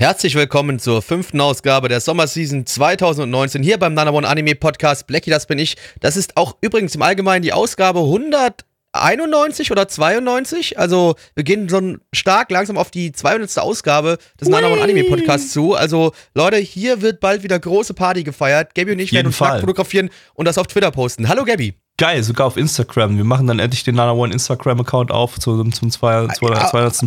Herzlich 0.00 0.36
willkommen 0.36 0.78
zur 0.78 1.02
fünften 1.02 1.40
Ausgabe 1.40 1.88
der 1.88 1.98
Sommerseason 2.00 2.64
2019 2.64 3.64
hier 3.64 3.78
beim 3.78 3.94
Nana 3.94 4.12
One 4.12 4.28
Anime 4.28 4.54
Podcast. 4.54 5.08
Blackie, 5.08 5.28
das 5.28 5.46
bin 5.46 5.58
ich. 5.58 5.76
Das 5.98 6.16
ist 6.16 6.36
auch 6.36 6.56
übrigens 6.60 6.94
im 6.94 7.02
Allgemeinen 7.02 7.42
die 7.42 7.52
Ausgabe 7.52 7.98
191 7.98 9.72
oder 9.72 9.88
92. 9.88 10.78
Also 10.78 11.16
wir 11.34 11.42
gehen 11.42 11.68
so 11.68 11.96
stark 12.14 12.52
langsam 12.52 12.78
auf 12.78 12.92
die 12.92 13.10
200. 13.10 13.58
Ausgabe 13.58 14.18
des 14.40 14.48
Nana 14.48 14.68
One 14.68 14.80
Anime 14.80 15.02
Podcasts 15.02 15.52
zu. 15.52 15.74
Also 15.74 16.12
Leute, 16.32 16.58
hier 16.58 17.02
wird 17.02 17.18
bald 17.18 17.42
wieder 17.42 17.58
große 17.58 17.92
Party 17.92 18.22
gefeiert. 18.22 18.76
Gabby 18.76 18.92
und 18.92 19.00
ich 19.00 19.12
werden 19.12 19.26
uns 19.26 19.38
fotografieren 19.38 20.10
und 20.34 20.44
das 20.44 20.58
auf 20.58 20.68
Twitter 20.68 20.92
posten. 20.92 21.28
Hallo 21.28 21.44
Gabby. 21.44 21.74
Geil, 21.98 22.22
sogar 22.22 22.46
auf 22.46 22.56
Instagram. 22.56 23.16
Wir 23.16 23.24
machen 23.24 23.48
dann 23.48 23.58
endlich 23.58 23.82
den 23.82 23.96
Nana 23.96 24.12
One 24.12 24.32
Instagram-Account 24.32 25.10
auf 25.10 25.40
zum, 25.40 25.72
zum 25.72 25.90
200. 25.90 26.38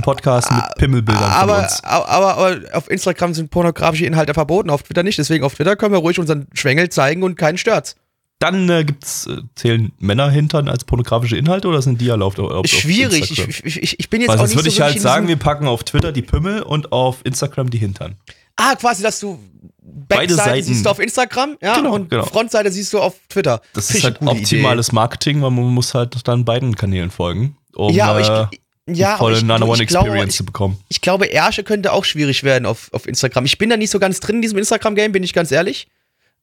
Podcast 0.01 0.51
mit 0.51 0.63
Pimmelbildern 0.75 1.31
aber, 1.31 1.55
von 1.55 1.63
uns. 1.63 1.83
Aber, 1.85 2.09
aber, 2.09 2.37
aber 2.37 2.59
auf 2.73 2.91
Instagram 2.91 3.33
sind 3.33 3.49
pornografische 3.51 4.05
Inhalte 4.05 4.33
verboten, 4.33 4.69
auf 4.69 4.83
Twitter 4.83 5.03
nicht. 5.03 5.17
Deswegen 5.17 5.45
auf 5.45 5.55
Twitter 5.55 5.77
können 5.77 5.93
wir 5.93 5.99
ruhig 5.99 6.19
unseren 6.19 6.47
Schwengel 6.53 6.89
zeigen 6.89 7.23
und 7.23 7.37
keinen 7.37 7.57
stört's. 7.57 7.95
Dann 8.39 8.67
äh, 8.69 8.83
gibt's, 8.83 9.27
äh, 9.27 9.37
zählen 9.55 9.93
Männerhintern 9.99 10.67
als 10.67 10.83
pornografische 10.83 11.37
Inhalte 11.37 11.69
oder 11.69 11.81
sind 11.81 12.01
die 12.01 12.09
erlaubt 12.09 12.37
auf, 12.39 12.51
auf 12.51 12.67
Schwierig. 12.67 13.31
Ich, 13.31 13.63
ich, 13.63 13.99
ich, 13.99 14.09
bin 14.09 14.19
jetzt 14.19 14.31
also 14.31 14.43
auch 14.43 14.47
nicht 14.47 14.57
würde 14.57 14.71
so 14.71 14.75
ich 14.75 14.81
halt 14.81 14.99
sagen, 14.99 15.29
wir 15.29 15.37
packen 15.37 15.67
auf 15.67 15.85
Twitter 15.85 16.11
die 16.11 16.23
Pimmel 16.23 16.63
und 16.63 16.91
auf 16.91 17.19
Instagram 17.23 17.69
die 17.69 17.77
Hintern. 17.77 18.15
Ah, 18.57 18.75
quasi, 18.75 19.03
dass 19.03 19.21
du 19.21 19.39
Beide 19.83 20.27
Backseite 20.35 20.49
Seiten. 20.49 20.63
siehst 20.63 20.85
du 20.85 20.89
auf 20.91 20.99
Instagram, 20.99 21.57
ja, 21.61 21.75
Genau, 21.77 21.95
und 21.95 22.09
genau. 22.09 22.23
Frontseite 22.25 22.71
siehst 22.71 22.93
du 22.93 22.99
auf 22.99 23.15
Twitter. 23.29 23.61
Das 23.73 23.87
Finde 23.87 24.09
ist 24.09 24.21
halt 24.21 24.21
optimales 24.21 24.91
Marketing, 24.91 25.41
weil 25.41 25.49
man 25.51 25.65
muss 25.65 25.93
halt 25.95 26.27
dann 26.27 26.45
beiden 26.45 26.75
Kanälen 26.75 27.09
folgen, 27.09 27.57
um 27.75 27.91
Ja, 27.93 28.07
aber 28.11 28.21
ich- 28.21 28.29
äh, 28.53 28.57
Ja, 28.93 29.17
volle 29.17 29.37
ich, 29.37 29.43
Nana 29.43 29.65
du, 29.65 29.71
One 29.71 29.81
ich, 29.81 29.87
glaube, 29.87 30.07
Experience 30.07 30.33
ich, 30.33 30.37
zu 30.37 30.45
bekommen. 30.45 30.79
ich 30.89 31.01
glaube, 31.01 31.31
Ersche 31.31 31.63
könnte 31.63 31.93
auch 31.93 32.03
schwierig 32.05 32.43
werden 32.43 32.65
auf, 32.65 32.89
auf 32.93 33.07
Instagram. 33.07 33.45
Ich 33.45 33.57
bin 33.57 33.69
da 33.69 33.77
nicht 33.77 33.89
so 33.91 33.99
ganz 33.99 34.19
drin 34.19 34.37
in 34.37 34.41
diesem 34.43 34.57
Instagram-Game, 34.59 35.11
bin 35.11 35.23
ich 35.23 35.33
ganz 35.33 35.51
ehrlich. 35.51 35.87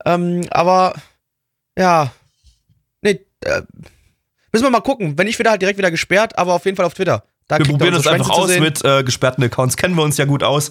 Ähm, 0.05 0.43
aber 0.51 0.95
ja. 1.79 2.11
Nee, 3.03 3.21
äh, 3.45 3.63
müssen 4.53 4.65
wir 4.65 4.71
mal 4.71 4.81
gucken. 4.81 5.17
Wenn 5.19 5.27
nicht, 5.27 5.39
wird 5.39 5.47
er 5.47 5.53
halt 5.53 5.63
direkt 5.63 5.79
wieder 5.79 5.91
gesperrt, 5.91 6.37
aber 6.39 6.55
auf 6.55 6.65
jeden 6.65 6.77
Fall 6.77 6.87
auf 6.87 6.95
Twitter. 6.95 7.25
Da 7.49 7.59
Wir 7.59 7.67
er 7.67 7.71
probieren 7.71 7.95
das 7.95 8.07
einfach 8.07 8.31
aus 8.31 8.57
mit 8.59 8.85
äh, 8.85 9.03
gesperrten 9.05 9.43
Accounts. 9.45 9.77
Kennen 9.77 9.95
wir 9.95 10.03
uns 10.03 10.17
ja 10.17 10.25
gut 10.25 10.43
aus 10.43 10.71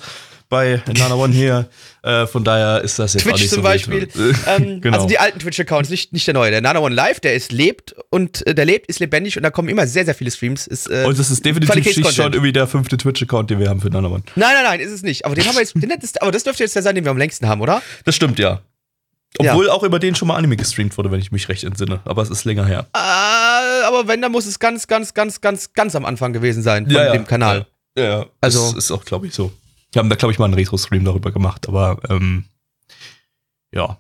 bei 0.50 0.82
Nana 0.98 1.16
One 1.16 1.34
hier. 1.34 1.68
Äh, 2.04 2.26
von 2.28 2.44
daher 2.44 2.82
ist 2.82 3.00
das 3.00 3.14
jetzt 3.14 3.24
auch 3.24 3.30
Twitch 3.32 3.42
nicht 3.42 3.50
zum 3.50 3.58
so 3.58 3.64
Beispiel. 3.64 4.08
wild. 4.14 4.36
ähm, 4.48 4.82
genau. 4.82 4.96
Also 4.98 5.08
die 5.08 5.20
alten 5.20 5.40
Twitch-Accounts, 5.40 5.90
nicht, 5.90 6.14
nicht 6.14 6.26
der 6.28 6.34
neue. 6.34 6.52
Der 6.52 6.62
Nana 6.62 6.80
One 6.80 6.96
Live, 6.96 7.20
der 7.20 7.36
ist 7.36 7.52
lebt 7.52 7.96
und 8.10 8.46
äh, 8.48 8.56
der 8.56 8.66
lebt, 8.66 8.88
ist 8.88 9.00
lebendig 9.00 9.38
und 9.38 9.44
da 9.44 9.50
kommen 9.50 9.70
immer 9.70 9.88
sehr, 9.88 10.06
sehr 10.06 10.16
viele 10.16 10.32
Streams. 10.32 10.68
Ist, 10.68 10.90
äh, 10.90 11.04
und 11.06 11.18
das 11.20 11.30
ist 11.32 11.46
definitiv 11.46 12.10
schon 12.12 12.34
irgendwie 12.34 12.54
der 12.54 12.68
fünfte 12.68 12.98
Twitch-Account, 12.98 13.50
den 13.50 13.60
wir 13.60 13.70
haben 13.70 13.82
für 13.82 13.90
Nana 13.90 14.08
One. 14.08 14.24
Nein, 14.36 14.50
nein, 14.54 14.64
nein, 14.64 14.80
ist 14.80 14.92
es 14.92 15.04
nicht. 15.04 15.26
Aber 15.26 15.36
den 15.36 15.46
haben 15.46 15.56
wir 15.56 15.62
jetzt, 15.62 15.76
den, 15.76 15.90
ist, 15.92 16.22
aber 16.22 16.32
das 16.32 16.44
dürfte 16.44 16.64
jetzt 16.64 16.76
der 16.76 16.84
sein, 16.84 16.96
den 16.96 17.04
wir 17.04 17.12
am 17.12 17.18
längsten 17.18 17.48
haben, 17.48 17.62
oder? 17.62 17.82
Das 18.06 18.16
stimmt, 18.16 18.40
ja. 18.40 18.62
Obwohl 19.40 19.70
auch 19.70 19.84
über 19.84 20.00
den 20.00 20.16
schon 20.16 20.30
mal 20.30 20.36
Anime 20.36 20.56
gestreamt 20.56 20.98
wurde, 20.98 21.12
wenn 21.12 21.20
ich 21.20 21.32
mich 21.32 21.48
recht 21.50 21.64
entsinne. 21.64 22.00
Aber 22.06 22.22
es 22.22 22.30
ist 22.30 22.46
länger 22.46 22.66
her. 22.66 22.88
Äh, 22.96 23.86
aber 23.86 24.08
wenn, 24.08 24.22
dann 24.22 24.32
muss 24.32 24.46
es 24.46 24.58
ganz, 24.60 24.88
ganz, 24.88 25.14
ganz, 25.14 25.42
ganz, 25.42 25.74
ganz 25.74 25.96
am 25.96 26.06
Anfang 26.06 26.34
gewesen 26.34 26.64
sein 26.64 26.86
von 26.90 27.12
dem 27.14 27.26
Kanal. 27.28 27.68
Ja, 27.98 28.04
ja. 28.04 28.26
Also- 28.42 28.60
Also, 28.62 28.76
das 28.76 28.86
ist 28.86 28.92
auch, 28.92 29.04
glaube 29.06 29.28
ich, 29.28 29.34
so. 29.34 29.52
Wir 29.98 30.02
haben 30.04 30.10
da, 30.12 30.16
glaube 30.16 30.32
ich, 30.32 30.38
mal 30.38 30.46
einen 30.46 30.54
Retro-Stream 30.54 31.04
darüber 31.06 31.32
gemacht, 31.32 31.68
aber 31.68 31.98
ähm, 32.08 32.44
ja. 33.74 33.98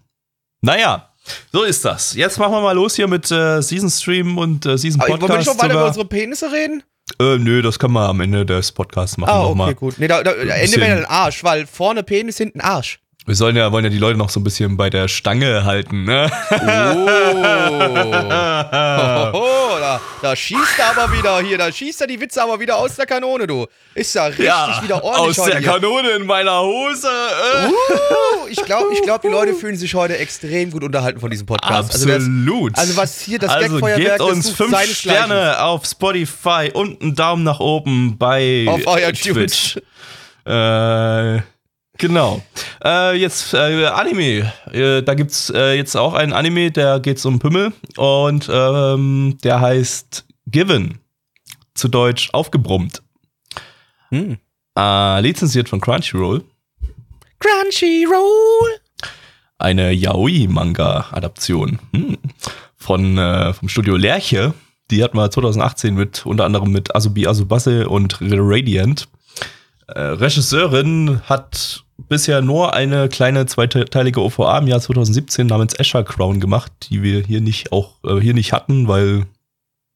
Naja, 0.61 1.09
so 1.51 1.63
ist 1.63 1.83
das. 1.85 2.13
Jetzt 2.13 2.37
machen 2.37 2.51
wir 2.51 2.61
mal 2.61 2.73
los 2.75 2.95
hier 2.95 3.07
mit 3.07 3.31
äh, 3.31 3.63
Season 3.63 3.89
Stream 3.89 4.37
und 4.37 4.63
äh, 4.67 4.77
Season 4.77 5.01
Aber 5.01 5.09
wollen 5.09 5.21
wir 5.21 5.27
Podcast. 5.27 5.47
nicht 5.47 5.57
noch 5.57 5.63
weiter 5.63 5.73
über 5.73 5.87
unsere 5.87 6.05
Penisse 6.05 6.51
reden? 6.51 6.83
äh, 7.19 7.39
nö, 7.39 7.63
das 7.63 7.79
können 7.79 7.93
wir 7.93 8.07
am 8.07 8.21
Ende 8.21 8.45
des 8.45 8.71
Podcasts 8.73 9.17
machen 9.17 9.31
Ah, 9.31 9.39
okay, 9.39 9.49
nochmal. 9.49 9.73
gut. 9.73 9.95
Nee, 9.97 10.07
da, 10.07 10.21
da, 10.21 10.33
Ende 10.33 10.77
wäre 10.77 10.97
dann 10.97 11.05
Arsch, 11.05 11.43
weil 11.43 11.65
vorne 11.65 12.03
Penis, 12.03 12.37
hinten 12.37 12.61
Arsch. 12.61 12.99
Wir 13.27 13.35
sollen 13.35 13.57
ja, 13.57 13.69
wollen 13.73 13.83
ja 13.83 13.89
die 13.89 13.97
Leute 13.97 14.17
noch 14.17 14.29
so 14.29 14.39
ein 14.39 14.43
bisschen 14.45 14.77
bei 14.77 14.89
der 14.89 15.09
Stange 15.09 15.65
halten, 15.65 16.05
ne? 16.05 16.31
Oh. 16.49 16.55
Oh, 19.33 19.77
da, 19.79 19.99
da 20.21 20.35
schießt 20.35 20.79
er 20.79 20.97
aber 20.97 21.11
wieder 21.15 21.39
hier, 21.41 21.57
da 21.57 21.71
schießt 21.71 22.01
er 22.01 22.07
die 22.07 22.19
Witze 22.19 22.41
aber 22.41 22.59
wieder 22.59 22.77
aus 22.77 22.95
der 22.95 23.05
Kanone, 23.05 23.45
du. 23.45 23.67
Ist 23.93 24.15
ja 24.15 24.25
richtig 24.25 24.47
wieder 24.81 25.03
ordentlich 25.03 25.37
aus 25.37 25.45
heute 25.45 25.51
der 25.51 25.59
hier. 25.59 25.71
Kanone 25.71 26.09
in 26.11 26.25
meiner 26.25 26.61
Hose. 26.61 27.07
Äh. 27.07 27.67
Uh, 27.67 28.47
ich 28.49 28.63
glaube, 28.63 28.93
ich 28.93 29.01
glaub, 29.01 29.21
die 29.21 29.27
Leute 29.27 29.53
fühlen 29.53 29.75
sich 29.75 29.93
heute 29.93 30.17
extrem 30.17 30.71
gut 30.71 30.83
unterhalten 30.83 31.19
von 31.19 31.29
diesem 31.29 31.45
Podcast. 31.45 31.93
Also, 31.93 32.07
das, 32.07 32.23
Absolut. 32.23 32.77
also 32.77 32.97
was 32.97 33.21
hier 33.21 33.39
das 33.39 33.51
Also 33.51 33.73
Gagfeuerwerk 33.73 34.19
gebt 34.19 34.21
uns 34.21 34.47
das 34.47 34.55
fünf. 34.55 34.77
Sterne 34.85 35.61
auf 35.61 35.85
Spotify 35.85 36.71
und 36.73 37.01
einen 37.01 37.15
Daumen 37.15 37.43
nach 37.43 37.59
oben 37.59 38.17
bei 38.17 38.65
Auf 38.69 38.87
euer 38.87 39.11
Twitch. 39.11 39.77
Äh, 40.45 41.41
genau. 41.97 42.41
Äh, 42.83 43.15
jetzt 43.17 43.53
äh, 43.53 43.85
Anime. 43.85 44.51
Äh, 44.71 45.01
da 45.03 45.13
gibt's 45.13 45.49
äh, 45.49 45.73
jetzt 45.73 45.95
auch 45.95 46.13
einen 46.13 46.33
Anime, 46.33 46.71
der 46.71 46.99
geht 46.99 47.23
um 47.25 47.39
Pimmel 47.39 47.73
und 47.95 48.49
ähm, 48.51 49.37
der 49.43 49.61
heißt 49.61 50.25
Given. 50.47 50.99
Zu 51.73 51.89
Deutsch 51.89 52.29
aufgebrummt. 52.33 53.03
Hm. 54.09 54.37
Äh, 54.77 55.21
lizenziert 55.21 55.69
von 55.69 55.79
Crunchyroll. 55.79 56.43
Crunchyroll. 57.39 58.79
eine 59.59 59.91
Yaoi-Manga-Adaption 59.91 61.79
hm. 61.93 62.17
von 62.75 63.17
äh, 63.17 63.53
vom 63.53 63.69
Studio 63.69 63.95
Lerche. 63.95 64.53
Die 64.89 65.03
hatten 65.03 65.17
wir 65.17 65.29
2018 65.29 65.95
mit 65.95 66.25
unter 66.25 66.45
anderem 66.45 66.71
mit 66.71 66.95
Asobi 66.95 67.27
Asubase 67.27 67.89
und 67.89 68.19
Radiant. 68.21 69.07
Äh, 69.87 69.99
Regisseurin 69.99 71.21
hat 71.25 71.83
bisher 71.97 72.41
nur 72.41 72.73
eine 72.73 73.09
kleine 73.09 73.45
zweiteilige 73.45 74.21
OVA 74.21 74.57
im 74.59 74.67
Jahr 74.67 74.79
2017 74.79 75.47
namens 75.47 75.79
Asher 75.79 76.03
Crown 76.03 76.39
gemacht, 76.39 76.71
die 76.89 77.03
wir 77.03 77.21
hier 77.21 77.41
nicht 77.41 77.71
auch 77.71 77.95
äh, 78.03 78.19
hier 78.19 78.33
nicht 78.33 78.53
hatten, 78.53 78.87
weil 78.87 79.25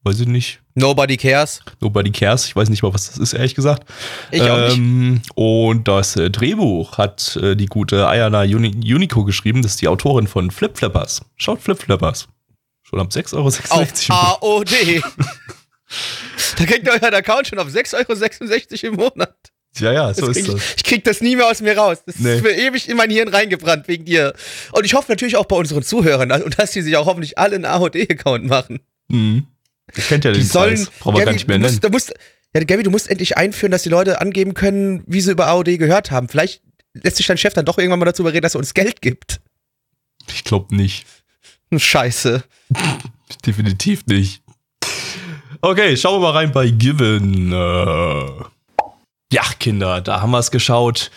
weiß 0.04 0.20
ich 0.20 0.28
nicht, 0.28 0.62
Nobody 0.74 1.18
cares. 1.18 1.62
Nobody 1.82 2.12
cares. 2.12 2.46
Ich 2.46 2.56
weiß 2.56 2.70
nicht 2.70 2.82
mal, 2.82 2.94
was 2.94 3.08
das 3.08 3.18
ist, 3.18 3.34
ehrlich 3.34 3.56
gesagt. 3.56 3.90
Ich 4.32 4.42
auch 4.42 4.68
nicht. 4.70 4.78
Ähm, 4.78 5.22
Und 5.36 5.88
das 5.88 6.16
äh, 6.16 6.30
Drehbuch 6.30 6.98
hat 6.98 7.36
äh, 7.36 7.56
die 7.56 7.66
gute 7.66 8.08
Ayana 8.08 8.42
Uni 8.42 8.70
Unico 8.94 9.26
geschrieben. 9.26 9.62
Das 9.62 9.74
ist 9.74 9.82
die 9.82 9.88
Autorin 9.88 10.28
von 10.28 10.50
Flip 10.50 10.76
Flippers. 10.76 11.22
Schaut 11.36 11.62
Flip 11.62 11.78
Flippers. 11.78 12.30
Schon 12.84 13.00
ab 13.00 13.10
6,66 13.10 13.34
Euro. 13.36 13.48
Auf 13.48 14.42
AOD. 14.42 14.72
da 16.58 16.66
kriegt 16.66 16.86
ihr 16.86 16.94
euren 16.94 17.14
Account 17.14 17.48
schon 17.48 17.60
auf 17.60 17.68
6,66 17.68 18.86
Euro 18.86 18.94
im 18.94 18.96
Monat. 18.96 19.51
Ja, 19.80 19.94
ja, 19.94 20.14
so 20.14 20.28
Das 20.28 20.38
ist 20.38 20.46
krieg 20.46 20.54
das. 20.56 20.74
ich, 20.78 20.84
krieg 20.84 21.04
das 21.04 21.22
nie 21.22 21.36
mehr 21.36 21.48
aus 21.48 21.62
mir 21.62 21.78
raus. 21.78 22.00
Das 22.06 22.18
Nee. 22.20 22.36
ist 22.36 22.42
für 22.42 22.52
ewig 22.52 22.90
in 22.90 22.98
mein 22.98 23.10
Hirn 23.10 23.28
reingebrannt 23.30 23.88
wegen 23.88 24.06
dir. 24.06 24.34
Und 24.72 24.86
ich 24.86 24.94
hoffe 24.94 25.12
natürlich 25.12 25.38
auch 25.38 25.46
bei 25.46 25.56
unseren 25.56 25.84
Zuhörern 25.84 26.32
und 26.44 26.60
dass 26.60 26.72
die 26.72 26.82
sich 26.82 26.96
auch 26.98 27.06
hoffentlich 27.06 27.38
alle 27.38 27.56
einen 27.56 27.66
AOD-Account 27.66 28.46
machen. 28.46 28.80
Mhm. 29.08 29.48
Ich 29.96 30.08
kennt 30.08 30.24
ja 30.26 30.32
Die 30.32 30.40
den 30.40 30.48
sollen. 30.48 30.76
Preis. 30.76 30.92
Brauchen 31.00 31.18
wir 31.18 31.26
gar 31.26 31.34
nicht 31.34 31.48
mehr 31.48 31.58
nennen. 31.58 31.70
musst, 31.72 31.84
du 31.84 31.90
musst, 31.90 32.14
ja, 32.56 32.64
Gabi, 32.64 32.84
du 32.84 32.92
musst 32.92 33.10
endlich 33.10 33.38
einführen, 33.38 33.72
dass 33.72 33.84
die 33.84 33.90
Leute 33.90 34.22
angeben 34.22 34.54
können, 34.54 35.04
wie 35.08 35.22
sie 35.22 35.32
über 35.32 35.48
AOD 35.48 35.78
gehört 35.78 36.12
haben. 36.12 36.28
Vielleicht 36.30 36.62
lässt 36.94 37.18
sich 37.18 37.28
dein 37.28 37.38
Chef 37.38 37.54
dann 37.54 37.66
doch 37.66 37.78
irgendwann 37.78 38.00
mal 38.00 38.06
dazu 38.06 38.22
überreden, 38.24 38.42
dass 38.44 38.56
er 38.56 38.60
uns 38.60 38.74
Geld 38.74 39.02
gibt. 39.02 39.40
Ich 40.30 40.44
glaube 40.44 40.76
nicht. 40.76 41.06
Scheiße. 41.76 42.44
Definitiv 43.46 44.06
nicht. 44.08 44.42
Okay, 45.62 45.96
schauen 45.96 46.16
wir 46.22 46.28
mal 46.28 46.32
rein 46.38 46.52
bei 46.52 46.70
Given. 46.70 47.52
Äh, 47.54 48.44
Ja, 49.32 49.44
Kinder, 49.60 50.02
da 50.02 50.22
haben 50.22 50.32
wir 50.32 50.40
es 50.40 50.52
geschaut. 50.52 51.10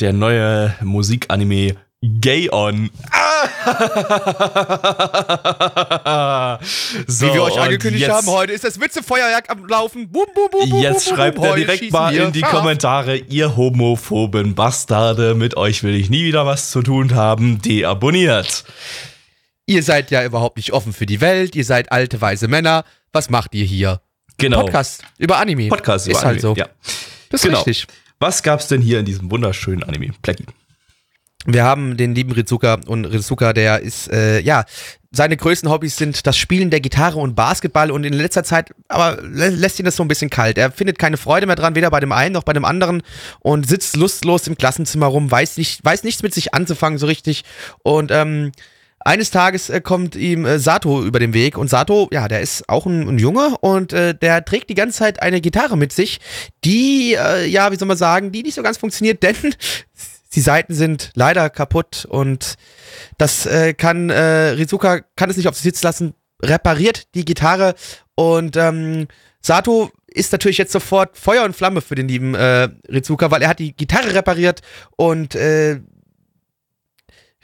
Der 0.00 0.12
neue 0.12 0.74
Musikanime 0.80 1.76
Gay 2.02 2.50
On. 2.50 2.90
Ah! 3.12 3.46
so, 7.06 7.26
Wie 7.26 7.34
wir 7.34 7.44
euch 7.44 7.60
angekündigt 7.60 8.02
jetzt, 8.02 8.12
haben, 8.12 8.26
heute 8.26 8.54
ist 8.54 8.64
das 8.64 8.80
Witzefeuerwerk 8.80 9.50
am 9.50 9.66
Laufen. 9.66 10.10
Bum, 10.10 10.26
bum, 10.34 10.48
bum, 10.50 10.68
bum, 10.68 10.80
Jetzt 10.80 11.10
schreibt 11.10 11.38
er 11.38 11.54
direkt 11.54 11.92
mal 11.92 12.12
in 12.12 12.32
die. 12.32 12.40
Kommentare, 12.40 13.16
ihr 13.16 13.56
homophoben 13.56 14.56
Bastarde, 14.56 15.36
mit 15.36 15.56
euch 15.56 15.84
will 15.84 15.94
ich 15.94 16.10
nie 16.10 16.24
wieder 16.24 16.44
was 16.46 16.72
zu 16.72 16.82
tun 16.82 17.14
haben, 17.14 17.62
deabonniert. 17.62 18.64
Ihr 19.66 19.84
seid 19.84 20.10
ja 20.10 20.24
überhaupt 20.24 20.56
nicht 20.56 20.72
offen 20.72 20.92
für 20.92 21.06
die 21.06 21.20
Welt, 21.20 21.54
ihr 21.54 21.64
seid 21.64 21.92
alte, 21.92 22.20
weise 22.20 22.48
Männer. 22.48 22.82
Was 23.12 23.30
macht 23.30 23.54
ihr 23.54 23.64
hier? 23.64 24.00
Genau. 24.38 24.62
Podcast 24.62 25.04
über 25.18 25.36
Anime. 25.36 25.68
Podcast 25.68 26.08
Ist 26.08 26.16
über 26.16 26.26
halt 26.26 26.38
Anime, 26.38 26.40
so. 26.40 26.56
Ja. 26.56 26.66
Das 27.30 27.40
ist 27.40 27.46
Genau. 27.46 27.62
richtig. 27.62 27.86
Was 28.18 28.42
gab's 28.42 28.68
denn 28.68 28.82
hier 28.82 28.98
in 28.98 29.06
diesem 29.06 29.30
wunderschönen 29.30 29.82
Anime? 29.82 30.12
Blackie. 30.20 30.44
Wir 31.46 31.64
haben 31.64 31.96
den 31.96 32.14
lieben 32.14 32.32
Rizuka 32.32 32.78
und 32.86 33.06
Rizuka, 33.06 33.54
der 33.54 33.80
ist, 33.80 34.12
äh, 34.12 34.40
ja, 34.40 34.66
seine 35.10 35.38
größten 35.38 35.70
Hobbys 35.70 35.96
sind 35.96 36.26
das 36.26 36.36
Spielen 36.36 36.68
der 36.68 36.80
Gitarre 36.80 37.18
und 37.18 37.34
Basketball 37.34 37.90
und 37.90 38.04
in 38.04 38.12
letzter 38.12 38.44
Zeit 38.44 38.72
aber 38.88 39.20
lä 39.22 39.48
lässt 39.48 39.78
ihn 39.78 39.86
das 39.86 39.96
so 39.96 40.04
ein 40.04 40.08
bisschen 40.08 40.28
kalt. 40.28 40.58
Er 40.58 40.70
findet 40.70 40.98
keine 40.98 41.16
Freude 41.16 41.46
mehr 41.46 41.56
dran, 41.56 41.74
weder 41.74 41.90
bei 41.90 41.98
dem 41.98 42.12
einen 42.12 42.34
noch 42.34 42.44
bei 42.44 42.52
dem 42.52 42.66
anderen 42.66 43.02
und 43.40 43.66
sitzt 43.66 43.96
lustlos 43.96 44.46
im 44.46 44.56
Klassenzimmer 44.58 45.06
rum, 45.06 45.30
weiß 45.30 45.56
nicht, 45.56 45.82
weiß 45.82 46.04
nichts 46.04 46.22
mit 46.22 46.34
sich 46.34 46.52
anzufangen 46.52 46.98
so 46.98 47.06
richtig 47.06 47.42
und 47.82 48.10
ähm, 48.12 48.52
eines 49.00 49.30
Tages 49.30 49.70
äh, 49.70 49.80
kommt 49.80 50.14
ihm 50.14 50.44
äh, 50.44 50.58
Sato 50.58 51.02
über 51.02 51.18
den 51.18 51.32
Weg 51.32 51.56
und 51.56 51.68
Sato, 51.68 52.08
ja, 52.12 52.28
der 52.28 52.40
ist 52.40 52.68
auch 52.68 52.86
ein, 52.86 53.08
ein 53.08 53.18
Junge 53.18 53.56
und 53.60 53.92
äh, 53.92 54.14
der 54.14 54.44
trägt 54.44 54.68
die 54.68 54.74
ganze 54.74 54.98
Zeit 54.98 55.22
eine 55.22 55.40
Gitarre 55.40 55.76
mit 55.76 55.92
sich, 55.92 56.20
die, 56.64 57.14
äh, 57.14 57.46
ja, 57.46 57.72
wie 57.72 57.76
soll 57.76 57.88
man 57.88 57.96
sagen, 57.96 58.30
die 58.30 58.42
nicht 58.42 58.54
so 58.54 58.62
ganz 58.62 58.76
funktioniert, 58.78 59.22
denn 59.22 59.36
die 60.34 60.40
Seiten 60.40 60.74
sind 60.74 61.10
leider 61.14 61.50
kaputt 61.50 62.06
und 62.08 62.54
das 63.18 63.46
äh, 63.46 63.74
kann 63.74 64.10
äh, 64.10 64.50
Rizuka 64.50 65.00
kann 65.16 65.30
es 65.30 65.36
nicht 65.36 65.48
auf 65.48 65.54
sich 65.54 65.64
sitzen 65.64 65.86
lassen, 65.86 66.14
repariert 66.42 67.14
die 67.14 67.24
Gitarre 67.24 67.74
und 68.14 68.56
ähm, 68.56 69.08
Sato 69.40 69.90
ist 70.06 70.32
natürlich 70.32 70.58
jetzt 70.58 70.72
sofort 70.72 71.16
Feuer 71.16 71.44
und 71.44 71.56
Flamme 71.56 71.80
für 71.80 71.94
den 71.94 72.08
lieben 72.08 72.34
äh, 72.34 72.68
Rizuka, 72.88 73.30
weil 73.30 73.42
er 73.42 73.48
hat 73.48 73.58
die 73.58 73.74
Gitarre 73.74 74.12
repariert 74.14 74.60
und 74.96 75.34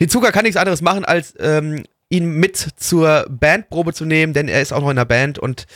Rizuka 0.01 0.31
kann 0.33 0.45
nichts 0.45 0.57
anderes 0.57 0.83
machen, 0.83 1.05
als 1.05 1.35
ähm, 1.39 1.85
ihn 2.09 2.39
mit 2.39 2.57
zur 2.57 3.27
Bandprobe 3.29 3.93
zu 3.93 4.05
nehmen, 4.05 4.33
denn 4.33 4.47
er 4.49 4.63
ist 4.63 4.73
auch 4.73 4.81
noch 4.81 4.91
in 4.91 4.97
der 4.97 5.05
Band 5.05 5.39
und 5.41 5.67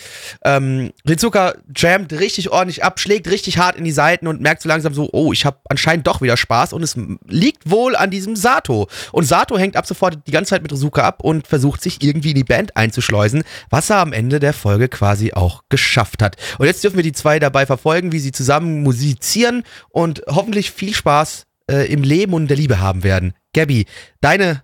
ähm, 0.45 0.93
Rizuka 1.09 1.55
jammt 1.75 2.13
richtig 2.13 2.51
ordentlich 2.51 2.85
ab, 2.85 3.01
schlägt 3.01 3.29
richtig 3.29 3.59
hart 3.59 3.77
in 3.77 3.85
die 3.85 3.91
Seiten 3.91 4.29
und 4.29 4.41
merkt 4.41 4.63
so 4.63 4.69
langsam 4.69 4.95
so, 4.95 5.09
oh, 5.13 5.33
ich 5.33 5.45
habe 5.45 5.59
anscheinend 5.69 6.07
doch 6.07 6.23
wieder 6.23 6.37
Spaß 6.37 6.73
und 6.73 6.85
es 6.85 6.97
liegt 7.27 7.69
wohl 7.69 7.97
an 7.97 8.11
diesem 8.11 8.37
Sato. 8.37 8.89
Und 9.11 9.25
Sato 9.25 9.59
hängt 9.59 9.77
ab 9.77 9.87
sofort 9.87 10.19
die 10.27 10.31
ganze 10.31 10.51
Zeit 10.51 10.63
mit 10.63 10.73
Rizuka 10.73 11.03
ab 11.03 11.21
und 11.23 11.49
versucht 11.49 11.83
sich 11.83 12.01
irgendwie 12.01 12.31
in 12.31 12.37
die 12.37 12.45
Band 12.45 12.77
einzuschleusen, 12.77 13.43
was 13.69 13.91
er 13.91 13.99
am 13.99 14.13
Ende 14.13 14.39
der 14.39 14.53
Folge 14.53 14.89
quasi 14.89 15.33
auch 15.33 15.65
geschafft 15.69 16.23
hat. 16.23 16.37
Und 16.59 16.67
jetzt 16.67 16.85
dürfen 16.85 16.97
wir 16.97 17.03
die 17.03 17.13
zwei 17.13 17.41
dabei 17.41 17.67
verfolgen, 17.67 18.13
wie 18.13 18.21
sie 18.21 18.33
zusammen 18.33 18.85
musizieren 18.85 19.65
und 19.89 20.23
hoffentlich 20.29 20.71
viel 20.71 20.95
Spaß 20.95 21.47
äh, 21.71 21.93
im 21.93 22.03
Leben 22.03 22.35
und 22.35 22.43
in 22.43 22.49
der 22.49 22.57
Liebe 22.57 22.81
haben 22.81 23.03
werden. 23.03 23.33
Gabby, 23.55 23.87
deine 24.21 24.63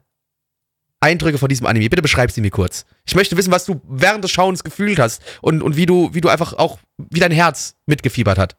Eindrücke 1.00 1.38
von 1.38 1.48
diesem 1.48 1.66
Anime, 1.66 1.88
bitte 1.88 2.02
beschreib 2.02 2.30
sie 2.30 2.40
mir 2.40 2.50
kurz. 2.50 2.84
Ich 3.06 3.14
möchte 3.14 3.36
wissen, 3.36 3.52
was 3.52 3.64
du 3.64 3.80
während 3.88 4.24
des 4.24 4.30
Schauens 4.30 4.64
gefühlt 4.64 4.98
hast 4.98 5.22
und, 5.40 5.62
und 5.62 5.76
wie 5.76 5.86
du, 5.86 6.12
wie 6.14 6.20
du 6.20 6.28
einfach 6.28 6.54
auch, 6.54 6.78
wie 6.96 7.20
dein 7.20 7.32
Herz 7.32 7.76
mitgefiebert 7.86 8.38
hat. 8.38 8.56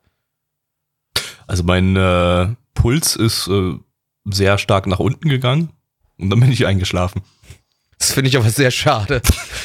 Also 1.47 1.63
mein 1.63 1.95
äh, 1.95 2.55
Puls 2.73 3.15
ist 3.15 3.47
äh, 3.47 3.73
sehr 4.25 4.57
stark 4.57 4.87
nach 4.87 4.99
unten 4.99 5.29
gegangen 5.29 5.71
und 6.17 6.29
dann 6.29 6.39
bin 6.39 6.51
ich 6.51 6.65
eingeschlafen. 6.65 7.21
Das 7.99 8.11
finde 8.11 8.29
ich 8.29 8.37
aber 8.37 8.49
sehr 8.49 8.71
schade. 8.71 9.21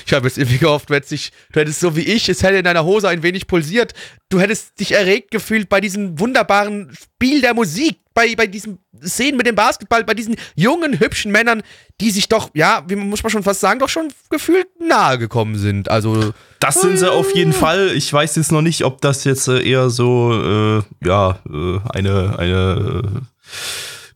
Ich 0.06 0.12
habe 0.12 0.26
jetzt 0.26 0.38
irgendwie 0.38 0.58
gehofft, 0.58 0.88
du 0.90 0.94
hättest, 0.94 1.12
dich, 1.12 1.32
du 1.52 1.60
hättest 1.60 1.80
so 1.80 1.94
wie 1.96 2.00
ich, 2.00 2.28
es 2.28 2.42
hätte 2.42 2.56
in 2.56 2.64
deiner 2.64 2.84
Hose 2.84 3.08
ein 3.08 3.22
wenig 3.22 3.46
pulsiert. 3.46 3.92
Du 4.30 4.40
hättest 4.40 4.80
dich 4.80 4.92
erregt 4.92 5.30
gefühlt 5.30 5.68
bei 5.68 5.80
diesem 5.80 6.18
wunderbaren 6.18 6.90
Spiel 6.98 7.40
der 7.42 7.54
Musik, 7.54 7.98
bei, 8.14 8.34
bei 8.34 8.46
diesen 8.46 8.78
Szenen 9.04 9.36
mit 9.36 9.46
dem 9.46 9.54
Basketball, 9.54 10.04
bei 10.04 10.14
diesen 10.14 10.36
jungen, 10.54 10.98
hübschen 10.98 11.30
Männern, 11.30 11.62
die 12.00 12.10
sich 12.10 12.28
doch, 12.28 12.50
ja, 12.54 12.82
wie 12.88 12.96
muss 12.96 13.22
man 13.22 13.30
schon 13.30 13.42
fast 13.42 13.60
sagen, 13.60 13.80
doch 13.80 13.88
schon 13.88 14.08
gefühlt 14.30 14.66
nahe 14.80 15.18
gekommen 15.18 15.56
sind. 15.56 15.90
Also, 15.90 16.32
Das 16.60 16.80
sind 16.80 16.98
sie 16.98 17.10
auf 17.10 17.34
jeden 17.34 17.52
Fall. 17.52 17.90
Ich 17.94 18.12
weiß 18.12 18.36
jetzt 18.36 18.52
noch 18.52 18.62
nicht, 18.62 18.84
ob 18.84 19.00
das 19.02 19.24
jetzt 19.24 19.48
äh, 19.48 19.62
eher 19.62 19.90
so, 19.90 20.82
äh, 20.82 21.06
ja, 21.06 21.38
äh, 21.48 21.78
eine, 21.90 22.38
eine 22.38 23.02
äh, 23.04 23.20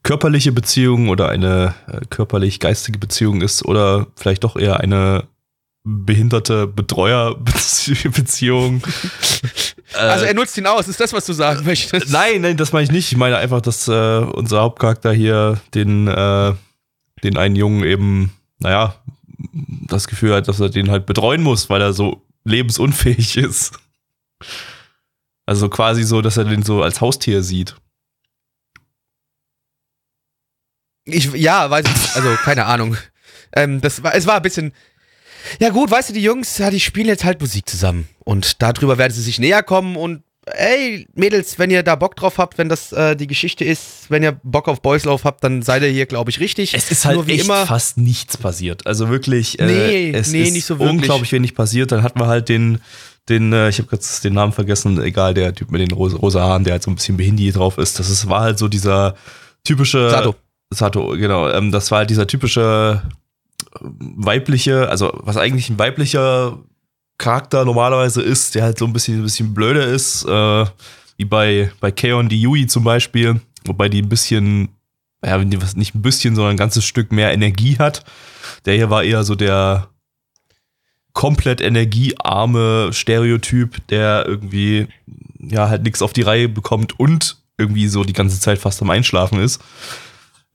körperliche 0.07 0.53
Beziehung 0.53 1.09
oder 1.09 1.31
eine 1.31 1.75
äh, 1.89 2.03
körperlich-geistige 2.09 2.99
Beziehung 2.99 3.43
ist 3.43 3.65
oder 3.65 4.07
vielleicht 4.15 4.45
doch 4.45 4.55
eher 4.57 4.79
eine 4.79 5.25
behinderte 5.83 6.69
Betreuer-Beziehung. 6.69 8.83
also 9.95 10.25
er 10.25 10.35
nutzt 10.35 10.57
ihn 10.59 10.67
aus, 10.67 10.87
ist 10.87 11.01
das, 11.01 11.13
was 11.13 11.27
du 11.27 11.33
sagen 11.33 11.65
möchtest? 11.65 12.13
Nein, 12.13 12.43
nein, 12.43 12.57
das 12.57 12.73
meine 12.73 12.85
ich 12.85 12.93
nicht. 12.93 13.11
Ich 13.11 13.19
meine 13.19 13.39
einfach, 13.39 13.61
dass 13.61 13.89
äh, 13.89 14.19
unser 14.19 14.61
Hauptcharakter 14.61 15.13
hier 15.13 15.61
den, 15.75 16.07
äh, 16.07 16.53
den 17.25 17.37
einen 17.37 17.57
Jungen 17.57 17.85
eben, 17.85 18.33
naja, 18.61 18.95
das 19.89 20.07
Gefühl 20.07 20.35
hat, 20.35 20.47
dass 20.47 20.61
er 20.61 20.69
den 20.69 20.91
halt 20.91 21.07
betreuen 21.07 21.43
muss, 21.43 21.69
weil 21.69 21.83
er 21.83 21.93
so 21.93 22.23
lebensunfähig 22.45 23.37
ist. 23.39 23.73
Also 25.47 25.69
quasi 25.69 26.05
so, 26.05 26.23
dass 26.23 26.37
er 26.37 26.45
den 26.45 26.63
so 26.63 26.83
als 26.83 27.01
Haustier 27.01 27.43
sieht. 27.43 27.75
Ich, 31.07 31.33
ja, 31.35 31.71
weiß 31.71 31.85
ich, 31.87 32.17
also 32.17 32.29
keine 32.45 32.67
Ahnung. 32.67 32.97
Ähm, 33.55 33.81
das 33.81 34.03
war, 34.03 34.15
es 34.15 34.27
war 34.27 34.37
ein 34.37 34.43
bisschen. 34.43 34.73
Ja 35.61 35.71
gut, 35.71 35.91
weißt 35.91 36.11
du, 36.11 36.13
die 36.13 36.23
Jungs, 36.23 36.59
ja, 36.59 36.71
die 36.71 36.81
spielen 36.81 37.07
jetzt 37.07 37.25
halt 37.25 37.41
Musik 37.41 37.69
zusammen 37.69 38.09
und 38.25 38.61
darüber 38.63 38.99
werden 38.99 39.13
sie 39.13 39.23
sich 39.23 39.39
näher 39.39 39.63
kommen 39.63 39.95
und 39.97 40.25
ey, 40.47 41.07
Mädels, 41.15 41.59
wenn 41.59 41.71
ihr 41.71 41.83
da 41.85 41.95
Bock 41.97 42.17
drauf 42.17 42.39
habt, 42.39 42.59
wenn 42.59 42.69
das 42.69 42.93
äh, 42.93 43.15
die 43.17 43.27
Geschichte 43.29 43.65
ist, 43.65 44.07
wenn 44.09 44.23
ihr 44.25 44.33
Bock 44.43 44.69
auf 44.69 44.83
Boys 44.83 45.05
Love 45.05 45.23
habt, 45.25 45.43
dann 45.45 45.63
seid 45.63 45.83
ihr 45.83 45.89
hier, 45.89 46.07
glaube 46.07 46.31
ich, 46.31 46.41
richtig. 46.41 46.75
Es 46.75 46.91
ist 46.91 47.05
halt 47.05 47.17
Nur 47.17 47.27
wie 47.29 47.35
echt 47.35 47.45
immer. 47.45 47.67
fast 47.67 47.99
nichts 47.99 48.37
passiert. 48.37 48.87
Also 48.87 49.09
wirklich, 49.09 49.57
Nee, 49.61 50.11
äh, 50.11 50.17
es 50.17 50.31
nee, 50.33 50.43
ist 50.43 50.53
nicht 50.53 50.65
so 50.67 50.79
wirklich. 50.79 50.91
unglaublich 50.99 51.33
wenig 51.33 51.55
passiert. 51.55 51.91
Dann 51.93 52.03
hatten 52.03 52.21
wir 52.21 52.27
halt 52.29 52.49
den, 52.49 52.81
den, 53.29 53.53
äh, 53.53 53.69
ich 53.69 53.79
habe 53.79 53.89
jetzt 53.93 54.23
den 54.25 54.35
Namen 54.35 54.53
vergessen, 54.53 55.01
egal, 55.03 55.35
der 55.35 55.53
Typ 55.55 55.71
mit 55.73 55.81
den 55.81 55.91
rosa, 55.91 56.17
rosa 56.17 56.41
Haaren, 56.43 56.63
der 56.65 56.75
halt 56.75 56.83
so 56.85 56.91
ein 56.91 56.95
bisschen 56.97 57.17
behindi 57.17 57.51
drauf 57.51 57.79
ist. 57.79 57.99
Das 57.99 58.09
ist, 58.11 58.29
war 58.29 58.43
halt 58.43 58.59
so 58.59 58.69
dieser 58.69 59.17
typische 59.65 60.11
Sato. 60.11 60.37
Sato, 60.71 61.09
genau. 61.11 61.49
Ähm, 61.49 61.71
das 61.71 61.91
war 61.91 61.99
halt 61.99 62.11
dieser 62.11 62.27
typische 62.27 63.03
äh, 63.05 63.81
weibliche, 63.81 64.89
also 64.89 65.13
was 65.23 65.37
eigentlich 65.37 65.71
ein 65.71 65.79
weiblicher 65.79 66.59
Charakter 67.19 67.65
normalerweise 67.65 68.23
ist, 68.23 68.55
der 68.55 68.65
halt 68.65 68.79
so 68.79 68.85
ein 68.85 68.93
bisschen, 68.93 69.19
ein 69.19 69.23
bisschen 69.23 69.55
blöder 69.55 69.87
ist, 69.87 70.25
äh, 70.25 70.65
wie 71.17 71.25
bei, 71.25 71.71
bei 71.81 71.91
Keon 71.91 72.29
die 72.29 72.41
Yui 72.43 72.67
zum 72.67 72.85
Beispiel, 72.85 73.41
wobei 73.65 73.89
die 73.89 74.03
ein 74.03 74.09
bisschen, 74.09 74.69
ja, 75.25 75.39
nicht 75.39 75.95
ein 75.95 76.03
bisschen, 76.03 76.35
sondern 76.35 76.55
ein 76.55 76.59
ganzes 76.59 76.85
Stück 76.85 77.13
mehr 77.13 77.33
Energie 77.33 77.79
hat. 77.79 78.05
Der 78.65 78.75
hier 78.75 78.91
war 78.91 79.03
eher 79.03 79.25
so 79.25 79.35
der 79.35 79.89
komplett 81.15 81.63
energiearme 81.63 82.91
Stereotyp, 82.93 83.87
der 83.89 84.27
irgendwie 84.27 84.87
ja 85.39 85.69
halt 85.69 85.83
nichts 85.83 86.03
auf 86.03 86.13
die 86.13 86.23
Reihe 86.23 86.49
bekommt 86.49 87.01
und 87.01 87.39
irgendwie 87.57 87.89
so 87.89 88.05
die 88.05 88.13
ganze 88.13 88.39
Zeit 88.39 88.59
fast 88.59 88.83
am 88.83 88.91
Einschlafen 88.91 89.41
ist. 89.41 89.63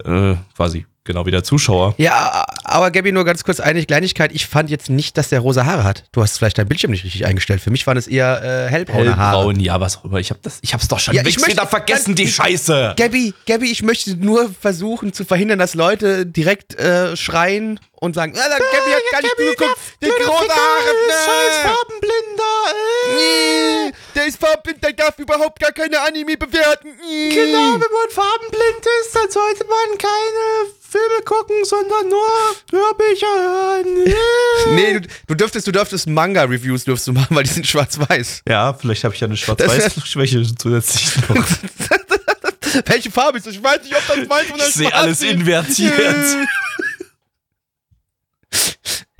Äh, 0.05 0.36
quasi, 0.55 0.86
genau 1.03 1.25
wie 1.25 1.31
der 1.31 1.43
Zuschauer. 1.43 1.93
Ja, 1.98 2.46
aber 2.63 2.91
Gabby, 2.91 3.12
nur 3.12 3.25
ganz 3.25 3.43
kurz 3.43 3.60
eine 3.60 3.84
Kleinigkeit. 3.86 4.31
Ich 4.34 4.46
fand 4.48 4.70
jetzt 4.70 4.89
nicht, 4.89 5.17
dass 5.17 5.29
der 5.29 5.39
rosa 5.39 5.65
Haare 5.65 5.84
hat. 5.84 6.03
Du 6.12 6.22
hast 6.22 6.38
vielleicht 6.38 6.58
dein 6.58 6.67
Bildschirm 6.67 6.91
nicht 6.91 7.03
richtig 7.03 7.25
eingestellt. 7.25 7.62
Für 7.62 7.72
mich 7.72 7.86
waren 7.88 7.98
es 7.98 8.08
eher 8.08 8.41
äh, 8.43 8.70
hellbraune 8.70 9.17
Haare. 9.17 9.38
Hellbraun, 9.38 9.60
ja, 9.60 9.79
was 9.79 9.98
auch 9.98 10.05
immer. 10.05 10.20
Ich 10.20 10.29
hab 10.31 10.41
das, 10.41 10.60
ich 10.62 10.74
hab's 10.74 10.88
doch 10.88 11.00
schon 11.00 11.13
Ja, 11.15 11.22
ich 11.25 11.38
möchte- 11.39 11.51
wieder 11.53 11.67
vergessen, 11.67 12.15
die 12.15 12.27
Scheiße. 12.27 12.93
Gabby, 12.98 13.34
Gabby, 13.48 13.72
ich 13.72 13.81
möchte 13.84 14.15
nur 14.15 14.50
versuchen 14.60 15.13
zu 15.13 15.25
verhindern, 15.25 15.60
dass 15.60 15.74
Leute 15.75 16.25
direkt 16.25 16.75
äh, 16.79 17.15
schreien 17.17 17.79
und 18.01 18.15
sagen, 18.15 18.34
ah, 18.36 18.50
Gabby 18.50 18.91
hat 18.91 19.01
gar 19.12 19.22
nicht 19.22 19.36
zugeguckt, 19.38 19.77
der 20.01 20.10
große 20.10 20.50
Haare, 20.50 20.91
ne. 21.08 21.13
Farbenblinder, 21.62 22.75
Nee, 23.15 23.91
der 24.15 24.25
ist 24.25 24.39
farbenblind, 24.39 24.84
der 24.84 24.93
darf 24.93 25.20
überhaupt 25.20 25.60
gar 25.60 25.72
keine 25.72 26.01
Anime 26.01 26.36
bewerten. 26.36 26.89
Nee. 27.00 27.29
Genau, 27.29 27.74
wenn 27.74 27.79
man 27.79 28.10
farbenblind 28.10 28.86
ist, 29.03 29.15
dann 29.15 29.29
sollte 29.29 29.65
man 29.65 29.98
keine 30.00 30.72
Filme 30.81 31.22
gucken, 31.24 31.63
sondern 31.63 32.10
nur 32.10 32.27
Hörbücher 32.72 33.27
hören. 33.27 33.88
Nee, 34.75 35.00
du, 35.00 35.08
du 35.27 35.36
dürftest, 35.36 35.67
du 35.67 35.72
dürftest 35.72 36.08
Manga-Reviews 36.08 36.84
dürftest 36.86 37.08
du 37.08 37.13
machen, 37.13 37.36
weil 37.36 37.43
die 37.43 37.50
sind 37.51 37.67
schwarz-weiß. 37.67 38.43
Ja, 38.48 38.74
vielleicht 38.74 39.03
habe 39.03 39.13
ich 39.13 39.20
ja 39.22 39.27
eine 39.27 39.38
Schwarz-Weiß-Schwäche 39.38 40.43
zusätzlich 40.58 41.12
noch. 41.29 41.46
Welche 42.86 43.12
Farbe 43.12 43.38
ist 43.38 43.48
das? 43.48 43.53
Ich 43.53 43.63
weiß 43.63 43.84
nicht, 43.84 43.96
ob 43.96 44.08
das 44.08 44.29
weiß 44.29 44.51
oder 44.53 44.67
Ich 44.67 44.74
sehe 44.74 44.89
schwarz 44.89 45.01
alles 45.03 45.22
ist. 45.22 45.31
invertiert. 45.31 46.38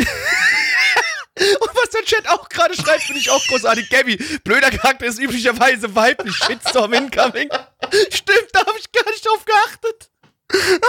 Und 1.60 1.70
was 1.74 1.90
der 1.90 2.04
Chat 2.04 2.28
auch 2.30 2.48
gerade 2.50 2.76
schreibt, 2.76 3.04
finde 3.04 3.20
ich 3.20 3.30
auch 3.32 3.46
großartig. 3.48 3.90
Gabby, 3.90 4.18
blöder 4.44 4.70
Charakter 4.70 5.06
ist 5.06 5.20
üblicherweise 5.20 5.94
weiblich. 5.96 6.36
Shitstorm 6.36 6.94
incoming. 6.94 7.50
Stimmt, 8.12 8.48
da 8.54 8.60
habe 8.60 8.74
ich 8.80 8.92
gar 8.92 9.10
nicht 9.10 9.26
drauf 9.26 9.44
geachtet. 9.46 10.10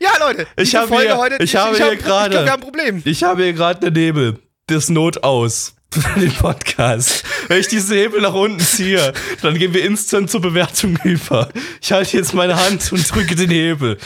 ja, 0.00 0.10
Leute. 0.20 0.46
Ich 0.56 0.74
habe 0.76 0.88
Folge 0.88 1.04
hier- 1.06 1.16
heute, 1.16 1.36
ich 1.42 1.56
habe 1.56 1.70
hab- 1.70 1.76
hier 1.76 1.92
Ich 1.94 1.98
gerade- 2.04 2.30
glaube, 2.30 2.44
wir 2.46 2.52
haben 2.52 2.60
ein 2.60 2.64
Problem. 2.64 3.02
Ich 3.04 3.22
habe 3.24 3.42
hier 3.44 3.52
gerade 3.54 3.86
eine 3.86 3.90
Nebel. 3.98 4.38
Das 4.66 4.88
Not 4.88 5.22
aus. 5.24 5.72
Für 5.92 6.20
den 6.20 6.32
Podcast. 6.34 7.22
Wenn 7.48 7.60
ich 7.60 7.68
diese 7.68 7.94
Hebel 7.94 8.20
nach 8.20 8.34
unten 8.34 8.58
ziehe, 8.60 9.12
dann 9.40 9.56
gehen 9.58 9.72
wir 9.72 9.82
instant 9.84 10.30
zur 10.30 10.40
Bewertung 10.42 10.98
über. 11.04 11.48
Ich 11.80 11.92
halte 11.92 12.16
jetzt 12.18 12.34
meine 12.34 12.56
Hand 12.56 12.92
und 12.92 13.08
drücke 13.10 13.34
den 13.36 13.50
Hebel. 13.50 13.96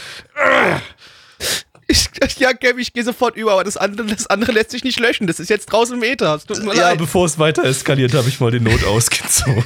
Ich, 1.90 2.08
ja, 2.38 2.52
Gabby, 2.52 2.82
ich 2.82 2.92
gehe 2.92 3.02
sofort 3.04 3.36
über, 3.36 3.52
aber 3.52 3.64
das 3.64 3.76
andere, 3.76 4.06
das 4.06 4.26
andere 4.28 4.52
lässt 4.52 4.70
sich 4.70 4.84
nicht 4.84 5.00
löschen. 5.00 5.26
Das 5.26 5.40
ist 5.40 5.50
jetzt 5.50 5.66
draußen 5.66 5.96
im 5.96 6.02
Ether. 6.02 6.34
Es 6.36 6.44
tut 6.44 6.62
mir 6.62 6.74
Ja, 6.74 6.90
leid. 6.90 6.98
bevor 6.98 7.26
es 7.26 7.38
weiter 7.38 7.64
eskaliert, 7.64 8.14
habe 8.14 8.28
ich 8.28 8.38
mal 8.40 8.50
den 8.50 8.62
Not 8.62 8.84
ausgezogen. 8.84 9.64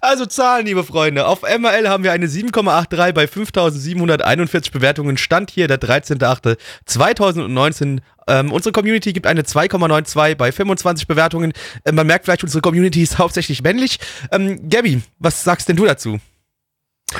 Also 0.00 0.26
Zahlen, 0.26 0.66
liebe 0.66 0.84
Freunde. 0.84 1.26
Auf 1.26 1.42
MRL 1.42 1.88
haben 1.88 2.04
wir 2.04 2.12
eine 2.12 2.26
7,83 2.26 3.12
bei 3.12 3.26
5741 3.26 4.70
Bewertungen. 4.72 5.16
Stand 5.16 5.50
hier 5.50 5.66
der 5.66 5.80
13.08.2019. 5.80 7.98
Ähm, 8.28 8.52
unsere 8.52 8.72
Community 8.72 9.12
gibt 9.12 9.26
eine 9.26 9.42
2,92 9.42 10.34
bei 10.36 10.52
25 10.52 11.06
Bewertungen. 11.08 11.52
Äh, 11.84 11.92
man 11.92 12.06
merkt 12.06 12.24
vielleicht, 12.26 12.44
unsere 12.44 12.60
Community 12.60 13.02
ist 13.02 13.18
hauptsächlich 13.18 13.62
männlich. 13.62 13.98
Ähm, 14.30 14.68
Gabby, 14.68 15.02
was 15.18 15.42
sagst 15.44 15.68
denn 15.68 15.76
du 15.76 15.84
dazu? 15.84 16.20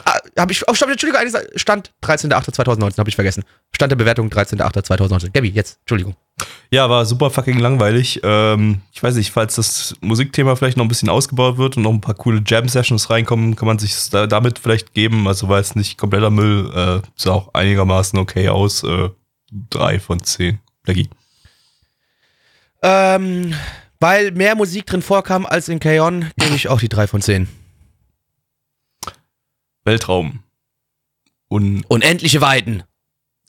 Ah, 0.05 0.19
hab 0.37 0.51
ich, 0.51 0.67
oh, 0.69 0.75
stopp, 0.75 0.91
Entschuldigung, 0.91 1.21
eines- 1.21 1.37
Stand 1.61 1.93
13.08.2019, 2.03 2.99
habe 2.99 3.09
ich 3.09 3.15
vergessen. 3.17 3.45
Stand 3.75 3.91
der 3.93 3.97
Bewertung 3.97 4.29
13.08.2019. 4.29 5.33
Gabby, 5.33 5.49
jetzt, 5.49 5.79
Entschuldigung. 5.81 6.15
Ja, 6.71 6.91
war 6.91 7.07
super 7.07 7.31
fucking 7.31 7.59
langweilig. 7.59 8.21
Ähm, 8.23 8.83
ich 8.93 9.03
weiß 9.03 9.15
nicht, 9.15 9.31
falls 9.33 9.55
das 9.55 9.95
Musikthema 10.01 10.55
vielleicht 10.57 10.77
noch 10.77 10.85
ein 10.85 10.89
bisschen 10.89 11.09
ausgebaut 11.09 11.57
wird 11.59 11.77
und 11.77 11.85
noch 11.85 11.93
ein 11.93 12.01
paar 12.01 12.15
coole 12.15 12.43
Jam-Sessions 12.45 13.09
reinkommen, 13.11 13.57
kann 13.57 13.67
man 13.67 13.79
sich 13.79 13.95
da, 14.11 14.27
damit 14.27 14.59
vielleicht 14.59 14.93
geben. 14.93 15.27
Also 15.29 15.49
war 15.49 15.59
jetzt 15.59 15.77
nicht 15.77 15.97
kompletter 15.97 16.31
Müll, 16.31 16.71
äh, 16.75 17.07
sah 17.17 17.33
auch 17.33 17.55
einigermaßen 17.55 18.19
okay 18.19 18.49
aus. 18.49 18.83
Äh, 18.83 19.11
drei 19.71 19.99
von 20.01 20.23
zehn. 20.23 20.59
Blackie. 20.83 21.09
Ähm, 22.83 23.55
weil 24.01 24.33
mehr 24.33 24.55
Musik 24.55 24.87
drin 24.87 25.03
vorkam 25.03 25.47
als 25.47 25.69
in 25.69 25.81
K-On, 25.81 26.31
gebe 26.37 26.55
ich 26.55 26.69
auch 26.69 26.81
die 26.81 26.89
3 26.89 27.07
von 27.07 27.23
10. 27.23 27.49
Weltraum. 29.87 30.41
Und 31.49 31.85
Unendliche 31.85 32.41
Weiten. 32.41 32.83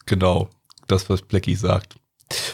genau, 0.05 0.49
das, 0.87 1.09
was 1.09 1.23
Blackie 1.23 1.55
sagt. 1.55 1.95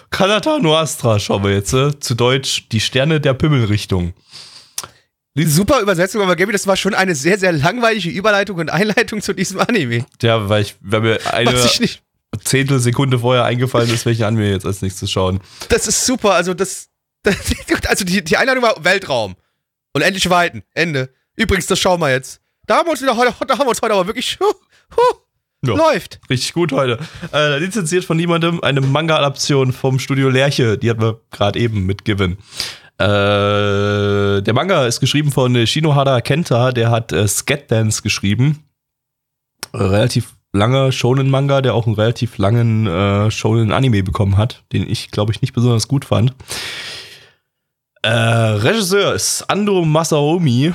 Kanata 0.09 0.59
no 0.59 0.75
Astra 0.75 1.19
schauen 1.19 1.43
wir 1.43 1.51
jetzt. 1.51 1.73
Äh, 1.73 1.99
zu 1.99 2.15
Deutsch, 2.15 2.69
die 2.71 2.79
Sterne 2.79 3.19
der 3.19 3.33
Pimmelrichtung. 3.33 4.13
Super 5.35 5.81
Übersetzung, 5.81 6.21
aber 6.21 6.35
Gaby, 6.35 6.51
das 6.51 6.67
war 6.67 6.77
schon 6.77 6.93
eine 6.93 7.15
sehr, 7.15 7.39
sehr 7.39 7.51
langweilige 7.51 8.09
Überleitung 8.09 8.59
und 8.59 8.69
Einleitung 8.69 9.21
zu 9.21 9.33
diesem 9.33 9.59
Anime. 9.59 10.05
Ja, 10.21 10.47
weil 10.47 10.61
ich, 10.61 10.75
wenn 10.79 11.03
mir 11.03 11.19
eine. 11.33 11.51
Zehntelsekunde 12.43 13.19
vorher 13.19 13.43
eingefallen 13.43 13.91
ist, 13.91 14.05
welche 14.07 14.25
an 14.25 14.37
wir 14.37 14.49
jetzt 14.49 14.65
als 14.65 14.81
nächstes 14.81 15.11
schauen. 15.11 15.39
Das 15.69 15.87
ist 15.87 16.05
super, 16.05 16.33
also 16.33 16.53
das. 16.53 16.89
das 17.23 17.37
also 17.87 18.05
die, 18.05 18.23
die 18.23 18.37
Einleitung 18.37 18.63
war 18.63 18.83
Weltraum. 18.83 19.35
Unendliche 19.93 20.29
Weiten. 20.29 20.63
Ende. 20.73 21.13
Übrigens, 21.35 21.67
das 21.67 21.79
schauen 21.79 21.99
wir 21.99 22.11
jetzt. 22.11 22.42
Da 22.65 22.77
haben 22.77 22.87
wir 22.87 22.91
uns 22.91 23.01
wieder 23.01 23.17
heute, 23.17 23.33
da 23.45 23.57
haben 23.57 23.65
wir 23.65 23.69
uns 23.69 23.81
heute 23.81 23.93
aber 23.93 24.07
wirklich. 24.07 24.37
Huh, 24.39 24.53
huh, 24.95 25.17
Ja. 25.65 25.75
Läuft. 25.75 26.19
Richtig 26.29 26.53
gut 26.53 26.71
heute. 26.71 26.97
Äh, 27.33 27.59
lizenziert 27.59 28.05
von 28.05 28.17
niemandem, 28.17 28.61
eine 28.63 28.81
Manga-Adaption 28.81 29.73
vom 29.73 29.99
Studio 29.99 30.29
Lerche, 30.29 30.77
die 30.77 30.89
hatten 30.89 31.01
wir 31.01 31.19
gerade 31.31 31.59
eben 31.59 31.85
mit 31.85 32.05
Given. 32.05 32.37
Äh, 32.99 34.41
der 34.41 34.53
Manga 34.53 34.85
ist 34.85 34.99
geschrieben 34.99 35.31
von 35.31 35.65
Shinohara 35.67 36.21
Kenta, 36.21 36.71
der 36.71 36.91
hat 36.91 37.11
äh, 37.11 37.27
Dance 37.67 38.01
geschrieben. 38.01 38.63
Äh, 39.73 39.77
relativ 39.77 40.35
langer 40.53 40.91
Shonen-Manga, 40.91 41.61
der 41.61 41.73
auch 41.73 41.87
einen 41.87 41.95
relativ 41.95 42.37
langen 42.37 42.87
äh, 42.87 43.31
Shonen-Anime 43.31 44.03
bekommen 44.03 44.37
hat, 44.37 44.63
den 44.71 44.87
ich, 44.89 45.11
glaube 45.11 45.31
ich, 45.33 45.41
nicht 45.41 45.53
besonders 45.53 45.87
gut 45.87 46.05
fand. 46.05 46.33
Äh, 48.03 48.09
Regisseur 48.09 49.13
ist 49.15 49.49
Ando 49.49 49.83
Masaomi, 49.83 50.71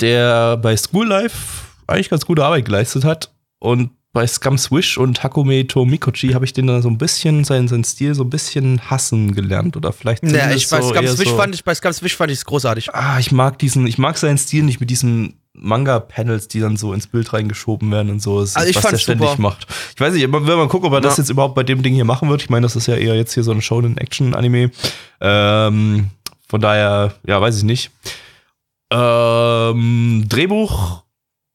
der 0.00 0.56
bei 0.56 0.76
School 0.76 1.06
Life 1.08 1.64
eigentlich 1.86 2.10
ganz 2.10 2.24
gute 2.26 2.44
Arbeit 2.44 2.64
geleistet 2.64 3.04
hat. 3.04 3.30
Und 3.58 3.90
bei 4.12 4.26
Scum 4.26 4.58
Swish 4.58 4.98
und 4.98 5.22
Hakume 5.22 5.66
Tomikochi 5.66 6.30
habe 6.32 6.44
ich 6.44 6.52
den 6.52 6.66
dann 6.66 6.82
so 6.82 6.88
ein 6.90 6.98
bisschen, 6.98 7.44
seinen, 7.44 7.66
seinen 7.68 7.84
Stil 7.84 8.14
so 8.14 8.24
ein 8.24 8.30
bisschen 8.30 8.90
hassen 8.90 9.34
gelernt. 9.34 9.76
Oder 9.76 9.92
vielleicht 9.92 10.22
Ja, 10.24 10.50
ich, 10.50 10.68
bei 10.68 10.80
so 10.82 10.90
Scum 10.90 11.04
eher 11.04 11.14
Switch 11.16 11.30
so, 11.30 11.36
fand 11.36 11.54
ich, 11.54 11.64
bei 11.64 11.74
Scum 11.74 11.92
Switch 11.92 12.16
fand 12.16 12.30
ich 12.30 12.38
es 12.38 12.44
großartig. 12.44 12.94
Ah, 12.94 13.18
ich 13.18 13.32
mag 13.32 13.58
diesen, 13.58 13.86
ich 13.86 13.96
mag 13.98 14.18
seinen 14.18 14.36
Stil 14.38 14.64
nicht 14.64 14.80
mit 14.80 14.90
diesen 14.90 15.38
Manga-Panels, 15.54 16.48
die 16.48 16.60
dann 16.60 16.76
so 16.76 16.92
ins 16.92 17.06
Bild 17.06 17.32
reingeschoben 17.32 17.90
werden 17.90 18.10
und 18.10 18.20
so. 18.20 18.40
Das 18.40 18.54
Also 18.56 18.68
ist, 18.68 18.76
ich 18.76 18.84
was 18.84 18.90
der 18.90 18.98
ständig 18.98 19.28
super. 19.30 19.42
macht. 19.42 19.66
Ich 19.94 20.00
weiß 20.00 20.12
nicht, 20.14 20.26
man 20.28 20.46
will 20.46 20.56
mal 20.56 20.68
gucken, 20.68 20.88
ob 20.88 20.92
er 20.94 21.00
das 21.00 21.16
Ja. 21.16 21.22
jetzt 21.22 21.30
überhaupt 21.30 21.54
bei 21.54 21.62
dem 21.62 21.82
Ding 21.82 21.94
hier 21.94 22.04
machen 22.04 22.28
wird. 22.28 22.42
Ich 22.42 22.50
meine, 22.50 22.64
das 22.64 22.76
ist 22.76 22.86
ja 22.88 22.96
eher 22.96 23.14
jetzt 23.16 23.32
hier 23.34 23.42
so 23.44 23.50
ein 23.52 23.62
Shonen-Action-Anime. 23.62 24.70
Ähm, 25.20 26.10
von 26.48 26.60
daher, 26.60 27.14
ja, 27.26 27.40
weiß 27.40 27.56
ich 27.58 27.64
nicht. 27.64 27.90
Ähm, 28.92 30.26
Drehbuch, 30.28 31.02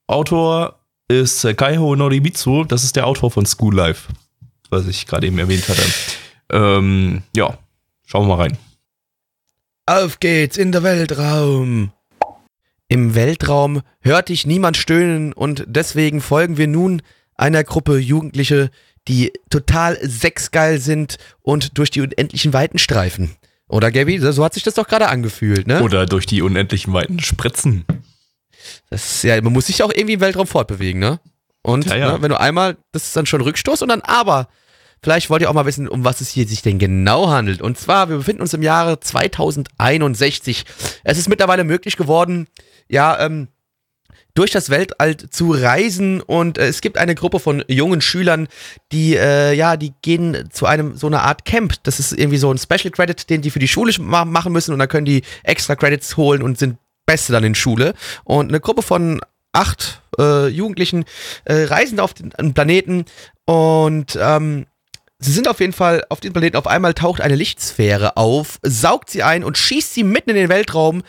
Autor 0.08 0.80
ist 1.08 1.46
äh, 1.46 1.54
Kaiho 1.54 1.96
Norimitsu. 1.96 2.64
Das 2.64 2.84
ist 2.84 2.96
der 2.96 3.06
Autor 3.06 3.30
von 3.30 3.46
School 3.46 3.76
Life, 3.76 4.12
was 4.72 4.88
ich 4.88 5.06
gerade 5.06 5.28
eben 5.28 5.38
erwähnt 5.38 5.70
hatte. 5.70 5.84
Ähm, 6.52 7.22
ja, 7.36 7.58
schauen 8.06 8.28
wir 8.28 8.36
mal 8.36 8.44
rein. 8.44 8.58
Auf 9.86 10.20
geht's 10.20 10.58
in 10.58 10.72
der 10.72 10.82
Weltraum. 10.82 11.92
Im 12.88 13.14
Weltraum 13.14 13.82
hört 14.02 14.30
dich 14.30 14.48
niemand 14.48 14.76
stöhnen 14.76 15.32
und 15.32 15.64
deswegen 15.68 16.22
folgen 16.22 16.58
wir 16.58 16.68
nun 16.68 17.02
einer 17.36 17.64
Gruppe 17.64 17.98
Jugendliche, 17.98 18.72
die 19.08 19.32
total 19.50 19.98
sexgeil 20.02 20.80
sind 20.80 21.18
und 21.42 21.78
durch 21.78 21.92
die 21.92 22.02
unendlichen 22.02 22.54
Weiten 22.54 22.80
streifen. 22.80 23.36
Oder 23.70 23.92
Gabby, 23.92 24.20
so 24.20 24.44
hat 24.44 24.54
sich 24.54 24.64
das 24.64 24.76
doch 24.76 24.88
gerade 24.88 25.10
angefühlt, 25.10 25.68
ne? 25.68 25.82
Oder 25.82 26.06
durch 26.06 26.26
die 26.26 26.42
unendlichen 26.42 26.94
Weiten 26.94 27.20
spritzen. 27.20 27.86
Das 28.90 29.24
ja, 29.24 29.42
man 29.42 29.54
muss 29.54 29.68
sich 29.68 29.84
auch 29.84 29.92
irgendwie 29.94 30.14
im 30.14 30.22
Weltraum 30.22 30.48
fortbewegen, 30.48 31.00
ne? 31.00 31.20
Und 31.64 31.86
Ja, 31.88 31.96
ja. 31.96 32.12
Ne, 32.14 32.22
wenn 32.22 32.30
du 32.30 32.40
einmal, 32.40 32.78
das 32.92 33.08
ist 33.08 33.16
dann 33.16 33.26
schon 33.26 33.42
Rückstoß 33.42 33.82
und 33.82 33.90
dann 33.90 34.02
aber. 34.02 34.48
Vielleicht 35.04 35.30
wollt 35.30 35.42
ihr 35.42 35.50
auch 35.50 35.54
mal 35.54 35.66
wissen, 35.66 35.88
um 35.88 36.06
was 36.06 36.22
es 36.22 36.30
hier 36.30 36.48
sich 36.48 36.62
denn 36.64 36.80
genau 36.80 37.30
handelt. 37.30 37.62
Und 37.62 37.78
zwar, 37.78 38.10
wir 38.10 38.18
befinden 38.18 38.42
uns 38.42 38.54
im 38.54 38.64
Jahre 38.64 39.00
2061. 39.00 40.66
Es 41.04 41.18
ist 41.18 41.30
mittlerweile 41.30 41.64
möglich 41.64 41.98
geworden, 41.98 42.48
ja, 42.90 43.20
ähm, 43.20 43.50
durch 44.38 44.52
das 44.52 44.70
Weltall 44.70 45.18
zu 45.18 45.52
reisen 45.52 46.22
und 46.22 46.58
äh, 46.58 46.68
es 46.68 46.82
gibt 46.82 46.98
eine 46.98 47.16
Gruppe 47.16 47.40
von 47.40 47.64
jungen 47.68 48.02
Schülern, 48.02 48.48
die 48.92 49.16
äh, 49.16 49.54
ja, 49.54 49.78
die 49.78 49.94
gehen 50.04 50.48
zu 50.52 50.68
einem 50.68 50.96
so 50.96 51.08
einer 51.08 51.24
Art 51.24 51.44
Camp. 51.44 51.74
Das 51.84 52.00
ist 52.00 52.12
irgendwie 52.12 52.38
so 52.38 52.52
ein 52.52 52.60
Special 52.60 52.92
Credit, 52.92 53.30
den 53.30 53.42
die 53.42 53.50
für 53.50 53.60
die 53.60 53.68
Schule 53.68 53.92
ma 54.00 54.26
machen 54.26 54.54
müssen 54.54 54.74
und 54.74 54.80
dann 54.80 54.90
können 54.90 55.06
die 55.06 55.24
extra 55.44 55.76
Credits 55.76 56.18
holen 56.18 56.44
und 56.44 56.60
sind 56.60 56.78
Beste 57.08 57.34
dann 57.34 57.44
in 57.44 57.56
Schule. 57.56 57.94
Und 58.26 58.50
eine 58.50 58.60
Gruppe 58.60 58.84
von 58.84 59.22
acht 59.54 60.04
äh, 60.20 60.48
Jugendlichen 60.48 61.06
äh, 61.46 61.64
reisen 61.64 62.00
auf 62.00 62.14
den 62.14 62.54
Planeten 62.54 63.06
und 63.46 64.18
ähm, 64.22 64.68
Sie 65.20 65.32
sind 65.32 65.48
auf 65.48 65.60
jeden 65.60 65.74
Fall 65.74 66.06
auf 66.10 66.20
diesem 66.20 66.34
Planeten. 66.34 66.58
Auf 66.58 66.68
einmal 66.68 66.94
taucht 66.94 67.22
eine 67.22 67.36
Lichtsphäre 67.36 68.18
auf, 68.18 68.60
saugt 68.62 69.10
sie 69.10 69.24
ein 69.24 69.44
und 69.44 69.58
schießt 69.58 69.96
sie 69.96 70.04
mitten 70.04 70.30
in 70.30 70.36
den 70.36 70.50
Weltraum. 70.50 71.02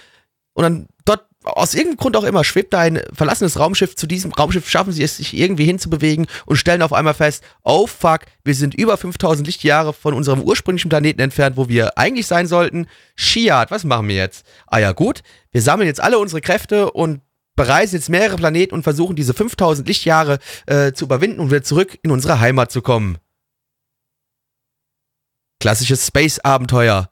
Und 0.55 0.63
dann 0.63 0.87
dort, 1.05 1.27
aus 1.49 1.75
irgendeinem 1.75 1.97
Grund 1.99 2.17
auch 2.17 2.25
immer, 2.25 2.45
schwebt 2.45 2.73
da 2.73 2.81
ein 2.81 3.01
verlassenes 3.13 3.59
Raumschiff. 3.59 3.97
Zu 3.97 4.07
diesem 4.07 4.33
Raumschiff 4.33 4.69
schaffen 4.69 4.93
sie 4.93 5.03
es, 5.03 5.17
sich 5.17 5.37
irgendwie 5.37 5.65
hinzubewegen 5.65 6.27
und 6.47 6.57
stellen 6.57 6.83
auf 6.83 6.93
einmal 6.93 7.15
fest, 7.15 7.43
oh 7.63 7.87
fuck, 7.87 8.21
wir 8.45 8.55
sind 8.55 8.75
über 8.75 8.97
5000 8.97 9.47
Lichtjahre 9.47 9.93
von 9.93 10.15
unserem 10.15 10.43
ursprünglichen 10.43 10.89
Planeten 10.89 11.21
entfernt, 11.21 11.57
wo 11.57 11.69
wir 11.69 11.99
eigentlich 11.99 12.27
sein 12.27 12.47
sollten. 12.47 12.87
Shiat, 13.17 13.71
was 13.71 13.85
machen 13.85 14.09
wir 14.09 14.17
jetzt? 14.17 14.47
Ah 14.67 14.79
ja 14.79 14.93
gut, 14.93 15.23
wir 15.51 15.63
sammeln 15.63 15.89
jetzt 15.89 16.01
alle 16.01 16.19
unsere 16.19 16.41
Kräfte 16.41 16.91
und 16.93 17.21
bereisen 17.57 17.97
jetzt 17.97 18.09
mehrere 18.09 18.37
Planeten 18.37 18.75
und 18.75 18.85
versuchen 18.85 19.17
diese 19.17 19.35
5000 19.35 19.87
Lichtjahre 19.89 20.39
äh, 20.67 20.93
zu 20.93 21.07
überwinden 21.07 21.41
und 21.41 21.51
wieder 21.51 21.65
zurück 21.65 21.99
in 22.03 22.11
unsere 22.11 22.39
Heimat 22.41 22.71
zu 22.71 22.83
kommen 22.83 23.19
klassisches 25.61 26.07
Space-Abenteuer. 26.07 27.11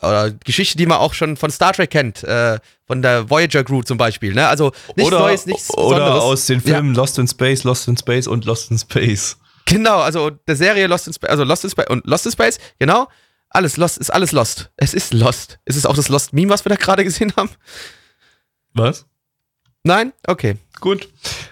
Oder 0.00 0.30
Geschichte, 0.30 0.78
die 0.78 0.86
man 0.86 0.98
auch 0.98 1.14
schon 1.14 1.36
von 1.36 1.50
Star 1.50 1.72
Trek 1.72 1.90
kennt, 1.90 2.24
äh, 2.24 2.58
von 2.86 3.02
der 3.02 3.28
Voyager 3.28 3.62
Crew 3.62 3.82
zum 3.82 3.98
Beispiel. 3.98 4.32
Ne? 4.34 4.46
Also 4.48 4.72
nichts 4.96 5.12
oder, 5.12 5.20
Neues, 5.20 5.46
nichts 5.46 5.70
Oder 5.70 5.98
Besonderes. 5.98 6.22
aus 6.22 6.46
den 6.46 6.60
Filmen 6.60 6.94
Lost 6.94 7.18
in 7.18 7.28
Space, 7.28 7.64
Lost 7.64 7.88
in 7.88 7.96
Space 7.96 8.26
und 8.26 8.44
Lost 8.44 8.70
in 8.70 8.78
Space. 8.78 9.36
Genau, 9.66 10.00
also 10.00 10.30
der 10.30 10.56
Serie 10.56 10.86
Lost 10.86 11.06
in 11.06 11.12
Space, 11.12 11.30
also 11.30 11.44
Lost 11.44 11.64
in 11.64 11.70
Space 11.70 11.86
und 11.88 12.06
Lost 12.06 12.26
in 12.26 12.32
Space, 12.32 12.58
genau. 12.78 13.08
Alles 13.50 13.76
Lost, 13.76 13.98
ist 13.98 14.10
alles 14.10 14.32
Lost. 14.32 14.70
Es 14.76 14.94
ist 14.94 15.12
Lost. 15.12 15.58
Ist 15.66 15.76
es 15.76 15.84
auch 15.84 15.94
das 15.94 16.08
Lost-Meme, 16.08 16.50
was 16.50 16.64
wir 16.64 16.70
da 16.70 16.76
gerade 16.76 17.04
gesehen 17.04 17.32
haben? 17.36 17.50
Was? 18.72 19.04
Nein? 19.84 20.12
Okay. 20.26 20.56
Gut. 20.80 21.08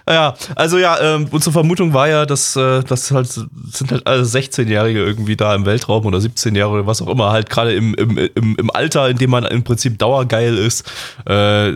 Ja, 0.07 0.35
also 0.55 0.77
ja, 0.77 0.99
ähm, 0.99 1.27
unsere 1.31 1.51
Vermutung 1.51 1.93
war 1.93 2.07
ja, 2.07 2.25
dass 2.25 2.55
äh, 2.55 2.83
das 2.83 3.11
halt 3.11 3.27
sind 3.27 3.91
halt 3.91 4.07
alle 4.07 4.23
16-Jährige 4.23 4.99
irgendwie 4.99 5.35
da 5.35 5.53
im 5.55 5.65
Weltraum 5.65 6.05
oder 6.05 6.17
17-Jährige 6.17 6.67
oder 6.69 6.87
was 6.87 7.01
auch 7.01 7.09
immer, 7.09 7.31
halt 7.31 7.49
gerade 7.49 7.73
im, 7.73 7.93
im, 7.95 8.17
im, 8.17 8.55
im 8.57 8.71
Alter, 8.71 9.09
in 9.09 9.17
dem 9.17 9.29
man 9.29 9.45
im 9.45 9.63
Prinzip 9.63 9.99
dauergeil 9.99 10.57
ist, 10.57 10.89
äh, 11.25 11.73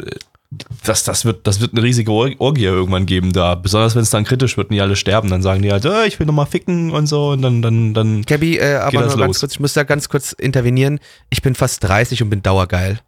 das, 0.83 1.03
das, 1.03 1.25
wird, 1.25 1.47
das 1.47 1.59
wird 1.59 1.73
eine 1.73 1.83
riesige 1.83 2.11
Or 2.11 2.29
Orgie 2.39 2.65
irgendwann 2.65 3.05
geben 3.05 3.33
da. 3.33 3.55
Besonders 3.55 3.95
wenn 3.95 4.03
es 4.03 4.09
dann 4.09 4.23
kritisch 4.23 4.57
wird 4.57 4.69
und 4.69 4.75
die 4.75 4.81
alle 4.81 4.95
sterben, 4.95 5.29
dann 5.29 5.41
sagen 5.41 5.61
die 5.61 5.71
halt, 5.71 5.85
äh, 5.85 6.05
ich 6.05 6.19
will 6.19 6.27
nochmal 6.27 6.45
ficken 6.45 6.91
und 6.91 7.07
so 7.07 7.29
und 7.29 7.41
dann, 7.41 7.61
dann, 7.61 7.93
dann. 7.93 8.21
Gabby, 8.23 8.57
äh, 8.57 8.75
aber 8.75 9.05
nur 9.05 9.17
ganz 9.17 9.39
kurz, 9.39 9.53
ich 9.53 9.59
muss 9.59 9.73
da 9.73 9.83
ganz 9.83 10.09
kurz 10.09 10.31
intervenieren. 10.33 10.99
Ich 11.29 11.41
bin 11.41 11.55
fast 11.55 11.83
30 11.83 12.23
und 12.23 12.29
bin 12.29 12.41
dauergeil. 12.41 12.99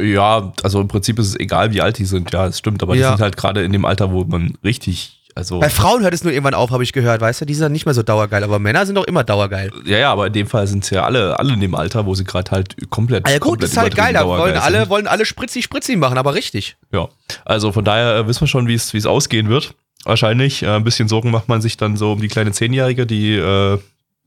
Ja, 0.00 0.52
also 0.62 0.80
im 0.80 0.88
Prinzip 0.88 1.18
ist 1.18 1.28
es 1.28 1.38
egal, 1.38 1.72
wie 1.72 1.80
alt 1.80 1.98
die 1.98 2.04
sind, 2.04 2.32
ja, 2.32 2.46
es 2.46 2.58
stimmt, 2.58 2.82
aber 2.82 2.94
Ja. 2.94 3.10
die 3.12 3.16
sind 3.16 3.22
halt 3.22 3.36
gerade 3.36 3.62
in 3.62 3.72
dem 3.72 3.84
Alter, 3.84 4.10
wo 4.12 4.24
man 4.24 4.54
richtig 4.64 5.20
Also, 5.36 5.58
Bei 5.58 5.68
Frauen 5.68 6.02
hört 6.04 6.14
es 6.14 6.22
nur 6.22 6.32
irgendwann 6.32 6.54
auf, 6.54 6.70
habe 6.70 6.84
ich 6.84 6.92
gehört, 6.92 7.20
weißt 7.20 7.40
du? 7.40 7.44
Die 7.44 7.54
sind 7.54 7.72
nicht 7.72 7.86
mehr 7.86 7.94
so 7.94 8.04
dauergeil, 8.04 8.44
aber 8.44 8.60
Männer 8.60 8.86
sind 8.86 8.94
doch 8.94 9.04
immer 9.04 9.24
dauergeil. 9.24 9.72
ja, 9.84 9.98
ja, 9.98 10.12
aber 10.12 10.28
in 10.28 10.32
dem 10.32 10.46
Fall 10.46 10.66
sind 10.68 10.84
es 10.84 10.90
ja 10.90 11.02
alle, 11.04 11.36
alle 11.40 11.54
in 11.54 11.60
dem 11.60 11.74
Alter, 11.74 12.06
wo 12.06 12.14
sie 12.14 12.22
gerade 12.22 12.52
halt 12.52 12.76
komplett. 12.90 13.24
Gut, 13.24 13.40
komplett 13.40 13.62
das 13.64 13.70
ist 13.72 13.76
halt 13.76 13.96
geil, 13.96 14.12
da 14.14 14.24
wollen 14.26 14.56
alle, 14.56 14.78
sind. 14.80 14.90
wollen 14.90 15.06
alle 15.08 15.26
spritzi 15.26 15.60
spritzi 15.60 15.96
machen, 15.96 16.18
aber 16.18 16.34
richtig. 16.34 16.76
Ja, 16.92 17.08
also 17.44 17.72
von 17.72 17.84
daher 17.84 18.16
äh, 18.18 18.26
wissen 18.28 18.42
wir 18.42 18.46
schon, 18.46 18.68
wie 18.68 18.74
es 18.74 18.92
wie 18.94 18.98
es 18.98 19.06
ausgehen 19.06 19.48
wird. 19.48 19.74
Wahrscheinlich. 20.04 20.62
Äh, 20.62 20.68
ein 20.76 20.84
bisschen 20.84 21.08
Sorgen 21.08 21.32
macht 21.32 21.48
man 21.48 21.60
sich 21.60 21.76
dann 21.76 21.96
so 21.96 22.12
um 22.12 22.20
die 22.20 22.28
kleine 22.28 22.52
Zehnjährige, 22.52 23.04
die 23.04 23.34
äh, 23.34 23.78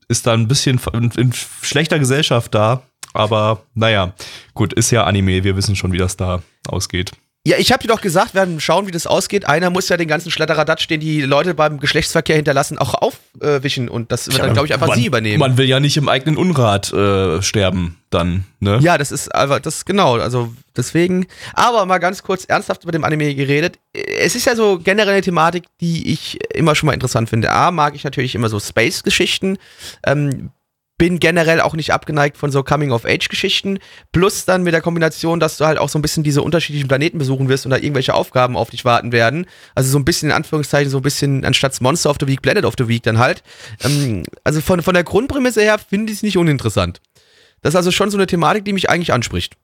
ist 0.08 0.26
dann 0.26 0.40
ein 0.42 0.48
bisschen 0.48 0.78
in, 0.92 1.10
in 1.16 1.32
schlechter 1.62 1.98
Gesellschaft 1.98 2.54
da. 2.54 2.82
Aber 3.18 3.62
naja, 3.74 4.14
gut, 4.54 4.72
ist 4.72 4.90
ja 4.90 5.04
Anime, 5.04 5.44
wir 5.44 5.56
wissen 5.56 5.76
schon, 5.76 5.92
wie 5.92 5.98
das 5.98 6.16
da 6.16 6.42
ausgeht. 6.68 7.12
Ja, 7.46 7.56
ich 7.56 7.72
habe 7.72 7.80
dir 7.80 7.88
doch 7.88 8.02
gesagt, 8.02 8.34
wir 8.34 8.40
werden 8.40 8.60
schauen, 8.60 8.86
wie 8.86 8.90
das 8.90 9.06
ausgeht. 9.06 9.48
Einer 9.48 9.70
muss 9.70 9.88
ja 9.88 9.96
den 9.96 10.06
ganzen 10.06 10.30
Schletteradatsch, 10.30 10.86
den 10.88 11.00
die 11.00 11.22
Leute 11.22 11.54
beim 11.54 11.80
Geschlechtsverkehr 11.80 12.36
hinterlassen, 12.36 12.76
auch 12.76 12.94
aufwischen. 12.94 13.88
Und 13.88 14.12
das 14.12 14.26
wird 14.26 14.38
dann, 14.38 14.52
glaube 14.52 14.66
ich, 14.66 14.74
einfach 14.74 14.88
man, 14.88 14.98
sie 14.98 15.06
übernehmen. 15.06 15.38
Man 15.38 15.56
will 15.56 15.66
ja 15.66 15.80
nicht 15.80 15.96
im 15.96 16.08
eigenen 16.08 16.36
Unrat 16.36 16.92
äh, 16.92 17.40
sterben, 17.40 17.96
dann, 18.10 18.44
ne? 18.60 18.78
Ja, 18.82 18.98
das 18.98 19.12
ist 19.12 19.34
einfach, 19.34 19.60
das 19.60 19.86
genau, 19.86 20.16
also 20.16 20.52
deswegen. 20.76 21.26
Aber 21.54 21.86
mal 21.86 21.98
ganz 21.98 22.22
kurz 22.22 22.44
ernsthaft 22.44 22.82
über 22.82 22.92
dem 22.92 23.04
Anime 23.04 23.34
geredet. 23.34 23.78
Es 23.94 24.34
ist 24.34 24.44
ja 24.44 24.54
so 24.54 24.78
generell 24.78 25.14
eine 25.14 25.22
Thematik, 25.22 25.64
die 25.80 26.12
ich 26.12 26.38
immer 26.54 26.74
schon 26.74 26.88
mal 26.88 26.92
interessant 26.92 27.30
finde. 27.30 27.50
A, 27.50 27.70
mag 27.70 27.94
ich 27.94 28.04
natürlich 28.04 28.34
immer 28.34 28.50
so 28.50 28.60
Space-Geschichten. 28.60 29.56
Ähm, 30.04 30.50
bin 30.98 31.20
generell 31.20 31.60
auch 31.60 31.74
nicht 31.74 31.92
abgeneigt 31.92 32.36
von 32.36 32.50
so 32.50 32.62
Coming-of-Age-Geschichten. 32.64 33.78
Plus 34.12 34.44
dann 34.44 34.64
mit 34.64 34.74
der 34.74 34.80
Kombination, 34.80 35.38
dass 35.38 35.56
du 35.56 35.64
halt 35.64 35.78
auch 35.78 35.88
so 35.88 35.98
ein 35.98 36.02
bisschen 36.02 36.24
diese 36.24 36.42
unterschiedlichen 36.42 36.88
Planeten 36.88 37.18
besuchen 37.18 37.48
wirst 37.48 37.64
und 37.64 37.70
da 37.70 37.76
irgendwelche 37.76 38.14
Aufgaben 38.14 38.56
auf 38.56 38.70
dich 38.70 38.84
warten 38.84 39.12
werden. 39.12 39.46
Also 39.74 39.90
so 39.90 39.98
ein 39.98 40.04
bisschen 40.04 40.30
in 40.30 40.34
Anführungszeichen, 40.34 40.90
so 40.90 40.98
ein 40.98 41.02
bisschen 41.02 41.44
anstatt 41.44 41.80
Monster 41.80 42.10
of 42.10 42.16
the 42.20 42.26
Week, 42.26 42.42
Planet 42.42 42.64
of 42.64 42.74
the 42.76 42.88
Week 42.88 43.02
dann 43.02 43.18
halt. 43.18 43.42
Ähm, 43.84 44.24
also 44.44 44.60
von, 44.60 44.82
von 44.82 44.94
der 44.94 45.04
Grundprämisse 45.04 45.62
her 45.62 45.78
finde 45.78 46.12
ich 46.12 46.18
es 46.18 46.22
nicht 46.22 46.36
uninteressant. 46.36 47.00
Das 47.62 47.74
ist 47.74 47.76
also 47.76 47.92
schon 47.92 48.10
so 48.10 48.16
eine 48.16 48.26
Thematik, 48.26 48.64
die 48.64 48.72
mich 48.72 48.90
eigentlich 48.90 49.12
anspricht. 49.12 49.56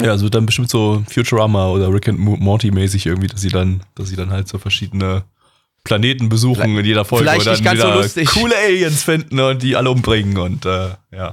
Ja, 0.00 0.10
also 0.10 0.28
dann 0.28 0.44
bestimmt 0.44 0.70
so 0.70 1.04
Futurama 1.08 1.68
oder 1.68 1.92
Rick 1.92 2.08
and 2.08 2.18
Mo- 2.18 2.36
Morty 2.36 2.72
mäßig 2.72 3.06
irgendwie, 3.06 3.28
dass 3.28 3.40
sie 3.40 3.48
dann, 3.48 3.84
dass 3.94 4.08
sie 4.08 4.16
dann 4.16 4.30
halt 4.30 4.48
so 4.48 4.58
verschiedene 4.58 5.22
Planeten 5.84 6.30
besuchen 6.30 6.76
in 6.78 6.84
jeder 6.84 7.04
Folge 7.04 7.24
vielleicht 7.24 7.40
und 7.40 7.46
dann 7.46 7.54
nicht 7.54 7.64
ganz 7.64 7.80
so 7.80 7.90
lustig. 7.90 8.28
coole 8.30 8.56
Aliens 8.56 9.02
finden 9.02 9.38
und 9.38 9.62
die 9.62 9.76
alle 9.76 9.90
umbringen 9.90 10.38
und 10.38 10.64
äh, 10.64 10.90
ja. 11.12 11.30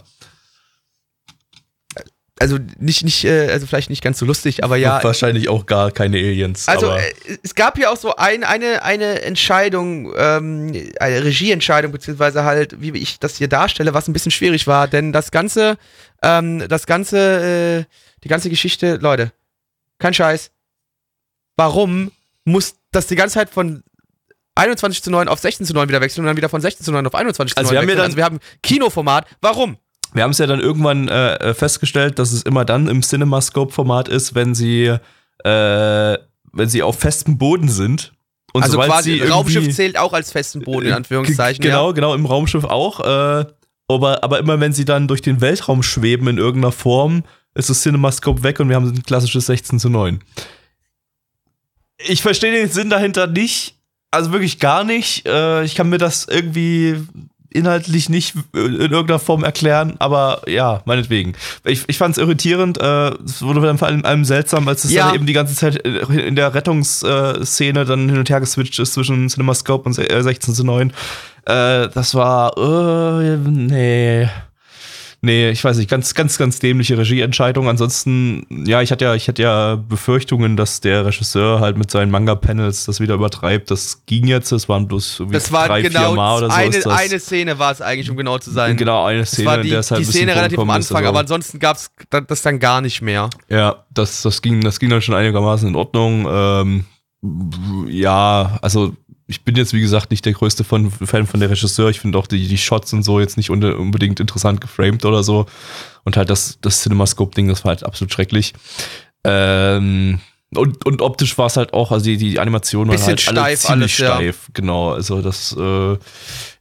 Also 2.38 2.58
nicht, 2.80 3.04
nicht, 3.04 3.24
äh, 3.24 3.50
also 3.52 3.68
vielleicht 3.68 3.92
nicht 3.92 4.04
ganz 4.04 4.18
so 4.18 4.26
lustig, 4.26 4.64
aber 4.64 4.76
ja. 4.76 5.02
Wahrscheinlich 5.04 5.48
auch 5.48 5.68
gar 5.68 5.92
keine 5.92 6.18
Aliens. 6.18 6.68
Also 6.68 6.92
äh, 6.92 7.14
es 7.44 7.54
gab 7.54 7.78
ja 7.78 7.92
auch 7.92 7.98
so 7.98 8.16
ein, 8.16 8.44
eine, 8.44 8.84
eine 8.84 9.22
Entscheidung, 9.22 10.12
ähm, 10.18 10.74
eine 11.00 11.24
Regieentscheidung, 11.24 11.92
beziehungsweise 11.92 12.44
halt, 12.44 12.82
wie 12.82 12.98
ich 12.98 13.20
das 13.20 13.38
hier 13.38 13.48
darstelle, 13.48 13.94
was 13.94 14.08
ein 14.08 14.14
bisschen 14.14 14.32
schwierig 14.32 14.66
war, 14.66 14.88
denn 14.88 15.14
das 15.14 15.30
Ganze, 15.30 15.78
ähm, 16.24 16.68
das 16.68 16.88
Ganze, 16.88 17.86
äh, 17.88 17.94
die 18.24 18.28
ganze 18.28 18.50
Geschichte, 18.50 18.96
Leute, 18.96 19.32
kein 20.00 20.16
Scheiß. 20.16 20.50
Warum 21.58 22.12
muss 22.44 22.76
das 22.92 23.06
die 23.06 23.16
ganze 23.16 23.36
Zeit 23.36 23.52
von 23.52 23.84
21 24.56 25.02
zu 25.04 25.12
9 25.12 25.28
auf 25.28 25.40
16 25.40 25.66
zu 25.66 25.74
9 25.74 25.88
wieder 25.88 26.02
wechseln 26.02 26.22
und 26.22 26.28
dann 26.28 26.38
wieder 26.38 26.50
von 26.50 26.62
16 26.62 26.84
zu 26.86 26.92
9 26.92 27.06
auf 27.08 27.16
21 27.16 27.56
zu 27.56 27.60
9 27.62 27.66
Also 27.66 27.72
wir 27.72 27.80
haben 27.80 27.88
wechseln? 27.88 27.98
dann- 27.98 28.06
also 28.06 28.18
wir 28.18 28.26
haben 28.26 28.40
Kinoformat. 28.64 29.26
Warum? 29.42 29.78
wir 30.14 30.24
haben 30.24 30.32
es 30.32 30.40
ja 30.40 30.46
dann 30.48 30.60
irgendwann 30.60 31.08
äh, 31.08 31.54
festgestellt, 31.54 32.20
dass 32.20 32.34
es 32.34 32.44
immer 32.44 32.66
dann 32.66 32.90
im 32.90 33.02
CinemaScope-Format 33.02 34.10
ist, 34.10 34.36
wenn 34.36 34.54
sie, 34.54 34.88
äh, 34.88 34.98
wenn 36.54 36.68
sie 36.68 36.84
auf 36.84 37.00
festem 37.00 37.38
Boden 37.38 37.70
sind. 37.70 38.12
Und 38.52 38.64
also 38.64 38.78
quasi 38.78 39.22
Raumschiff 39.22 39.74
zählt 39.74 39.98
auch 39.98 40.12
als 40.12 40.34
festen 40.34 40.60
Boden, 40.64 40.88
in 40.88 40.92
Äh, 40.92 40.96
Anführungszeichen. 40.96 41.62
G- 41.62 41.70
Genau, 41.70 41.88
ja. 41.88 41.92
genau, 41.94 42.14
im 42.14 42.26
Raumschiff 42.26 42.66
auch. 42.66 43.00
Äh, 43.00 43.46
aber, 43.88 44.22
aber 44.26 44.40
immer 44.40 44.60
wenn 44.60 44.74
sie 44.74 44.84
dann 44.84 45.08
durch 45.08 45.22
den 45.22 45.40
Weltraum 45.40 45.82
schweben 45.82 46.28
in 46.28 46.38
irgendeiner 46.38 46.74
Form, 46.74 47.24
ist 47.56 47.70
das 47.70 47.82
CinemaScope 47.82 48.44
weg 48.44 48.60
und 48.60 48.68
wir 48.68 48.76
haben 48.76 48.90
ein 48.90 49.04
klassisches 49.04 49.46
16 49.46 49.80
zu 49.80 49.88
9. 49.90 50.20
Ich 52.00 52.22
verstehe 52.22 52.52
den 52.52 52.70
Sinn 52.70 52.90
dahinter 52.90 53.28
nicht. 53.28 53.76
Also 54.12 54.32
wirklich 54.32 54.60
gar 54.60 54.84
nicht. 54.84 55.26
Äh, 55.26 55.64
ich 55.64 55.76
kann 55.76 55.90
mir 55.90 55.98
das 55.98 56.28
irgendwie 56.30 56.98
inhaltlich 57.54 58.08
nicht 58.10 58.34
in 58.54 58.76
irgendeiner 58.76 59.20
Form 59.20 59.44
erklären, 59.44 59.96
aber 60.00 60.42
ja, 60.48 60.82
meinetwegen. 60.86 61.34
Ich, 61.66 61.84
ich 61.88 61.98
fand 61.98 62.16
es 62.16 62.22
irritierend, 62.22 62.80
äh, 62.80 63.10
es 63.26 63.42
wurde 63.42 63.60
dann 63.62 63.78
vor 63.78 63.90
allem, 63.90 64.06
allem 64.06 64.24
seltsam, 64.24 64.68
als 64.70 64.86
es 64.86 64.92
Ja. 64.94 65.08
dann 65.08 65.16
eben 65.16 65.26
die 65.26 65.34
ganze 65.34 65.56
Zeit 65.56 65.86
äh, 65.86 66.00
in 66.28 66.36
der 66.38 66.54
Rettungsszene 66.54 67.84
dann 67.84 68.08
hin 68.08 68.18
und 68.18 68.30
her 68.30 68.40
geswitcht 68.40 68.80
ist 68.80 68.94
zwischen 68.94 69.30
CinemaScope 69.30 69.84
und 69.86 69.98
äh, 70.00 70.24
16 70.24 70.54
zu 70.56 70.64
9. 70.64 70.92
Äh, 71.46 71.90
das 71.90 72.16
war, 72.16 72.58
äh, 72.58 73.36
nee. 73.38 74.30
Nee, 75.24 75.52
ich 75.52 75.64
weiß 75.64 75.78
nicht, 75.78 75.88
ganz, 75.88 76.16
ganz, 76.16 76.40
ganz 76.40 76.58
dämliche 76.58 76.98
Regieentscheidung. 76.98 77.70
Ansonsten, 77.70 78.44
ja, 78.66 78.82
ich 78.82 78.92
hatte 78.92 79.06
ja, 79.06 79.14
ich 79.14 79.28
hatte 79.28 79.44
ja 79.44 79.76
Befürchtungen, 79.76 80.58
dass 80.58 80.82
der 80.82 81.06
Regisseur 81.06 81.60
halt 81.60 81.78
mit 81.78 81.92
seinen 81.92 82.10
Manga-Panels 82.10 82.86
das 82.86 83.00
wieder 83.00 83.14
übertreibt. 83.14 83.70
Das 83.70 84.04
ging 84.08 84.26
jetzt, 84.26 84.52
das 84.52 84.68
waren 84.68 84.88
bloß 84.88 85.20
irgendwie 85.20 85.34
Das 85.36 85.52
war 85.52 85.68
drei, 85.68 85.84
genau 85.84 86.08
vier 86.08 86.16
Mal 86.16 86.38
oder 86.40 86.48
so. 86.50 86.56
eine, 86.56 86.76
ist 86.76 86.86
das. 86.88 87.00
eine 87.00 87.20
Szene 87.20 87.60
war 87.60 87.72
es 87.72 87.82
eigentlich, 87.82 88.10
um 88.10 88.18
genau 88.18 88.40
zu 88.40 88.50
sein. 88.50 88.76
genau, 88.78 89.06
eine 89.06 89.20
das 89.20 89.32
Szene, 89.34 89.46
war 89.48 89.56
in 89.58 89.62
die, 89.64 89.70
der 89.70 89.80
es 89.82 89.92
halt 89.92 90.02
die 90.02 90.06
Szene 90.06 90.36
relativ 90.36 90.58
am 90.58 90.70
Anfang, 90.72 90.98
also- 90.98 91.10
aber 91.10 91.20
ansonsten 91.20 91.60
gab 91.60 91.78
es 91.78 91.92
das 92.28 92.42
dann 92.42 92.58
gar 92.58 92.82
nicht 92.82 93.04
mehr. 93.04 93.30
Ja, 93.48 93.86
das, 93.94 94.24
das, 94.24 94.42
ging, 94.42 94.62
das 94.62 94.80
ging 94.80 94.90
dann 94.90 95.04
schon 95.04 95.14
einigermaßen 95.14 95.68
in 95.70 95.76
Ordnung. 95.76 96.26
Ähm, 96.28 96.86
ja, 97.88 98.58
also 98.64 98.96
ich 99.32 99.46
bin 99.46 99.56
jetzt, 99.56 99.72
wie 99.72 99.80
gesagt, 99.80 100.12
nicht 100.12 100.26
der 100.26 100.34
größte 100.34 100.66
von, 100.66 100.92
Fan 100.92 101.26
von 101.26 101.40
der 101.40 101.50
Regisseur. 101.50 101.90
Ich 101.90 102.02
finde 102.02 102.18
auch 102.18 102.28
die, 102.28 102.50
die 102.50 102.58
Shots 102.58 102.92
und 102.92 103.04
so 103.04 103.22
jetzt 103.22 103.38
nicht 103.38 103.50
unbedingt 103.50 104.20
interessant 104.20 104.60
geframed 104.60 105.06
oder 105.06 105.24
so. 105.24 105.46
Und 106.04 106.18
halt 106.18 106.30
das, 106.30 106.58
das 106.60 106.82
CinemaScope-Ding, 106.82 107.48
das 107.48 107.64
war 107.64 107.70
halt 107.70 107.86
absolut 107.86 108.12
schrecklich. 108.12 108.54
Ähm, 109.24 110.20
und, 110.54 110.86
und 110.86 111.02
optisch 111.02 111.38
war 111.38 111.46
es 111.46 111.56
halt 111.56 111.74
auch, 111.74 111.94
also 111.94 112.04
die, 112.04 112.18
die 112.18 112.42
Animation 112.42 112.90
war 112.90 112.98
halt 112.98 113.08
alle 113.08 113.18
steif 113.18 113.60
ziemlich 113.62 113.72
alles, 113.72 113.98
ja. 114.00 114.16
steif, 114.16 114.50
genau. 114.54 114.92
Also 114.92 115.22
das, 115.22 115.56
äh, 115.58 115.98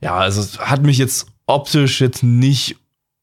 ja, 0.01 0.15
also 0.15 0.41
es 0.41 0.61
hat 0.61 0.85
mich 0.85 0.99
jetzt 0.99 1.27
optisch 1.47 2.01
jetzt 2.01 2.23
nicht 2.23 2.77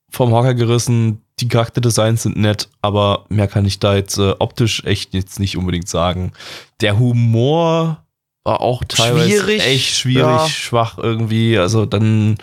vom 0.10 0.34
Hocker 0.34 0.56
gerissen. 0.56 1.22
Die 1.40 1.48
Charakterdesigns 1.48 2.24
sind 2.24 2.36
nett, 2.36 2.68
aber 2.82 3.28
mehr 3.30 3.48
kann 3.48 3.66
ich 3.66 3.80
da 3.80 3.96
jetzt 3.96 4.18
äh, 4.18 4.36
optisch 4.40 4.84
echt 4.84 5.14
jetzt 5.14 5.40
nicht 5.40 5.56
unbedingt 5.56 5.88
sagen. 5.88 6.34
Der 6.82 7.00
Humor 7.00 8.04
war 8.48 8.62
auch 8.62 8.84
teilweise 8.88 9.30
Schwierig, 9.30 9.64
echt 9.64 9.98
schwierig, 9.98 10.26
ja. 10.26 10.48
schwach 10.48 10.98
irgendwie. 10.98 11.60
Also 11.60 11.86
dann 11.86 12.38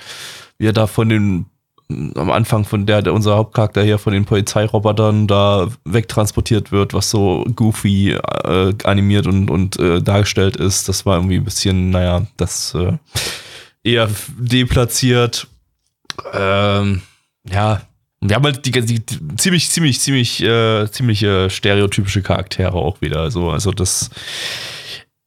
wir 0.59 0.73
da 0.73 0.87
von 0.87 1.09
den 1.09 1.47
am 1.89 2.31
Anfang 2.31 2.65
von 2.65 2.87
der, 2.87 3.03
der 3.03 3.13
unser 3.13 3.37
Hauptcharakter 3.37 3.83
hier 3.83 3.99
von 3.99 4.13
den 4.13 4.25
Polizeirobotern 4.25 5.27
da 5.27 5.69
wegtransportiert 5.85 6.73
wird, 6.73 6.95
was 6.95 7.11
so 7.11 7.45
goofy 7.55 8.13
äh, 8.13 8.75
animiert 8.85 9.27
und, 9.27 9.51
und 9.51 9.79
äh, 9.79 10.01
dargestellt 10.01 10.57
ist. 10.57 10.89
Das 10.89 11.05
war 11.05 11.17
irgendwie 11.17 11.37
ein 11.37 11.45
bisschen, 11.45 11.91
naja, 11.91 12.27
das 12.37 12.75
äh, 12.75 12.97
eher 13.83 14.09
deplatziert. 14.39 15.47
Ähm, 16.33 17.03
ja, 17.51 17.83
wir 18.21 18.37
haben 18.37 18.45
halt 18.45 18.65
die, 18.65 18.71
die, 18.73 19.05
die 19.05 19.37
ziemlich, 19.37 19.69
ziemlich, 19.69 20.01
ziemlich, 20.01 20.43
äh, 20.43 20.91
ziemliche 20.91 21.51
stereotypische 21.51 22.23
Charaktere 22.23 22.75
auch 22.75 23.01
wieder. 23.03 23.21
Also, 23.21 23.51
also 23.51 23.71
das, 23.73 24.11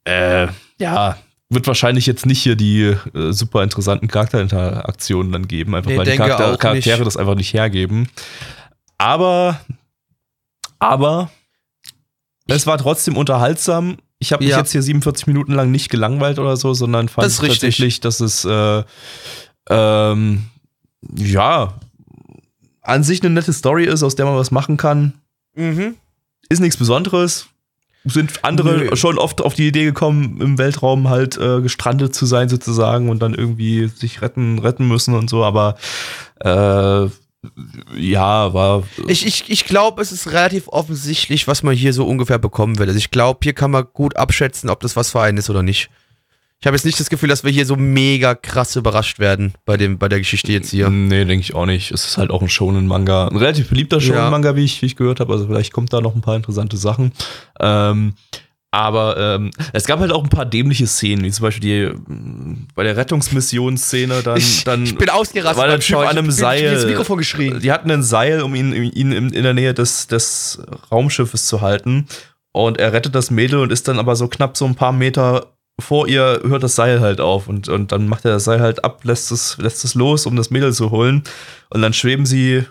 äh, 0.05 0.47
ja, 0.79 1.17
wird 1.49 1.65
wahrscheinlich 1.67 2.05
jetzt 2.05 2.25
nicht 2.25 2.41
hier 2.41 2.55
die 2.55 2.95
äh, 3.13 3.31
super 3.31 3.63
interessanten 3.63 4.07
Charakterinteraktionen 4.07 5.31
dann 5.31 5.47
geben, 5.47 5.75
einfach 5.75 5.89
Nee, 5.89 5.97
weil 5.97 6.05
die 6.05 6.17
Charakter, 6.17 6.57
Charaktere 6.57 7.03
das 7.03 7.15
einfach 7.17 7.35
nicht 7.35 7.53
hergeben. 7.53 8.09
Aber, 8.97 9.59
aber, 10.79 11.29
es 12.47 12.67
war 12.67 12.77
trotzdem 12.77 13.15
unterhaltsam. 13.17 13.97
Ich 14.19 14.33
habe 14.33 14.43
mich 14.43 14.51
Ja. 14.51 14.57
jetzt 14.59 14.71
hier 14.71 14.81
47 14.81 15.27
Minuten 15.27 15.53
lang 15.53 15.71
nicht 15.71 15.89
gelangweilt 15.89 16.39
oder 16.39 16.57
so, 16.57 16.73
sondern 16.73 17.07
fand 17.07 17.25
Das 17.25 17.33
ist 17.33 17.41
richtig. 17.43 17.59
tatsächlich, 17.59 17.99
dass 18.01 18.19
es 18.19 18.43
äh, 18.45 18.83
ähm, 19.69 20.43
ja 21.15 21.73
an 22.81 23.03
sich 23.03 23.21
eine 23.21 23.29
nette 23.31 23.53
Story 23.53 23.85
ist, 23.85 24.01
aus 24.01 24.15
der 24.15 24.25
man 24.25 24.35
was 24.35 24.49
machen 24.51 24.77
kann. 24.77 25.13
Mhm. 25.55 25.95
Ist 26.49 26.61
nichts 26.61 26.77
Besonderes. 26.77 27.47
Sind 28.07 28.43
andere 28.43 28.77
Nö. 28.77 28.95
schon 28.95 29.17
oft 29.17 29.41
auf 29.41 29.53
die 29.53 29.67
Idee 29.67 29.85
gekommen, 29.85 30.39
im 30.41 30.57
Weltraum 30.57 31.09
halt 31.09 31.37
äh, 31.37 31.61
gestrandet 31.61 32.15
zu 32.15 32.25
sein 32.25 32.49
sozusagen 32.49 33.09
und 33.09 33.19
dann 33.19 33.33
irgendwie 33.33 33.87
sich 33.87 34.21
retten, 34.21 34.59
retten 34.59 34.87
müssen 34.87 35.13
und 35.13 35.29
so, 35.29 35.43
aber 35.43 35.75
äh, 36.39 37.07
ja, 37.95 38.53
war 38.53 38.83
Ich, 39.07 39.25
ich, 39.25 39.49
ich 39.49 39.65
glaube, 39.65 40.01
es 40.01 40.11
ist 40.11 40.31
relativ 40.31 40.67
offensichtlich, 40.67 41.47
was 41.47 41.63
man 41.63 41.75
hier 41.75 41.93
so 41.93 42.05
ungefähr 42.05 42.39
bekommen 42.39 42.79
will. 42.79 42.87
Also 42.87 42.97
ich 42.97 43.11
glaube, 43.11 43.39
hier 43.43 43.53
kann 43.53 43.71
man 43.71 43.85
gut 43.93 44.15
abschätzen, 44.17 44.69
ob 44.69 44.79
das 44.81 44.95
was 44.95 45.11
für 45.11 45.21
einen 45.21 45.37
ist 45.37 45.49
oder 45.49 45.63
nicht. 45.63 45.89
Ich 46.59 46.65
habe 46.65 46.75
jetzt 46.75 46.85
nicht 46.85 46.99
das 46.99 47.09
Gefühl, 47.09 47.29
dass 47.29 47.43
wir 47.43 47.51
hier 47.51 47.65
so 47.67 47.75
mega 47.75 48.33
krass 48.33 48.75
überrascht 48.75 49.19
werden 49.19 49.53
bei, 49.65 49.77
dem, 49.77 49.99
bei 49.99 50.09
der 50.09 50.17
Geschichte 50.19 50.51
jetzt 50.51 50.71
hier. 50.71 50.89
Nee, 50.89 51.23
denke 51.25 51.41
ich 51.41 51.53
auch 51.53 51.67
nicht. 51.67 51.91
Es 51.91 52.05
ist 52.05 52.17
halt 52.17 52.31
auch 52.31 52.41
ein 52.41 52.49
Shonen-Manga. 52.49 53.27
Ein 53.27 53.37
relativ 53.37 53.69
beliebter 53.69 54.01
Shonen-Manga, 54.01 54.55
wie, 54.55 54.63
ich, 54.65 54.81
wie 54.81 54.87
ich 54.87 54.95
gehört 54.95 55.19
habe. 55.19 55.31
Also 55.33 55.45
vielleicht 55.45 55.71
kommt 55.71 55.93
da 55.93 56.01
noch 56.01 56.15
ein 56.15 56.21
paar 56.21 56.35
interessante 56.35 56.75
Sachen. 56.77 57.11
Ähm, 57.59 58.13
Aber 58.71 59.17
ähm, 59.35 59.51
es 59.73 59.85
gab 59.85 59.99
halt 59.99 60.11
auch 60.11 60.23
ein 60.23 60.29
paar 60.31 60.45
dämliche 60.47 60.87
Szenen, 60.87 61.23
wie 61.23 61.31
zum 61.31 61.43
Beispiel 61.43 61.61
die 61.61 62.11
ähm, 62.11 62.67
bei 62.73 62.83
der 62.83 62.97
Rettungsmissionsszene 62.97 64.23
dann, 64.23 64.37
Ich, 64.37 64.63
dann 64.63 64.83
ich 64.83 64.97
bin 64.97 65.09
ausgerastet. 65.09 65.57
war 65.57 65.67
der 65.67 65.79
Typ 65.79 65.97
an 65.97 66.07
einem 66.07 66.17
ich 66.17 66.23
bin, 66.25 66.29
Ich 66.31 66.35
Seil. 66.39 66.73
ins 66.73 66.85
Mikrofon 66.85 67.17
geschrien. 67.19 67.59
Die 67.59 67.71
hatten 67.71 67.91
ein 67.91 68.01
Seil, 68.03 68.41
um 68.41 68.55
ihn, 68.55 68.73
ihn 68.73 69.11
in, 69.11 69.29
in 69.31 69.43
der 69.43 69.53
Nähe 69.53 69.73
des, 69.75 70.07
des 70.07 70.59
Raumschiffes 70.91 71.45
zu 71.45 71.61
halten. 71.61 72.07
Und 72.51 72.79
er 72.79 72.93
rettet 72.93 73.13
das 73.13 73.29
Mädel 73.29 73.59
und 73.59 73.71
ist 73.71 73.87
dann 73.87 73.99
aber 73.99 74.15
so 74.15 74.27
knapp 74.27 74.57
so 74.57 74.65
ein 74.65 74.73
paar 74.73 74.91
Meter 74.91 75.53
vor 75.79 76.07
ihr, 76.07 76.41
hört 76.43 76.63
das 76.63 76.75
Seil 76.75 76.99
halt 77.01 77.21
auf. 77.21 77.47
Und, 77.47 77.69
und 77.69 77.91
dann 77.91 78.07
macht 78.07 78.25
er 78.25 78.31
das 78.31 78.45
Seil 78.45 78.59
halt 78.61 78.83
ab, 78.83 79.01
lässt 79.03 79.31
es, 79.31 79.57
lässt 79.57 79.83
es 79.85 79.93
los, 79.95 80.25
um 80.25 80.35
das 80.35 80.49
Mädel 80.49 80.73
zu 80.73 80.91
holen. 80.91 81.23
Und 81.69 81.81
dann 81.81 81.93
schweben 81.93 82.25
sie 82.25 82.63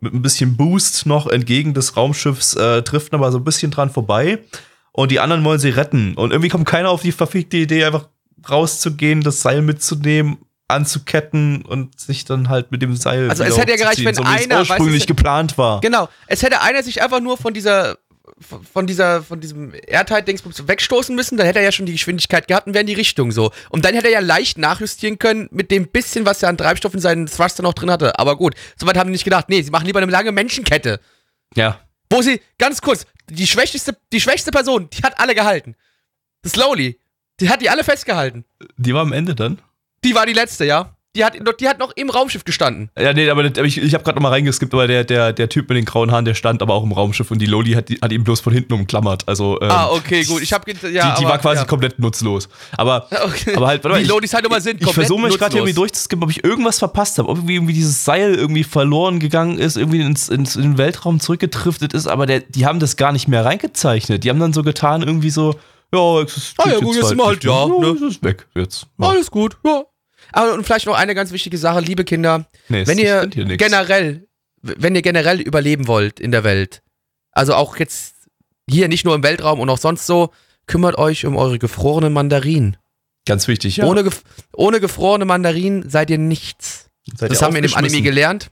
mit 0.00 0.12
ein 0.14 0.22
bisschen 0.22 0.56
Boost 0.56 1.06
noch 1.06 1.26
entgegen 1.28 1.74
des 1.74 1.96
Raumschiffs, 1.96 2.54
äh, 2.56 2.82
trifft 2.82 3.14
aber 3.14 3.30
so 3.32 3.38
ein 3.38 3.44
bisschen 3.44 3.70
dran 3.70 3.88
vorbei. 3.90 4.38
Und 4.92 5.10
die 5.10 5.20
anderen 5.20 5.42
wollen 5.44 5.58
sie 5.60 5.70
retten. 5.70 6.14
Und 6.14 6.32
irgendwie 6.32 6.50
kommt 6.50 6.66
keiner 6.66 6.90
auf 6.90 7.02
die 7.02 7.12
verfickte 7.12 7.56
Idee, 7.56 7.84
einfach 7.84 8.08
rauszugehen, 8.50 9.22
das 9.22 9.40
Seil 9.40 9.62
mitzunehmen, 9.62 10.38
anzuketten 10.68 11.62
und 11.62 11.98
sich 12.00 12.24
dann 12.24 12.48
halt 12.48 12.70
mit 12.72 12.82
dem 12.82 12.96
Seil. 12.96 13.30
Also 13.30 13.44
es 13.44 13.56
hätte 13.56 13.70
ja 13.72 13.76
gereicht, 13.76 14.04
wenn 14.04 14.14
so 14.14 14.22
einer, 14.22 14.32
weißt 14.34 14.50
du, 14.70 14.74
ursprünglich 14.74 15.02
es- 15.02 15.06
geplant 15.06 15.56
war. 15.58 15.80
Genau. 15.80 16.08
Es 16.26 16.42
hätte 16.42 16.60
einer 16.60 16.82
sich 16.82 17.02
einfach 17.02 17.20
nur 17.20 17.36
von 17.38 17.54
dieser 17.54 17.96
von 18.42 18.86
dieser, 18.86 19.22
von 19.22 19.40
diesem 19.40 19.72
Erdheit-Dingsbums 19.86 20.66
wegstoßen 20.68 21.14
müssen, 21.14 21.36
dann 21.36 21.46
hätte 21.46 21.58
er 21.58 21.64
ja 21.64 21.72
schon 21.72 21.86
die 21.86 21.92
Geschwindigkeit 21.92 22.48
gehabt 22.48 22.66
und 22.66 22.74
wäre 22.74 22.82
in 22.82 22.86
die 22.86 22.94
Richtung 22.94 23.32
so. 23.32 23.50
Und 23.70 23.84
dann 23.84 23.94
hätte 23.94 24.08
er 24.08 24.12
ja 24.12 24.20
leicht 24.20 24.58
nachjustieren 24.58 25.18
können 25.18 25.48
mit 25.50 25.70
dem 25.70 25.88
bisschen, 25.88 26.26
was 26.26 26.42
er 26.42 26.48
an 26.48 26.58
Treibstoff 26.58 26.94
in 26.94 27.00
seinen 27.00 27.26
Thruster 27.26 27.62
noch 27.62 27.74
drin 27.74 27.90
hatte. 27.90 28.18
Aber 28.18 28.36
gut, 28.36 28.54
soweit 28.76 28.96
haben 28.96 29.08
die 29.08 29.12
nicht 29.12 29.24
gedacht. 29.24 29.48
Nee, 29.48 29.62
sie 29.62 29.70
machen 29.70 29.86
lieber 29.86 30.00
eine 30.00 30.10
lange 30.10 30.32
Menschenkette. 30.32 31.00
Ja. 31.54 31.80
Wo 32.10 32.22
sie, 32.22 32.40
ganz 32.58 32.82
kurz, 32.82 33.06
die 33.30 33.46
schwächste, 33.46 33.96
die 34.12 34.20
schwächste 34.20 34.50
Person, 34.50 34.90
die 34.90 35.02
hat 35.02 35.18
alle 35.18 35.34
gehalten. 35.34 35.76
Slowly. 36.46 36.98
Die 37.40 37.48
hat 37.48 37.62
die 37.62 37.70
alle 37.70 37.84
festgehalten. 37.84 38.44
Die 38.76 38.94
war 38.94 39.02
am 39.02 39.12
Ende 39.12 39.34
dann? 39.34 39.60
Die 40.04 40.14
war 40.14 40.26
die 40.26 40.32
letzte, 40.32 40.64
ja. 40.64 40.96
Die 41.14 41.26
hat, 41.26 41.34
die 41.60 41.68
hat 41.68 41.78
noch 41.78 41.92
im 41.94 42.08
Raumschiff 42.08 42.42
gestanden. 42.44 42.88
Ja, 42.98 43.12
nee, 43.12 43.28
aber 43.28 43.44
ich, 43.44 43.76
ich 43.76 43.92
habe 43.92 44.02
gerade 44.02 44.16
noch 44.16 44.22
mal 44.22 44.30
reingeskippt, 44.30 44.72
aber 44.72 44.86
der, 44.86 45.04
der, 45.04 45.34
der 45.34 45.50
Typ 45.50 45.68
mit 45.68 45.76
den 45.76 45.84
grauen 45.84 46.10
Haaren, 46.10 46.24
der 46.24 46.32
stand 46.32 46.62
aber 46.62 46.72
auch 46.72 46.82
im 46.84 46.92
Raumschiff 46.92 47.30
und 47.30 47.38
die 47.38 47.44
Loli 47.44 47.72
hat, 47.72 47.90
die, 47.90 47.98
hat 48.00 48.12
ihn 48.12 48.24
bloß 48.24 48.40
von 48.40 48.54
hinten 48.54 48.72
umklammert. 48.72 49.28
Also, 49.28 49.60
ähm, 49.60 49.70
ah, 49.70 49.90
okay, 49.90 50.24
gut. 50.24 50.40
Ich 50.40 50.54
hab, 50.54 50.66
ja, 50.66 50.72
die, 50.74 50.80
die 50.90 51.00
aber, 51.00 51.24
war 51.28 51.38
quasi 51.38 51.60
ja. 51.60 51.64
komplett 51.66 51.98
nutzlos. 51.98 52.48
Aber, 52.78 53.08
Okay. 53.24 53.54
aber 53.54 53.66
halt, 53.66 53.84
warte 53.84 54.00
ich- 54.00 54.08
Lodis 54.08 54.32
halt 54.32 54.46
immer 54.46 54.60
sind. 54.62 54.80
ich 54.80 54.90
versuche 54.90 55.20
mich 55.20 55.38
gerade 55.38 55.54
irgendwie 55.54 55.74
durchzuskippen, 55.74 56.24
ob 56.24 56.30
ich 56.30 56.42
irgendwas 56.44 56.78
verpasst 56.78 57.18
habe. 57.18 57.28
Ob 57.28 57.36
irgendwie, 57.36 57.56
irgendwie 57.56 57.74
dieses 57.74 58.06
Seil 58.06 58.34
irgendwie 58.34 58.64
verloren 58.64 59.20
gegangen 59.20 59.58
ist, 59.58 59.76
irgendwie 59.76 60.00
ins, 60.00 60.30
ins, 60.30 60.56
in 60.56 60.62
den 60.62 60.78
Weltraum 60.78 61.20
zurückgetriftet 61.20 61.92
ist, 61.92 62.06
aber 62.06 62.24
der, 62.24 62.40
die 62.40 62.64
haben 62.64 62.80
das 62.80 62.96
gar 62.96 63.12
nicht 63.12 63.28
mehr 63.28 63.44
reingezeichnet. 63.44 64.24
Die 64.24 64.30
haben 64.30 64.40
dann 64.40 64.54
so 64.54 64.62
getan, 64.62 65.02
irgendwie 65.02 65.30
so, 65.30 65.56
ja, 65.92 66.22
existiert 66.22 66.66
Ah 66.66 66.70
ja, 66.70 66.78
gut, 66.80 66.96
jetzt 66.96 67.14
halt 67.14 67.44
mehr. 67.44 67.52
ja, 67.52 67.66
ne? 67.66 67.86
es 67.88 68.00
ist 68.00 68.24
weg 68.24 68.46
jetzt. 68.54 68.86
Ja. 68.98 69.10
Alles 69.10 69.30
gut, 69.30 69.58
ja. 69.62 69.84
Aber 70.32 70.54
und 70.54 70.64
vielleicht 70.64 70.86
noch 70.86 70.96
eine 70.96 71.14
ganz 71.14 71.32
wichtige 71.32 71.58
Sache, 71.58 71.80
liebe 71.80 72.04
Kinder. 72.04 72.46
Nee, 72.68 72.86
wenn 72.86 72.98
ihr 72.98 73.26
generell, 73.26 74.26
wenn 74.62 74.94
ihr 74.94 75.02
generell 75.02 75.40
überleben 75.40 75.86
wollt 75.86 76.20
in 76.20 76.30
der 76.30 76.44
Welt, 76.44 76.82
also 77.32 77.54
auch 77.54 77.76
jetzt 77.76 78.14
hier 78.68 78.88
nicht 78.88 79.04
nur 79.04 79.14
im 79.14 79.22
Weltraum 79.22 79.60
und 79.60 79.68
auch 79.70 79.78
sonst 79.78 80.06
so, 80.06 80.30
kümmert 80.66 80.96
euch 80.98 81.26
um 81.26 81.36
eure 81.36 81.58
gefrorenen 81.58 82.12
Mandarinen. 82.12 82.76
Ganz 83.26 83.46
wichtig, 83.48 83.76
ja. 83.76 83.84
Ohne, 83.84 84.02
gef 84.02 84.22
ohne 84.54 84.80
gefrorene 84.80 85.24
Mandarinen 85.24 85.88
seid 85.88 86.10
ihr 86.10 86.18
nichts. 86.18 86.90
Seid 87.16 87.30
das 87.30 87.40
ihr 87.40 87.46
haben 87.46 87.54
wir 87.54 87.62
in 87.62 87.68
dem 87.68 87.76
Anime 87.76 88.02
gelernt. 88.02 88.50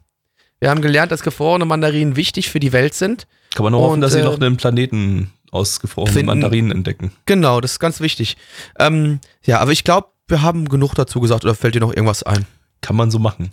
Wir 0.61 0.71
haben 0.71 0.83
gelernt, 0.83 1.11
dass 1.11 1.23
gefrorene 1.23 1.65
Mandarinen 1.65 2.17
wichtig 2.17 2.51
für 2.51 2.61
die 2.61 2.73
Welt 2.73 2.95
sind. 2.95 3.27
Kann 3.55 3.65
man 3.65 3.73
nur 3.73 3.81
hoffen, 3.81 4.01
dass 4.01 4.13
sie 4.13 4.21
äh, 4.21 4.25
noch 4.25 4.39
einen 4.39 4.57
Planeten 4.57 5.33
aus 5.51 5.81
gefrorenen 5.81 6.13
finden. 6.13 6.27
Mandarinen 6.27 6.71
entdecken. 6.71 7.13
Genau, 7.27 7.61
das 7.61 7.73
ist 7.73 7.79
ganz 7.81 8.01
wichtig. 8.01 8.37
Ähm, 8.79 9.21
ja, 9.45 9.59
aber 9.59 9.73
ich 9.73 9.83
glaube, 9.85 10.09
wir 10.31 10.43
haben 10.43 10.69
genug 10.69 10.95
dazu 10.95 11.21
gesagt. 11.21 11.45
Oder 11.45 11.55
fällt 11.55 11.75
dir 11.75 11.81
noch 11.81 11.95
irgendwas 11.95 12.23
ein? 12.23 12.47
Kann 12.81 12.97
man 12.97 13.11
so 13.11 13.19
machen. 13.19 13.53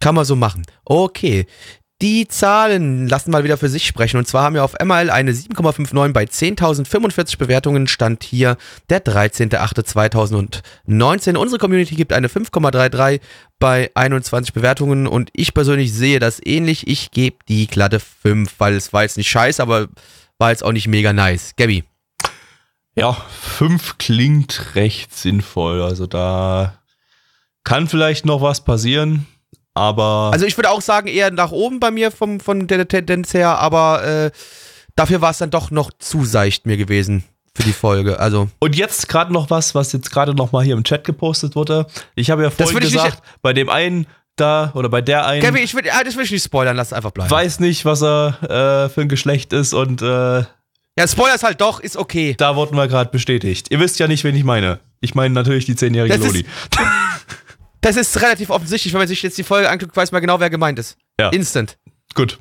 Kann 0.00 0.14
man 0.14 0.24
so 0.24 0.36
machen. 0.36 0.64
Okay. 0.84 1.46
Die 2.00 2.28
Zahlen 2.28 3.08
lassen 3.08 3.32
mal 3.32 3.42
wieder 3.42 3.58
für 3.58 3.68
sich 3.68 3.84
sprechen. 3.84 4.18
Und 4.18 4.28
zwar 4.28 4.44
haben 4.44 4.54
wir 4.54 4.62
auf 4.62 4.76
ML 4.80 5.10
eine 5.10 5.32
7,59 5.32 6.12
bei 6.12 6.22
10.045 6.22 7.38
Bewertungen. 7.38 7.88
Stand 7.88 8.22
hier 8.22 8.56
der 8.88 9.04
13.08.2019. 9.04 11.36
Unsere 11.36 11.58
Community 11.58 11.96
gibt 11.96 12.12
eine 12.12 12.28
5,33 12.28 13.18
bei 13.58 13.90
21 13.94 14.52
Bewertungen. 14.52 15.08
Und 15.08 15.30
ich 15.32 15.54
persönlich 15.54 15.92
sehe 15.92 16.20
das 16.20 16.40
ähnlich. 16.44 16.86
Ich 16.86 17.10
gebe 17.10 17.38
die 17.48 17.66
glatte 17.66 17.98
5, 17.98 18.54
weil 18.58 18.74
es 18.74 18.92
war 18.92 19.02
jetzt 19.02 19.16
nicht 19.16 19.28
scheiße, 19.28 19.60
aber 19.60 19.88
war 20.38 20.50
jetzt 20.50 20.62
auch 20.62 20.70
nicht 20.70 20.86
mega 20.86 21.12
nice. 21.12 21.54
Gabby. 21.56 21.82
Ja, 22.98 23.16
fünf 23.40 23.98
klingt 23.98 24.74
recht 24.74 25.14
sinnvoll. 25.14 25.82
Also 25.82 26.06
da 26.06 26.74
kann 27.62 27.86
vielleicht 27.86 28.26
noch 28.26 28.42
was 28.42 28.64
passieren, 28.64 29.26
aber 29.74 30.30
Also 30.32 30.46
ich 30.46 30.56
würde 30.56 30.70
auch 30.70 30.80
sagen, 30.80 31.06
eher 31.06 31.30
nach 31.30 31.52
oben 31.52 31.78
bei 31.78 31.90
mir 31.90 32.10
vom, 32.10 32.40
von 32.40 32.66
der 32.66 32.88
Tendenz 32.88 33.34
her, 33.34 33.58
aber 33.58 34.04
äh, 34.04 34.30
dafür 34.96 35.20
war 35.20 35.30
es 35.30 35.38
dann 35.38 35.50
doch 35.50 35.70
noch 35.70 35.92
zu 35.98 36.24
seicht 36.24 36.66
mir 36.66 36.76
gewesen 36.76 37.24
für 37.54 37.62
die 37.62 37.72
Folge. 37.72 38.18
Also. 38.18 38.48
und 38.58 38.76
jetzt 38.76 39.08
gerade 39.08 39.32
noch 39.32 39.50
was, 39.50 39.74
was 39.74 39.92
jetzt 39.92 40.10
gerade 40.10 40.34
noch 40.34 40.52
mal 40.52 40.64
hier 40.64 40.74
im 40.74 40.84
Chat 40.84 41.04
gepostet 41.04 41.54
wurde. 41.56 41.86
Ich 42.14 42.30
habe 42.30 42.42
ja 42.42 42.50
vorhin 42.50 42.80
gesagt, 42.80 43.22
bei 43.42 43.52
dem 43.52 43.68
einen 43.68 44.06
da 44.36 44.72
oder 44.74 44.88
bei 44.88 45.02
der 45.02 45.26
einen 45.26 45.42
Gabby, 45.42 45.60
ich 45.60 45.74
will, 45.74 45.82
ah, 45.90 46.02
das 46.04 46.16
will 46.16 46.24
ich 46.24 46.30
nicht 46.30 46.44
spoilern, 46.44 46.76
lass 46.76 46.88
es 46.88 46.92
einfach 46.92 47.10
bleiben. 47.10 47.30
weiß 47.30 47.60
nicht, 47.60 47.84
was 47.84 48.02
er 48.02 48.38
äh, 48.42 48.88
für 48.88 49.02
ein 49.02 49.08
Geschlecht 49.08 49.52
ist 49.52 49.74
und 49.74 50.02
äh, 50.02 50.44
ja, 50.98 51.08
Spoiler 51.08 51.34
ist 51.34 51.42
halt 51.44 51.60
doch, 51.60 51.80
ist 51.80 51.96
okay. 51.96 52.34
da 52.36 52.56
wurden 52.56 52.76
wir 52.76 52.88
gerade 52.88 53.10
bestätigt. 53.10 53.68
Ihr 53.70 53.80
wisst 53.80 53.98
ja 53.98 54.06
nicht, 54.08 54.24
wen 54.24 54.34
ich 54.36 54.44
meine. 54.44 54.80
Ich 55.00 55.14
meine 55.14 55.32
natürlich 55.32 55.64
die 55.64 55.76
zehnjährige 55.76 56.14
Das 56.16 56.24
ist- 56.26 56.32
Loli. 56.32 56.44
Das 57.80 57.96
ist 57.96 58.20
relativ 58.20 58.50
offensichtlich, 58.50 58.92
wenn 58.92 58.98
man 59.00 59.06
sich 59.08 59.22
jetzt 59.22 59.38
die 59.38 59.44
Folge 59.44 59.70
anguckt, 59.70 59.96
weiß 59.96 60.10
man 60.10 60.20
genau, 60.20 60.40
wer 60.40 60.50
gemeint 60.50 60.80
ist. 60.80 60.96
Ja. 61.20 61.28
Instant. 61.28 61.78
Gut. 62.14 62.40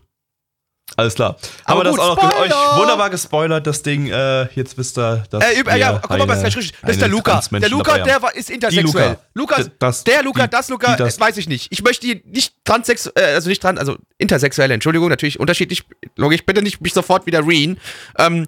Alles 0.96 1.14
klar. 1.16 1.36
Aber 1.66 1.82
Aber 1.82 1.84
das 1.84 1.92
gut, 1.92 2.00
auch 2.00 2.16
noch 2.24 2.40
euch 2.40 2.52
wunderbar 2.78 3.10
gespoilert, 3.10 3.68
das 3.68 3.84
Ding. 3.84 4.08
Äh, 4.08 4.48
jetzt 4.56 4.78
wisst 4.78 4.98
ihr, 4.98 5.24
dass 5.30 5.44
Äh, 5.44 5.64
wir 5.66 5.76
ja, 5.76 6.00
guck 6.02 6.10
mal, 6.18 6.22
eine- 6.32 6.34
ist 6.48 6.56
richtig. 6.58 6.74
Das 6.82 6.92
ist 6.92 7.02
der 7.02 7.08
Luca. 7.10 7.42
Der 7.52 7.70
Luca, 7.70 7.98
der 8.00 8.22
war, 8.22 8.34
ist 8.36 8.50
intersexuell. 8.50 9.18
Luca. 9.36 9.58
Lukas, 9.58 9.72
das- 9.80 10.04
der 10.06 10.24
Luca, 10.24 10.48
die- 10.48 10.52
das 10.52 10.70
Luca, 10.70 10.94
die 10.94 10.98
das- 11.04 11.16
das 11.16 11.20
weiß 11.20 11.38
ich 11.38 11.50
nicht. 11.50 11.68
Ich 11.72 11.84
möchte 11.84 12.08
die 12.08 12.24
nicht 12.26 12.54
transsexuell, 12.64 13.14
äh, 13.18 13.34
also 13.36 13.50
nicht 13.50 13.62
trans, 13.62 13.80
also 13.80 13.98
intersexuelle, 14.18 14.74
Entschuldigung, 14.74 15.10
natürlich 15.10 15.40
unterschiedlich, 15.40 15.84
logisch, 16.16 16.44
bitte 16.46 16.62
nicht 16.64 16.80
mich 16.82 16.94
sofort 16.94 17.26
wieder 17.26 17.46
reen. 17.46 17.80
Ähm, 18.18 18.48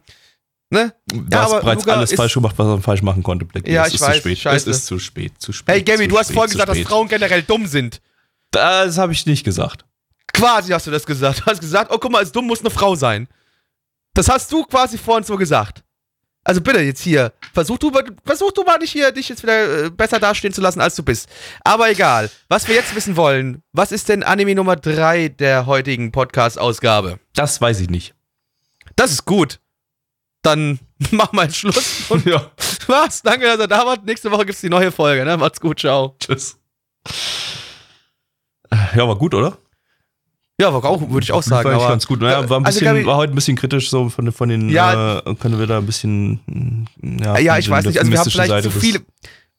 ne? 0.71 0.93
Du 1.07 1.25
Ja, 1.31 1.43
hast 1.43 1.51
bereits 1.59 1.83
Luca 1.85 1.97
alles 1.97 2.13
falsch 2.13 2.33
gemacht, 2.33 2.55
was 2.57 2.65
man 2.67 2.81
falsch 2.81 3.01
machen 3.01 3.21
konnte, 3.21 3.45
Blackie. 3.45 3.71
Ja, 3.71 3.83
es 3.83 3.89
ich 3.89 3.95
ist 3.95 4.01
weiß, 4.01 4.15
zu 4.15 4.19
spät. 4.21 4.37
scheiße. 4.39 4.69
Es 4.69 4.77
ist 4.77 4.85
zu 4.85 4.97
spät, 4.97 5.33
zu 5.39 5.51
spät. 5.51 5.75
Hey, 5.75 5.83
Gabby, 5.83 6.07
du 6.07 6.17
hast 6.17 6.31
vorhin 6.31 6.51
gesagt, 6.51 6.69
dass. 6.69 6.79
Frauen 6.79 7.07
generell 7.09 7.43
dumm 7.43 7.67
sind. 7.67 8.01
Das 8.51 8.97
habe 8.97 9.11
ich 9.13 9.25
nicht 9.27 9.43
gesagt. 9.43 9.85
Quasi 10.39 10.71
hast 10.71 10.87
du 10.87 10.91
das 10.91 11.05
gesagt. 11.05 11.41
Du 11.41 11.45
hast 11.45 11.59
gesagt, 11.61 11.91
oh, 11.93 11.97
guck 11.97 12.11
mal, 12.11 12.19
als 12.19 12.31
dumm 12.31 12.47
muss 12.47 12.61
eine 12.61 12.69
Frau 12.69 12.95
sein. 12.95 13.27
Das 14.13 14.29
hast 14.29 14.51
du 14.51 14.63
quasi 14.63 14.97
vorhin 14.97 15.23
so 15.23 15.37
gesagt. 15.37 15.83
Also 16.43 16.61
bitte 16.61 16.79
jetzt 16.79 17.01
hier, 17.01 17.33
versuch 17.53 17.77
du, 17.77 17.91
mal- 17.91 18.05
versuch 18.25 18.51
du 18.53 18.63
mal 18.63 18.77
nicht 18.79 18.91
hier, 18.91 19.11
dich 19.11 19.27
jetzt 19.29 19.43
wieder 19.43 19.85
äh, 19.85 19.89
besser 19.89 20.19
dastehen 20.19 20.53
zu 20.53 20.61
lassen, 20.61 20.79
als 20.81 20.95
du 20.95 21.03
bist. 21.03 21.27
Aber 21.63 21.89
egal. 21.91 22.31
Was 22.47 22.67
wir 22.67 22.75
jetzt 22.75 22.95
wissen 22.95 23.17
wollen, 23.17 23.61
was 23.73 23.91
ist 23.91 24.07
denn 24.09 24.23
Anime 24.23 24.55
Nummer 24.55 24.75
3 24.77 25.27
der 25.29 25.65
heutigen 25.65 26.11
Podcast-Ausgabe? 26.11 27.19
Das 27.35 27.59
weiß 27.61 27.81
ich 27.81 27.89
nicht. 27.89 28.15
Das 28.95 29.11
ist 29.11 29.25
gut. 29.25 29.59
Dann 30.41 30.79
mach 31.11 31.33
mal 31.33 31.51
Schluss. 31.51 32.09
Und 32.09 32.25
ja, 32.25 32.49
was? 32.87 33.21
Danke, 33.21 33.45
dass 33.45 33.59
ihr 33.59 33.67
da 33.67 33.85
wart. 33.85 34.05
Nächste 34.05 34.31
Woche 34.31 34.45
gibt's 34.45 34.61
die 34.61 34.69
neue 34.69 34.91
Folge, 34.91 35.25
ne? 35.25 35.35
Macht's 35.37 35.59
gut, 35.59 35.79
ciao. 35.81 36.15
tschüss. 36.19 36.57
Ja, 38.95 39.07
war 39.07 39.17
gut, 39.17 39.33
oder? 39.35 39.57
Ja, 40.59 40.69
auch, 40.69 41.09
würde 41.09 41.23
ich 41.23 41.31
auch 41.31 41.41
sagen. 41.43 41.69
Aber, 41.73 41.87
ganz 41.87 42.05
gut. 42.05 42.21
Naja, 42.21 42.49
war, 42.49 42.59
ein 42.59 42.65
Also, 42.65 42.79
bisschen, 42.79 42.95
Gabi- 42.95 43.05
war 43.05 43.15
heute 43.17 43.31
ein 43.33 43.35
bisschen 43.35 43.55
kritisch 43.55 43.89
so 43.89 44.09
von, 44.09 44.31
von 44.31 44.49
den, 44.49 44.69
Ja. 44.69 45.19
äh, 45.19 45.35
können 45.35 45.57
wir 45.59 45.67
da 45.67 45.77
ein 45.77 45.85
bisschen, 45.85 46.39
mm, 46.47 46.85
ja, 47.23 47.37
Ja, 47.39 47.57
ich 47.57 47.69
weiß 47.69 47.85
nicht, 47.85 47.97
also 47.99 48.11
wir 48.11 48.19
haben 48.19 48.29
vielleicht 48.29 48.49
Seite 48.49 48.69
zu 48.69 48.79
viele, 48.79 48.99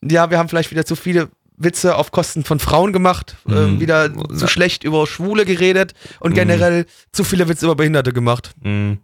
ja, 0.03 0.31
wir 0.31 0.39
haben 0.39 0.49
vielleicht 0.49 0.71
wieder 0.71 0.85
zu 0.85 0.97
viele 0.97 1.29
Witze 1.57 1.97
auf 1.97 2.11
Kosten 2.11 2.45
von 2.45 2.59
Frauen 2.59 2.93
gemacht, 2.93 3.37
äh, 3.49 3.53
Mhm. 3.53 3.81
wieder 3.81 4.11
zu 4.35 4.47
schlecht 4.47 4.83
über 4.85 5.07
Schwule 5.07 5.45
geredet 5.45 5.93
und 6.21 6.31
Mhm. 6.33 6.35
generell 6.37 6.87
zu 7.13 7.23
viele 7.25 7.49
Witze 7.49 7.67
über 7.67 7.75
Behinderte 7.77 8.13
gemacht. 8.13 8.53
Mhm. 8.63 8.99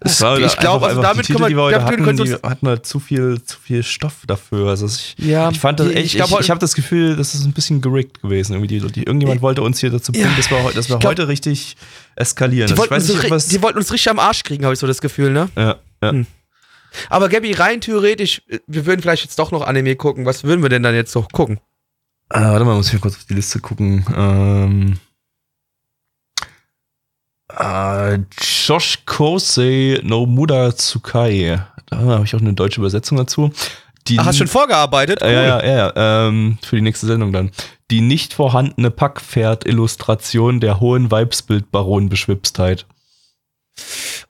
Das- 0.00 0.20
war 0.20 0.38
ich 0.38 0.56
glaube, 0.56 0.86
also 0.86 1.00
damit 1.00 1.28
die 1.28 1.32
können 1.32 1.44
wir- 1.44 1.46
Titel, 1.48 1.68
die 1.70 1.72
wir 1.78 1.84
hatten, 1.84 2.04
können 2.04 2.18
wir 2.18 2.24
die 2.24 2.32
uns- 2.32 2.42
hatten 2.42 2.66
halt 2.68 2.84
zu 2.84 2.98
viel, 3.00 3.40
zu 3.42 3.58
viel 3.60 3.82
Stoff 3.82 4.14
dafür. 4.26 4.68
Also 4.68 4.86
ich, 4.86 5.14
Ja, 5.18 5.50
ich 5.50 5.58
fand 5.60 5.80
das 5.80 5.88
ich 5.88 5.96
ich, 5.96 6.14
ich, 6.16 6.30
heute- 6.30 6.48
habe 6.48 6.60
das 6.60 6.74
Gefühl, 6.74 7.16
das 7.16 7.34
ist 7.34 7.44
ein 7.44 7.52
bisschen 7.52 7.80
gerickt 7.80 8.20
gewesen. 8.20 8.52
Irgendwie 8.54 8.78
die, 8.80 8.86
die, 8.92 9.04
irgendjemand 9.04 9.40
wollte 9.40 9.62
uns 9.62 9.78
hier 9.80 9.90
dazu 9.90 10.12
bringen, 10.12 10.26
Ja, 10.30 10.36
dass 10.36 10.50
wir, 10.50 10.58
dass 10.72 10.74
wir 10.74 10.80
ich 10.96 11.00
glaub- 11.00 11.04
heute 11.04 11.28
richtig 11.28 11.76
eskalieren. 12.16 12.66
Die 12.66 12.72
Also 12.72 12.84
ich 12.84 12.90
wollten, 12.90 12.94
uns 13.02 13.08
nicht, 13.22 13.30
was. 13.30 13.48
die 13.48 13.62
wollten 13.62 13.78
uns 13.78 13.92
richtig 13.92 14.10
am 14.10 14.18
Arsch 14.18 14.42
kriegen, 14.42 14.64
habe 14.64 14.74
ich 14.74 14.80
so 14.80 14.86
das 14.86 15.00
Gefühl, 15.00 15.30
ne? 15.32 15.48
ja, 15.56 15.76
ja. 16.02 16.10
Hm. 16.10 16.26
Aber 17.08 17.28
Gabby, 17.28 17.52
rein 17.52 17.80
theoretisch, 17.80 18.42
äh, 18.48 18.58
wir 18.66 18.86
würden 18.86 19.00
vielleicht 19.00 19.24
jetzt 19.24 19.38
doch 19.38 19.50
noch 19.52 19.62
Anime 19.66 19.96
gucken. 19.96 20.26
Was 20.26 20.44
würden 20.44 20.62
wir 20.62 20.68
denn 20.68 20.82
dann 20.82 20.94
jetzt 20.94 21.14
noch 21.14 21.28
gucken? 21.30 21.58
Äh, 22.30 22.40
warte 22.40 22.64
mal, 22.64 22.74
muss 22.76 22.86
ich 22.88 22.92
mal 22.94 23.00
kurz 23.00 23.16
auf 23.16 23.24
die 23.24 23.34
Liste 23.34 23.58
gucken. 23.60 24.04
Ähm, 24.16 24.96
äh, 27.58 28.18
Josh 28.66 28.98
Kosei 29.06 30.00
no 30.02 30.26
Muda 30.26 30.72
Tsukai 30.74 31.60
Da 31.86 31.98
habe 31.98 32.24
ich 32.24 32.34
auch 32.34 32.40
eine 32.40 32.54
deutsche 32.54 32.80
Übersetzung 32.80 33.18
dazu. 33.18 33.50
Die 34.08 34.18
Ach, 34.18 34.26
hast 34.26 34.36
schon 34.38 34.48
vorgearbeitet? 34.48 35.20
Cool. 35.22 35.30
Ja, 35.30 35.42
ja, 35.42 35.64
ja, 35.64 35.92
ja 35.96 36.26
ähm, 36.28 36.58
für 36.62 36.76
die 36.76 36.82
nächste 36.82 37.06
Sendung 37.06 37.32
dann. 37.32 37.50
Die 37.90 38.00
nicht 38.00 38.34
vorhandene 38.34 38.90
Packpferd-Illustration 38.90 40.60
der 40.60 40.80
hohen 40.80 41.10
Weibsbild-Baron-Beschwipstheit. 41.10 42.86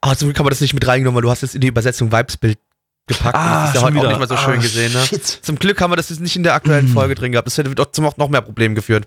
Ah, 0.01 0.15
zum 0.15 0.29
Glück 0.29 0.39
haben 0.39 0.47
wir 0.47 0.51
das 0.51 0.61
nicht 0.61 0.75
mit 0.75 0.87
reingenommen, 0.87 1.17
weil 1.17 1.23
du 1.23 1.31
hast 1.31 1.43
jetzt 1.43 1.55
in 1.55 1.61
die 1.61 1.67
Übersetzung 1.69 2.13
Weibsbild 2.13 2.59
gepackt. 3.07 3.35
Ah, 3.37 3.63
das 3.67 3.71
ist 3.71 3.75
ja 3.77 3.83
heute 3.83 3.99
auch 3.99 4.03
wieder. 4.03 4.09
nicht 4.11 4.21
mal 4.21 4.29
so 4.29 4.37
schön 4.37 4.59
Ah, 4.59 4.63
gesehen, 4.63 4.93
ne? 4.93 5.05
shit. 5.07 5.25
Zum 5.25 5.59
Glück 5.59 5.81
haben 5.81 5.91
wir 5.93 5.97
das 5.97 6.11
jetzt 6.11 6.21
nicht 6.21 6.37
in 6.37 6.43
der 6.43 6.55
aktuellen 6.55 6.89
Folge 6.89 7.15
drin 7.15 7.33
gehabt. 7.33 7.47
Das 7.47 7.59
hätte 7.59 7.75
doch 7.75 7.91
zum 7.93 8.09
noch 8.17 8.29
mehr 8.29 8.43
Problemen 8.43 8.75
geführt. 8.75 9.07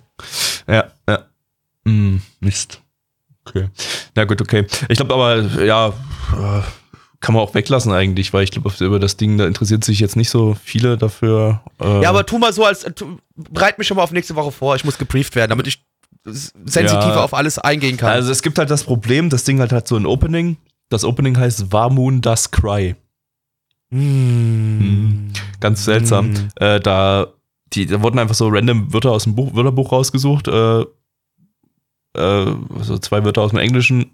Ja, 0.67 0.87
ja. 1.07 1.25
Hm, 1.85 2.21
Mist. 2.39 2.81
Okay. 3.47 3.69
Na 4.15 4.25
gut, 4.25 4.41
okay. 4.41 4.65
Ich 4.89 4.97
glaube 4.97 5.13
aber, 5.13 5.63
ja, 5.63 5.87
äh, 5.89 6.61
kann 7.19 7.33
man 7.33 7.41
auch 7.43 7.53
weglassen 7.55 7.91
eigentlich, 7.93 8.33
weil 8.33 8.43
ich 8.43 8.51
glaube, 8.51 8.71
über 8.83 8.99
das 8.99 9.17
Ding, 9.17 9.37
da 9.37 9.47
interessiert 9.47 9.83
sich 9.83 9.99
jetzt 9.99 10.15
nicht 10.15 10.29
so 10.29 10.55
viele 10.63 10.97
dafür. 10.97 11.61
Äh, 11.81 12.03
Ja, 12.03 12.09
aber 12.09 12.25
tu 12.25 12.37
mal 12.37 12.53
so, 12.53 12.65
als 12.65 12.81
tu, 12.95 13.17
bereit 13.35 13.77
mich 13.77 13.87
schon 13.87 13.97
mal 13.97 14.03
auf 14.03 14.11
nächste 14.11 14.35
Woche 14.35 14.51
vor. 14.51 14.75
Ich 14.75 14.83
muss 14.83 14.97
gebrieft 14.97 15.35
werden, 15.35 15.49
damit 15.49 15.67
ich 15.67 15.83
sensitiver 16.25 17.15
Ja. 17.15 17.23
auf 17.23 17.33
alles 17.33 17.57
eingehen 17.57 17.97
kann. 17.97 18.09
Also 18.11 18.31
es 18.31 18.41
gibt 18.41 18.59
halt 18.59 18.69
das 18.69 18.83
Problem, 18.83 19.29
das 19.29 19.45
Ding 19.45 19.59
halt 19.59 19.71
hat 19.71 19.87
so 19.87 19.95
ein 19.95 20.05
Opening. 20.05 20.57
Das 20.89 21.03
Opening 21.03 21.37
heißt 21.37 21.71
Warmoon 21.71 22.21
Does 22.21 22.51
Cry. 22.51 22.95
Mm. 23.89 25.31
Ganz 25.59 25.85
seltsam. 25.85 26.31
Mm. 26.31 26.49
Äh, 26.59 26.79
da, 26.79 27.27
die, 27.73 27.85
da 27.85 28.01
wurden 28.01 28.19
einfach 28.19 28.35
so 28.35 28.47
random 28.49 28.93
Wörter 28.93 29.11
aus 29.11 29.23
dem 29.23 29.35
Buch, 29.35 29.53
Wörterbuch 29.55 29.91
rausgesucht. 29.91 30.47
Äh, 30.47 30.85
äh, 32.17 32.45
so 32.81 32.97
zwei 32.97 33.23
Wörter 33.23 33.41
aus 33.41 33.51
dem 33.51 33.59
Englischen, 33.59 34.11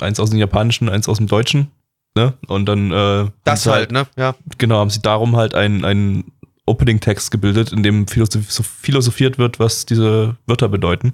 eins 0.00 0.18
aus 0.20 0.30
dem 0.30 0.38
Japanischen, 0.38 0.88
eins 0.88 1.08
aus 1.08 1.18
dem 1.18 1.26
Deutschen. 1.26 1.68
Ne? 2.14 2.34
Und 2.46 2.66
dann 2.66 2.90
äh, 2.92 3.30
Das 3.44 3.66
halt, 3.66 3.90
ne? 3.92 4.06
Ja. 4.16 4.34
genau, 4.58 4.78
haben 4.78 4.90
sie 4.90 5.00
darum 5.02 5.36
halt 5.36 5.54
einen, 5.54 6.24
Opening-Text 6.64 7.32
gebildet, 7.32 7.72
in 7.72 7.82
dem 7.82 8.06
philosoph 8.06 8.50
so 8.52 8.62
philosophiert 8.62 9.36
wird, 9.36 9.58
was 9.58 9.84
diese 9.84 10.36
Wörter 10.46 10.68
bedeuten. 10.68 11.12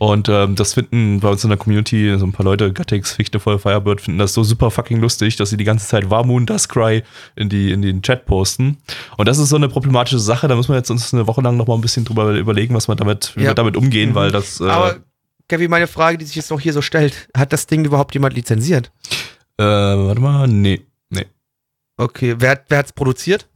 Und 0.00 0.28
ähm, 0.28 0.54
das 0.56 0.74
finden 0.74 1.20
bei 1.20 1.28
uns 1.28 1.42
in 1.44 1.50
der 1.50 1.58
Community 1.58 2.16
so 2.18 2.26
ein 2.26 2.32
paar 2.32 2.44
Leute, 2.44 2.72
Gattix, 2.72 3.12
Fichte 3.12 3.38
voll 3.40 3.58
Firebird, 3.58 4.00
finden 4.00 4.18
das 4.18 4.32
so 4.34 4.42
super 4.44 4.70
fucking 4.70 5.00
lustig, 5.00 5.36
dass 5.36 5.50
sie 5.50 5.56
die 5.56 5.64
ganze 5.64 5.86
Zeit 5.86 6.10
Warmoon, 6.10 6.44
Das 6.46 6.68
Cry 6.68 7.02
in, 7.36 7.48
die, 7.48 7.70
in 7.72 7.82
den 7.82 8.02
Chat 8.02 8.26
posten. 8.26 8.78
Und 9.16 9.26
das 9.28 9.38
ist 9.38 9.48
so 9.48 9.56
eine 9.56 9.68
problematische 9.68 10.18
Sache, 10.20 10.46
da 10.48 10.54
müssen 10.56 10.70
wir 10.70 10.76
jetzt 10.76 10.90
uns 10.90 11.12
eine 11.14 11.26
Woche 11.28 11.40
lang 11.40 11.56
noch 11.56 11.66
mal 11.68 11.74
ein 11.74 11.80
bisschen 11.80 12.04
drüber 12.04 12.32
überlegen, 12.34 12.74
was 12.74 12.88
wir 12.88 12.94
damit, 12.96 13.32
wie 13.36 13.42
Ja. 13.42 13.50
wir 13.50 13.54
damit 13.54 13.76
umgehen, 13.76 14.10
Mhm. 14.10 14.14
weil 14.14 14.30
das. 14.32 14.60
Äh, 14.60 14.68
Aber, 14.68 14.96
Kevin, 15.48 15.70
meine 15.70 15.86
Frage, 15.86 16.18
die 16.18 16.24
sich 16.26 16.36
jetzt 16.36 16.50
noch 16.50 16.60
hier 16.60 16.72
so 16.72 16.82
stellt, 16.82 17.28
hat 17.36 17.52
das 17.52 17.66
Ding 17.66 17.84
überhaupt 17.84 18.14
jemand 18.14 18.34
lizenziert? 18.34 18.90
äh, 19.58 19.64
warte 19.64 20.20
mal, 20.20 20.46
nee. 20.46 20.82
Nee. 21.10 21.26
Okay, 21.96 22.36
wer, 22.38 22.50
hat- 22.52 22.64
wer 22.68 22.78
hat's 22.78 22.92
produziert? 22.92 23.48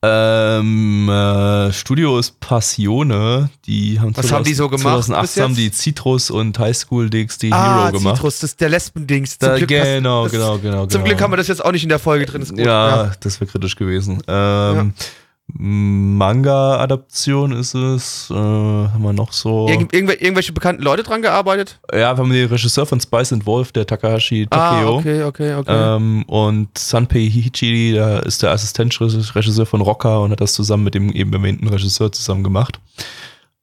Ähm, 0.00 1.08
äh, 1.08 1.72
Studio 1.72 2.18
ist 2.20 2.38
Passione. 2.38 3.50
Die 3.66 3.98
haben 3.98 4.16
Was 4.16 4.30
haben 4.30 4.44
die 4.44 4.54
so 4.54 4.68
gemacht 4.68 5.04
2008 5.04 5.22
bis 5.22 5.34
jetzt? 5.34 5.44
haben 5.44 5.54
die 5.56 5.70
Citrus 5.72 6.30
und 6.30 6.56
High 6.58 6.76
School 6.76 7.10
DxD 7.10 7.48
ah, 7.52 7.86
Hero 7.88 7.98
gemacht. 7.98 8.16
Citrus, 8.16 8.38
das 8.38 8.50
ist 8.50 8.60
der 8.60 8.68
Lesbendings. 8.68 9.38
Zum 9.38 9.48
Da, 9.48 9.56
Glück 9.56 9.68
genau, 9.68 10.22
das, 10.24 10.32
genau, 10.32 10.58
genau, 10.58 10.86
Zum 10.86 11.00
genau. 11.02 11.04
Glück 11.04 11.20
haben 11.20 11.32
wir 11.32 11.36
das 11.36 11.48
jetzt 11.48 11.64
auch 11.64 11.72
nicht 11.72 11.82
in 11.82 11.88
der 11.88 11.98
Folge 11.98 12.26
drin. 12.26 12.42
Ist 12.42 12.50
gut. 12.50 12.60
Ja, 12.60 13.10
das 13.18 13.40
wäre 13.40 13.50
kritisch 13.50 13.74
gewesen. 13.74 14.22
Ähm, 14.28 14.94
Manga-Adaption 15.54 17.52
ist 17.52 17.74
es. 17.74 18.28
Äh, 18.30 18.34
haben 18.34 19.02
wir 19.02 19.12
noch 19.12 19.32
so. 19.32 19.66
Irgendw 19.68 19.94
irgendw 19.96 20.12
irgendwelche 20.14 20.52
bekannten 20.52 20.82
Leute 20.82 21.02
dran 21.02 21.22
gearbeitet? 21.22 21.78
ja, 21.92 21.98
wir 22.16 22.22
haben 22.22 22.30
den 22.30 22.48
Regisseur 22.48 22.86
von 22.86 23.00
Spice 23.00 23.32
and 23.32 23.46
Wolf, 23.46 23.72
der 23.72 23.86
Takahashi 23.86 24.46
Ah, 24.50 24.70
Takeo. 24.74 24.96
okay, 24.98 25.22
okay, 25.24 25.54
okay. 25.54 25.96
Ähm, 25.96 26.24
und 26.26 26.76
Sanpei 26.76 27.20
Hichi, 27.28 27.92
der 27.92 28.24
ist 28.24 28.42
der 28.42 28.50
Assistenzregisseur 28.50 29.66
von 29.66 29.80
Rocker 29.80 30.20
und 30.22 30.32
hat 30.32 30.40
das 30.40 30.52
zusammen 30.52 30.84
mit 30.84 30.94
dem 30.94 31.10
eben 31.12 31.32
erwähnten 31.32 31.68
Regisseur 31.68 32.12
zusammen 32.12 32.44
gemacht. 32.44 32.78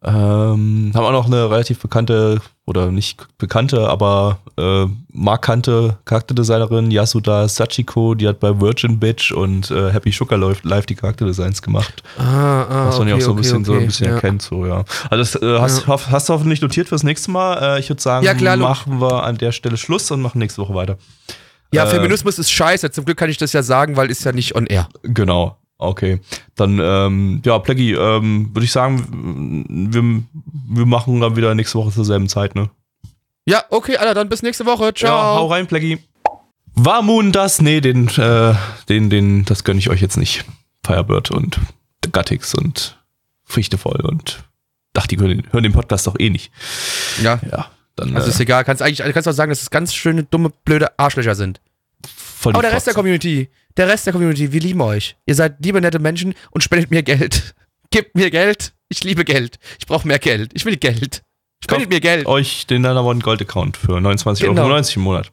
Ähm, 0.08 0.92
haben 0.94 1.04
auch 1.04 1.12
noch 1.12 1.26
eine 1.26 1.50
relativ 1.50 1.80
bekannte, 1.80 2.40
oder 2.68 2.92
nicht 2.92 3.26
bekannte, 3.40 3.90
aber 3.90 4.38
äh, 4.58 4.86
markante 5.12 5.98
Charakterdesignerin, 6.06 6.92
Yasuda 6.92 7.48
Sachiko, 7.48 8.14
die 8.14 8.28
hat 8.28 8.40
bei 8.40 8.60
Virgin 8.62 9.00
Bitch 9.00 9.32
und 9.32 9.72
äh, 9.72 9.92
Happy 9.92 10.12
Sugar 10.12 10.38
Live 10.38 10.86
die 10.86 10.94
Charakterdesigns 10.96 11.62
gemacht. 11.62 12.04
ah, 12.20 12.64
ah, 12.70 12.88
Was 12.88 13.00
man 13.00 13.08
ja 13.08 13.16
auch 13.16 13.22
so 13.22 13.32
ein 13.32 13.34
okay, 13.34 13.42
bisschen, 13.42 13.66
so 13.66 13.72
okay, 13.74 13.82
ein 13.82 13.88
bisschen 13.88 14.08
ja. 14.08 14.14
erkennt, 14.14 14.42
so, 14.44 14.66
ja. 14.68 14.84
Also 15.10 15.40
das 15.40 15.42
äh, 15.42 15.60
hast, 15.60 15.88
Ja. 15.88 16.00
hast 16.12 16.30
du 16.30 16.34
hoffentlich 16.34 16.62
notiert 16.62 16.88
fürs 16.88 17.04
nächste 17.04 17.32
Mal. 17.32 17.78
Äh, 17.78 17.80
ich 17.80 17.90
würde 17.90 18.02
sagen, 18.02 18.24
Ja, 18.26 18.36
klar, 18.36 18.58
machen 18.58 19.02
wir 19.02 19.24
an 19.24 19.38
der 19.40 19.52
Stelle 19.52 19.78
Schluss 19.78 20.12
und 20.12 20.22
machen 20.22 20.38
nächste 20.38 20.62
Woche 20.62 20.76
weiter. 20.76 20.98
Ja, 21.74 21.86
Äh, 21.86 21.88
Feminismus 21.88 22.38
ist 22.38 22.52
scheiße. 22.52 22.92
Zum 22.92 23.06
Glück 23.06 23.18
kann 23.18 23.30
ich 23.30 23.38
das 23.38 23.54
ja 23.54 23.64
sagen, 23.64 23.98
weil 23.98 24.12
ist 24.12 24.24
ja 24.24 24.32
nicht 24.32 24.56
on 24.56 24.68
air. 24.68 24.88
Genau. 25.04 25.58
Okay, 25.78 26.22
dann 26.56 26.80
ähm, 26.82 27.42
ja, 27.46 27.60
Pleggy, 27.60 27.94
ähm, 27.94 28.50
würde 28.54 28.64
ich 28.66 28.72
sagen, 28.72 29.66
wir, 29.92 30.24
wir 30.78 30.86
machen 30.86 31.20
dann 31.20 31.36
wieder 31.36 31.54
nächste 31.54 31.78
Woche 31.78 31.92
zur 31.92 32.06
selben 32.06 32.30
Zeit, 32.30 32.56
ne? 32.56 32.70
Ja, 33.46 33.64
okay, 33.70 33.98
Alter, 33.98 34.14
dann 34.14 34.30
bis 34.30 34.42
nächste 34.42 34.66
Woche. 34.66 34.94
Ciao. 34.94 35.10
Ja, 35.10 35.40
hau 35.40 35.48
rein, 35.48 35.68
Pleggy. 35.68 36.00
War 36.74 37.02
Moon 37.02 37.32
das? 37.32 37.62
Nee, 37.62 37.82
den, 37.82 38.08
äh, 38.18 38.54
den, 38.90 39.10
den, 39.10 39.46
das 39.46 39.64
gönne 39.64 39.80
ich 39.80 39.90
euch 39.90 40.02
jetzt 40.02 40.18
nicht. 40.18 40.46
Firebird 40.86 41.32
und 41.32 41.60
Gattix 42.12 42.54
und 42.54 42.98
Frichtevoll 43.44 44.02
und 44.02 44.44
ach, 44.94 45.08
die 45.08 45.18
hören, 45.18 45.44
hören 45.52 45.64
den 45.64 45.74
Podcast 45.74 46.08
doch 46.08 46.16
eh 46.20 46.30
nicht. 46.30 46.52
ja. 47.22 47.40
Ja, 47.52 47.68
dann 47.96 48.16
Also 48.16 48.30
ist 48.30 48.40
äh, 48.40 48.44
egal, 48.44 48.64
kannst 48.64 48.82
eigentlich 48.82 49.14
kannst 49.14 49.28
auch 49.28 49.34
sagen, 49.34 49.50
dass 49.50 49.62
es 49.62 49.70
ganz 49.70 49.94
schöne, 49.94 50.24
dumme, 50.24 50.52
blöde 50.64 50.98
Arschlöcher 51.00 51.36
sind. 51.36 51.62
Voll 52.46 52.54
Aber 52.54 52.62
der 52.64 52.72
Rest 52.74 52.88
der. 52.88 52.94
Community, 52.94 53.50
der 53.76 53.88
Rest 53.88 54.06
der 54.06 54.14
Community, 54.14 54.52
wir 54.52 54.62
lieben 54.62 54.82
euch. 54.82 55.16
Ihr 55.26 55.36
seid 55.36 55.56
liebe, 55.64 55.82
nette 55.82 56.00
Menschen 56.00 56.34
und 56.52 56.64
spendet 56.64 56.92
mir 56.92 57.04
Geld. 57.04 57.56
Gebt 57.92 58.16
mir 58.16 58.30
Geld. 58.32 58.74
Ich 58.90 59.04
liebe 59.04 59.26
Geld. 59.26 59.58
Ich 59.80 59.86
brauche 59.88 60.08
mehr 60.08 60.20
Geld. 60.20 60.52
Ich 60.54 60.64
will 60.66 60.78
Geld. 60.78 61.24
Spendet 61.64 61.90
mir 61.90 62.00
Geld. 62.02 62.26
euch 62.28 62.68
den 62.68 62.84
Dynamon 62.84 63.20
Gold 63.22 63.42
Account 63.42 63.78
für 63.78 63.98
29,95 63.98 64.40
Genau. 64.46 64.66
Euro 64.68 64.84
im 64.96 65.02
Monat. 65.02 65.32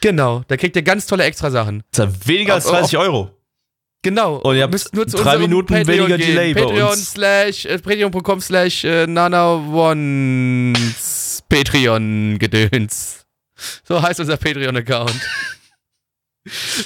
Genau. 0.00 0.42
Da 0.46 0.56
kriegt 0.56 0.76
ihr 0.76 0.82
ganz 0.82 1.06
tolle 1.06 1.24
extra 1.24 1.50
Sachen. 1.50 1.82
Das 1.92 2.08
ist 2.08 2.14
ja 2.22 2.28
weniger 2.28 2.54
als 2.54 2.66
Auf- 2.66 2.72
auf- 2.74 2.78
30 2.80 2.98
Euro. 2.98 3.30
Genau. 4.02 4.36
Und 4.36 4.54
ihr 4.56 4.62
habt 4.62 4.72
Müsst 4.72 4.94
nur 4.94 5.08
zu 5.08 5.16
drei 5.16 5.36
Minuten 5.38 5.66
Patreon 5.74 5.88
weniger 6.08 6.18
gehen. 6.18 6.28
Delay 6.28 6.54
bei 6.54 6.60
Patreon 6.62 6.90
uns. 6.90 7.10
slash, 7.10 7.64
äh, 7.64 7.78
patreon.com 7.78 8.40
slash 8.40 8.84
äh, 8.84 9.06
nanaones 10.06 11.42
Patreon 11.48 12.38
Gedöns. 12.38 13.24
So 13.84 14.00
heißt 14.02 14.20
unser 14.20 14.36
Patreon-Account. 14.36 15.16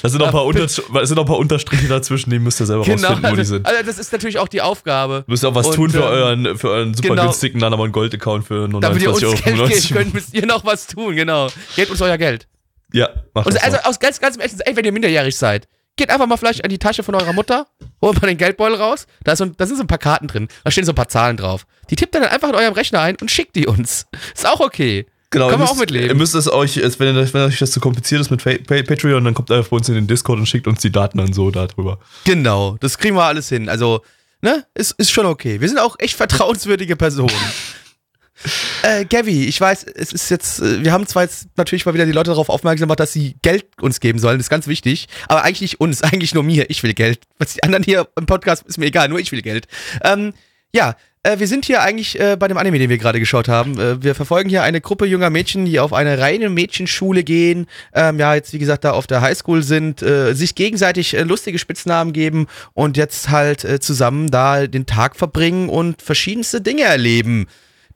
Da 0.01 0.09
sind 0.09 0.19
noch 0.19 0.27
ein 0.27 0.31
paar, 0.31 0.41
Ja, 0.41 0.47
Unter 0.47 0.61
da 0.93 1.05
sind 1.05 1.15
noch 1.15 1.23
ein 1.23 1.27
paar 1.27 1.37
Unterstriche 1.37 1.87
dazwischen, 1.87 2.29
die 2.29 2.39
müsst 2.39 2.59
ihr 2.59 2.65
selber 2.65 2.83
Genau. 2.83 3.07
rausfinden, 3.09 3.31
wo 3.31 3.35
die 3.35 3.39
Also, 3.41 3.53
sind. 3.55 3.65
also 3.65 3.83
das 3.85 3.97
ist 3.99 4.11
natürlich 4.11 4.39
auch 4.39 4.47
die 4.47 4.61
Aufgabe. 4.61 5.23
Müsst 5.27 5.43
ihr 5.43 5.49
auch 5.49 5.55
was 5.55 5.67
und, 5.67 5.75
tun 5.75 5.89
für 5.89 5.99
ähm, 5.99 6.03
euren, 6.45 6.57
für 6.57 6.69
euren 6.69 6.93
super 6.93 7.09
genau. 7.09 7.23
günstigen 7.23 7.59
Nanamon 7.59 7.91
Gold 7.91 8.13
Account 8.13 8.45
für 8.47 8.67
nur 8.67 8.81
Damit 8.81 9.01
ihr 9.01 9.09
uns 9.11 9.21
29,95 9.21 9.25
Euro. 9.59 9.67
Geld 9.67 9.81
geben 9.83 9.95
könnt, 9.95 10.13
müsst 10.13 10.33
ihr 10.33 10.45
noch 10.45 10.65
was 10.65 10.87
tun, 10.87 11.15
genau. 11.15 11.47
Gebt 11.75 11.91
uns 11.91 12.01
euer 12.01 12.17
Geld. 12.17 12.47
Ja, 12.93 13.09
macht 13.33 13.45
Und 13.47 13.55
das 13.55 13.63
also 13.63 13.77
mal. 13.77 13.83
aus 13.89 13.99
ganz, 13.99 14.19
ganz 14.19 14.35
im 14.35 14.41
Ernst, 14.41 14.61
ey, 14.65 14.75
wenn 14.75 14.83
ihr 14.85 14.91
minderjährig 14.91 15.35
seid, 15.37 15.67
geht 15.97 16.09
einfach 16.09 16.25
mal 16.27 16.37
vielleicht 16.37 16.63
an 16.63 16.69
die 16.69 16.79
Tasche 16.79 17.03
von 17.03 17.15
eurer 17.15 17.33
Mutter, 17.33 17.67
holt 18.01 18.21
mal 18.21 18.27
den 18.27 18.37
Geldbeutel 18.37 18.75
raus, 18.77 19.07
da, 19.23 19.33
ist 19.33 19.39
so, 19.39 19.45
da 19.45 19.65
sind 19.65 19.77
so 19.77 19.83
ein 19.83 19.87
paar 19.87 19.97
Karten 19.97 20.27
drin, 20.27 20.47
da 20.63 20.71
stehen 20.71 20.83
so 20.85 20.91
ein 20.91 20.95
paar 20.95 21.07
Zahlen 21.09 21.37
drauf. 21.37 21.65
Die 21.89 21.95
tippt 21.95 22.15
ihr 22.15 22.21
dann 22.21 22.29
einfach 22.29 22.49
in 22.49 22.55
eurem 22.55 22.73
Rechner 22.73 22.99
ein 23.01 23.15
und 23.21 23.29
schickt 23.31 23.55
die 23.55 23.67
uns. 23.67 24.07
Ist 24.33 24.47
auch 24.47 24.59
okay. 24.59 25.05
Genau, 25.31 25.47
Kann 25.49 25.59
man 25.59 25.61
müsst, 25.61 25.73
auch 25.73 25.79
mitleben. 25.79 26.09
Ihr 26.09 26.15
müsst 26.15 26.35
es 26.35 26.51
euch, 26.51 26.75
wenn, 26.99 27.15
ihr- 27.15 27.33
wenn 27.33 27.41
euch 27.43 27.57
das 27.59 27.71
zu 27.71 27.79
kompliziert 27.79 28.19
ist 28.21 28.29
mit 28.31 28.43
Patreon, 28.43 29.23
dann 29.23 29.33
kommt 29.33 29.49
einfach 29.49 29.69
bei 29.69 29.77
uns 29.77 29.87
in 29.89 29.95
den 29.95 30.05
Discord 30.07 30.37
und 30.39 30.45
schickt 30.45 30.67
uns 30.67 30.81
die 30.81 30.91
Daten 30.91 31.17
dann 31.19 31.31
so 31.33 31.51
darüber. 31.51 31.99
Genau, 32.25 32.75
das 32.81 32.97
kriegen 32.97 33.15
wir 33.15 33.23
alles 33.23 33.47
hin. 33.49 33.69
Also, 33.69 34.01
ne, 34.41 34.65
ist, 34.73 34.91
ist 34.97 35.09
schon 35.11 35.25
okay. 35.25 35.61
Wir 35.61 35.69
sind 35.69 35.79
auch 35.79 35.95
echt 35.99 36.15
vertrauenswürdige 36.17 36.97
Personen. 36.97 37.31
äh, 38.83 39.05
Gavi, 39.05 39.45
ich 39.45 39.61
weiß, 39.61 39.83
es 39.83 40.11
ist 40.13 40.29
jetzt, 40.31 40.59
äh, 40.61 40.83
wir 40.83 40.91
haben 40.91 41.05
zwar 41.07 41.23
jetzt 41.23 41.47
natürlich 41.55 41.85
mal 41.85 41.93
wieder 41.93 42.05
die 42.05 42.11
Leute 42.11 42.31
darauf 42.31 42.49
aufmerksam 42.49 42.87
gemacht, 42.87 42.99
dass 42.99 43.13
sie 43.13 43.35
Geld 43.41 43.65
uns 43.79 43.99
geben 43.99 44.19
sollen, 44.19 44.37
das 44.37 44.45
ist 44.47 44.49
ganz 44.49 44.67
wichtig, 44.67 45.07
aber 45.27 45.43
eigentlich 45.43 45.61
nicht 45.61 45.79
uns, 45.79 46.01
eigentlich 46.03 46.33
nur 46.33 46.43
mir. 46.43 46.69
Ich 46.69 46.81
will 46.83 46.93
Geld. 46.93 47.19
Was 47.37 47.53
die 47.53 47.63
anderen 47.63 47.83
hier 47.83 48.07
im 48.17 48.25
Podcast 48.25 48.63
ist 48.65 48.77
mir 48.77 48.87
egal, 48.87 49.09
nur 49.09 49.19
ich 49.19 49.31
will 49.31 49.41
Geld. 49.41 49.67
Ähm, 50.03 50.33
ja, 50.73 50.95
äh, 51.23 51.39
wir 51.39 51.47
sind 51.47 51.65
hier 51.65 51.81
eigentlich 51.81 52.19
äh, 52.19 52.35
bei 52.37 52.47
dem 52.47 52.57
Anime, 52.57 52.79
den 52.79 52.89
wir 52.89 52.97
gerade 52.97 53.19
geschaut 53.19 53.47
haben. 53.47 53.79
Äh, 53.79 54.01
wir 54.03 54.15
verfolgen 54.15 54.49
hier 54.49 54.63
eine 54.63 54.81
Gruppe 54.81 55.05
junger 55.05 55.29
Mädchen, 55.29 55.65
die 55.65 55.79
auf 55.79 55.93
eine 55.93 56.17
reine 56.19 56.49
Mädchenschule 56.49 57.23
gehen, 57.23 57.67
ähm, 57.93 58.19
ja, 58.19 58.33
jetzt 58.33 58.53
wie 58.53 58.59
gesagt 58.59 58.83
da 58.83 58.91
auf 58.91 59.07
der 59.07 59.21
Highschool 59.21 59.61
sind, 59.61 60.01
äh, 60.01 60.33
sich 60.33 60.55
gegenseitig 60.55 61.13
äh, 61.15 61.23
lustige 61.23 61.59
Spitznamen 61.59 62.13
geben 62.13 62.47
und 62.73 62.97
jetzt 62.97 63.29
halt 63.29 63.63
äh, 63.63 63.79
zusammen 63.79 64.31
da 64.31 64.65
den 64.67 64.85
Tag 64.85 65.15
verbringen 65.15 65.69
und 65.69 66.01
verschiedenste 66.01 66.61
Dinge 66.61 66.83
erleben. 66.83 67.47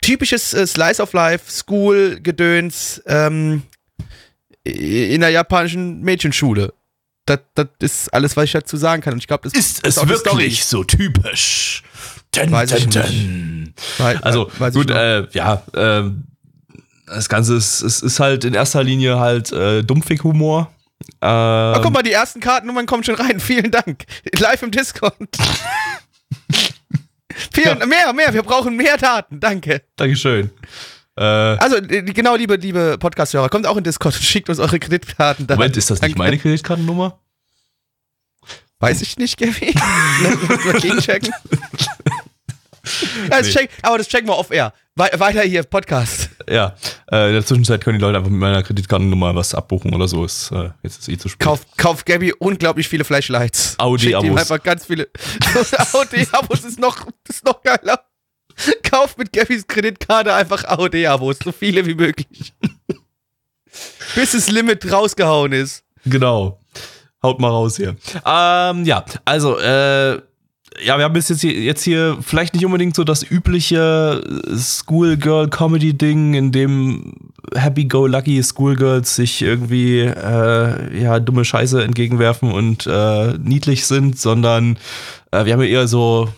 Typisches 0.01 0.51
Slice 0.51 1.01
of 1.01 1.13
Life, 1.13 1.51
School, 1.51 2.19
Gedöns, 2.21 3.01
ähm, 3.07 3.63
in 4.63 5.21
der 5.21 5.29
japanischen 5.29 6.01
Mädchenschule. 6.01 6.73
Das, 7.25 7.39
das 7.55 7.67
ist 7.79 8.13
alles, 8.13 8.37
was 8.37 8.45
ich 8.45 8.51
dazu 8.51 8.77
sagen 8.77 9.01
kann. 9.01 9.13
Und 9.13 9.19
ich 9.19 9.27
glaube, 9.27 9.49
das 9.49 9.53
Ist 9.53 9.97
auch 9.97 10.05
die 10.05 10.15
Story. 10.15 10.49
so 10.51 10.83
typisch? 10.83 11.81
Dun, 12.43 12.51
Weiß 12.51 12.71
ich 12.73 12.87
dun. 12.89 13.73
Weil- 13.97 14.17
Also 14.17 14.49
weiß 14.57 14.73
gut, 14.73 14.89
äh, 14.91 15.27
ja, 15.31 15.61
ähm, 15.75 16.23
das 17.07 17.29
Ganze 17.29 17.55
ist, 17.55 17.81
ist, 17.81 18.01
ist 18.01 18.19
halt 18.19 18.45
in 18.45 18.53
erster 18.53 18.83
Linie 18.83 19.19
halt 19.19 19.51
äh, 19.51 19.83
Dumpfig-Humor. 19.83 20.71
Ähm, 21.21 21.73
oh, 21.77 21.81
guck 21.81 21.93
mal, 21.93 22.01
die 22.03 22.11
ersten 22.11 22.39
Kartennummern 22.39 22.85
kommen 22.85 23.03
schon 23.03 23.15
rein. 23.15 23.39
Vielen 23.41 23.69
Dank. 23.71 24.05
Live 24.39 24.63
im 24.63 24.71
Discord. 24.71 25.13
Viel, 27.53 27.65
ja. 27.65 27.75
Mehr, 27.85 28.13
mehr. 28.13 28.33
Wir 28.33 28.43
brauchen 28.43 28.75
mehr 28.77 28.97
Daten. 28.97 29.39
Danke. 29.39 29.81
Dankeschön. 29.97 30.49
Äh, 31.17 31.23
also, 31.23 31.77
genau, 31.81 32.35
liebe, 32.35 32.55
liebe 32.55 32.97
Podcast-Hörer, 32.97 33.49
kommt 33.49 33.67
auch 33.67 33.77
in 33.77 33.83
Discord 33.83 34.15
und 34.15 34.23
schickt 34.23 34.49
uns 34.49 34.59
eure 34.59 34.79
Kreditkarten. 34.79 35.45
Moment, 35.49 35.75
ist 35.77 35.91
das 35.91 36.01
nicht 36.01 36.17
meine 36.17 36.37
Kreditkartennummer? 36.37 37.19
Weiß 38.79 39.01
ich 39.01 39.17
nicht, 39.17 39.37
Gabby. 39.37 39.73
Mal 40.65 40.79
gegenchecken. 40.79 41.33
Ja, 43.23 43.37
das 43.37 43.47
nee. 43.47 43.53
check, 43.53 43.69
aber 43.81 43.97
das 43.97 44.07
checken 44.07 44.27
wir 44.27 44.37
off-air. 44.37 44.73
We 44.95 45.09
weiter 45.19 45.41
hier, 45.41 45.63
Podcast. 45.63 46.29
Ja, 46.49 46.75
äh, 47.11 47.27
in 47.27 47.33
der 47.33 47.45
Zwischenzeit 47.45 47.83
können 47.83 47.99
die 47.99 48.01
Leute 48.01 48.17
einfach 48.17 48.29
mit 48.29 48.39
meiner 48.39 48.63
Kreditkartennummer 48.63 49.35
was 49.35 49.53
abbuchen 49.53 49.93
oder 49.93 50.07
so. 50.07 50.23
Ist, 50.23 50.51
äh, 50.51 50.69
jetzt 50.83 50.99
ist 50.99 51.09
eh 51.09 51.17
zu 51.17 51.27
spät. 51.27 51.45
Kauf, 51.45 51.65
kauf 51.75 52.05
Gabby 52.05 52.33
unglaublich 52.33 52.87
viele 52.87 53.03
Flashlights. 53.03 53.75
Audi-Abos. 53.77 54.39
einfach 54.39 54.63
ganz 54.63 54.85
viele. 54.85 55.09
Audi-Abos 55.93 56.63
ist 56.63 56.79
noch, 56.79 57.07
ist 57.27 57.43
noch 57.43 57.61
geiler. 57.61 57.99
Kauf 58.89 59.17
mit 59.17 59.33
Gabbys 59.33 59.67
Kreditkarte 59.67 60.33
einfach 60.33 60.63
Audi-Abos, 60.63 61.39
so 61.43 61.51
viele 61.51 61.85
wie 61.85 61.95
möglich. 61.95 62.53
Bis 64.15 64.31
das 64.31 64.49
Limit 64.49 64.89
rausgehauen 64.89 65.51
ist. 65.51 65.83
Genau. 66.05 66.59
Haut 67.21 67.39
mal 67.39 67.49
raus 67.49 67.75
hier. 67.75 67.97
Ähm, 68.25 68.85
ja, 68.85 69.03
also, 69.25 69.59
äh, 69.59 70.21
ja, 70.83 70.97
wir 70.97 71.05
haben 71.05 71.13
bis 71.13 71.29
jetzt 71.29 71.41
hier, 71.41 71.53
jetzt 71.53 71.83
hier 71.83 72.17
vielleicht 72.21 72.53
nicht 72.53 72.65
unbedingt 72.65 72.95
so 72.95 73.03
das 73.03 73.29
übliche 73.29 74.21
Schoolgirl-Comedy-Ding, 74.55 76.33
in 76.33 76.51
dem 76.51 77.13
Happy-Go-Lucky 77.53 78.43
Schoolgirls 78.43 79.15
sich 79.15 79.41
irgendwie 79.41 79.99
äh, 80.01 81.01
ja 81.01 81.19
dumme 81.19 81.45
Scheiße 81.45 81.83
entgegenwerfen 81.83 82.51
und 82.51 82.87
äh, 82.87 83.37
niedlich 83.37 83.85
sind, 83.85 84.19
sondern 84.19 84.77
äh, 85.31 85.45
wir 85.45 85.53
haben 85.53 85.61
ja 85.61 85.67
eher 85.67 85.87
so 85.87 86.29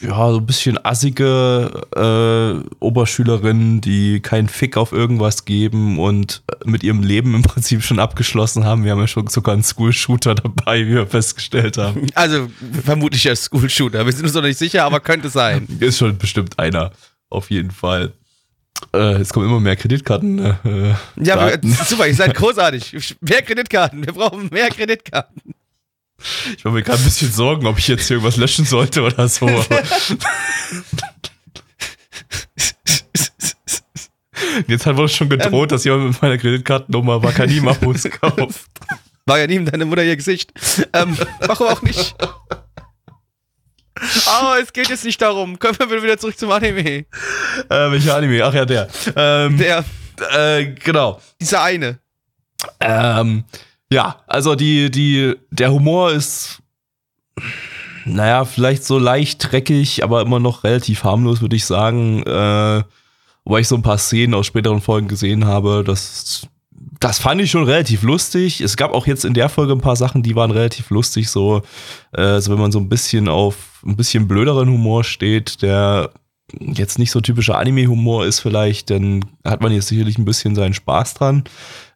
ja, 0.00 0.30
so 0.30 0.38
ein 0.38 0.46
bisschen 0.46 0.84
assige 0.84 1.82
äh, 1.94 2.68
Oberschülerinnen, 2.80 3.80
die 3.80 4.20
keinen 4.20 4.48
Fick 4.48 4.76
auf 4.76 4.92
irgendwas 4.92 5.44
geben 5.44 5.98
und 5.98 6.42
mit 6.64 6.82
ihrem 6.82 7.02
Leben 7.02 7.34
im 7.34 7.42
Prinzip 7.42 7.82
schon 7.82 7.98
abgeschlossen 7.98 8.64
haben. 8.64 8.84
Wir 8.84 8.92
haben 8.92 9.00
ja 9.00 9.06
schon 9.06 9.26
sogar 9.28 9.54
einen 9.54 9.62
School-Shooter 9.62 10.34
dabei, 10.34 10.86
wie 10.86 10.94
wir 10.94 11.06
festgestellt 11.06 11.78
haben. 11.78 12.06
Also 12.14 12.48
vermutlich 12.84 13.22
der 13.22 13.36
School-Shooter. 13.36 14.04
Wir 14.04 14.12
sind 14.12 14.24
uns 14.24 14.34
noch 14.34 14.42
nicht 14.42 14.58
sicher, 14.58 14.84
aber 14.84 15.00
könnte 15.00 15.28
sein. 15.28 15.66
Ist 15.80 15.98
schon 15.98 16.16
bestimmt 16.18 16.58
einer. 16.58 16.92
Auf 17.28 17.50
jeden 17.50 17.70
Fall. 17.70 18.12
Äh, 18.92 19.20
es 19.20 19.32
kommen 19.32 19.46
immer 19.46 19.60
mehr 19.60 19.76
Kreditkarten. 19.76 20.38
Äh, 20.38 20.94
ja, 21.22 21.50
super, 21.86 22.06
ihr 22.06 22.14
seid 22.14 22.34
großartig. 22.34 23.16
Mehr 23.20 23.42
Kreditkarten. 23.42 24.04
Wir 24.04 24.12
brauchen 24.12 24.48
mehr 24.50 24.68
Kreditkarten. 24.68 25.42
Ich 26.56 26.64
mache 26.64 26.74
mir 26.74 26.82
gerade 26.82 26.98
ein 26.98 27.04
bisschen 27.04 27.30
Sorgen, 27.30 27.66
ob 27.66 27.78
ich 27.78 27.88
jetzt 27.88 28.06
hier 28.06 28.16
irgendwas 28.16 28.36
löschen 28.36 28.64
sollte 28.64 29.02
oder 29.02 29.28
so. 29.28 29.46
jetzt 34.66 34.86
hat 34.86 34.96
wohl 34.96 35.08
schon 35.08 35.28
gedroht, 35.28 35.70
ähm, 35.70 35.76
dass 35.76 35.84
jemand 35.84 36.04
mit 36.04 36.22
meiner 36.22 36.38
Kreditkartennummer 36.38 37.22
Wakanim-Abos 37.22 38.04
kauft. 38.20 38.66
War 39.26 39.38
ja 39.38 39.46
nie 39.46 39.64
deine 39.64 39.84
Mutter 39.84 40.04
ihr 40.04 40.16
Gesicht. 40.16 40.52
Ähm, 40.92 41.16
warum 41.40 41.66
auch 41.68 41.82
nicht? 41.82 42.14
Oh, 44.26 44.54
es 44.60 44.72
geht 44.72 44.88
jetzt 44.88 45.04
nicht 45.04 45.20
darum. 45.20 45.58
Kommen 45.58 45.76
wir 45.78 46.02
wieder 46.02 46.18
zurück 46.18 46.38
zum 46.38 46.50
Anime. 46.50 46.80
Äh, 46.88 47.04
welcher 47.68 48.16
Anime? 48.16 48.44
Ach 48.44 48.54
ja, 48.54 48.64
der. 48.64 48.88
Ähm, 49.16 49.58
der. 49.58 49.84
Äh, 50.32 50.66
genau. 50.74 51.20
Dieser 51.40 51.62
eine. 51.62 51.98
Ähm, 52.80 53.44
ja, 53.92 54.16
also 54.26 54.54
die, 54.54 54.90
die, 54.90 55.34
der 55.50 55.72
Humor 55.72 56.12
ist, 56.12 56.62
naja, 58.04 58.44
vielleicht 58.44 58.84
so 58.84 58.98
leicht 58.98 59.52
dreckig, 59.52 60.02
aber 60.02 60.22
immer 60.22 60.40
noch 60.40 60.64
relativ 60.64 61.04
harmlos, 61.04 61.40
würde 61.40 61.56
ich 61.56 61.64
sagen. 61.64 62.22
Äh, 62.22 62.82
wobei 63.44 63.60
ich 63.60 63.68
so 63.68 63.76
ein 63.76 63.82
paar 63.82 63.98
Szenen 63.98 64.34
aus 64.34 64.46
späteren 64.46 64.80
Folgen 64.80 65.08
gesehen 65.08 65.44
habe, 65.44 65.84
das, 65.84 66.46
das 67.00 67.18
fand 67.18 67.40
ich 67.40 67.50
schon 67.50 67.64
relativ 67.64 68.02
lustig. 68.02 68.60
Es 68.60 68.76
gab 68.76 68.92
auch 68.92 69.06
jetzt 69.06 69.24
in 69.24 69.34
der 69.34 69.48
Folge 69.48 69.72
ein 69.72 69.80
paar 69.80 69.96
Sachen, 69.96 70.22
die 70.22 70.36
waren 70.36 70.50
relativ 70.50 70.90
lustig, 70.90 71.28
so, 71.28 71.62
äh, 72.12 72.22
also 72.22 72.52
wenn 72.52 72.60
man 72.60 72.72
so 72.72 72.78
ein 72.78 72.88
bisschen 72.88 73.28
auf 73.28 73.82
ein 73.84 73.96
bisschen 73.96 74.26
blöderen 74.26 74.68
Humor 74.68 75.04
steht, 75.04 75.62
der 75.62 76.10
jetzt 76.60 76.98
nicht 76.98 77.10
so 77.10 77.20
typischer 77.20 77.58
Anime-Humor 77.58 78.24
ist 78.24 78.40
vielleicht, 78.40 78.90
dann 78.90 79.24
hat 79.44 79.60
man 79.60 79.72
jetzt 79.72 79.88
sicherlich 79.88 80.18
ein 80.18 80.24
bisschen 80.24 80.54
seinen 80.54 80.74
Spaß 80.74 81.14
dran. 81.14 81.44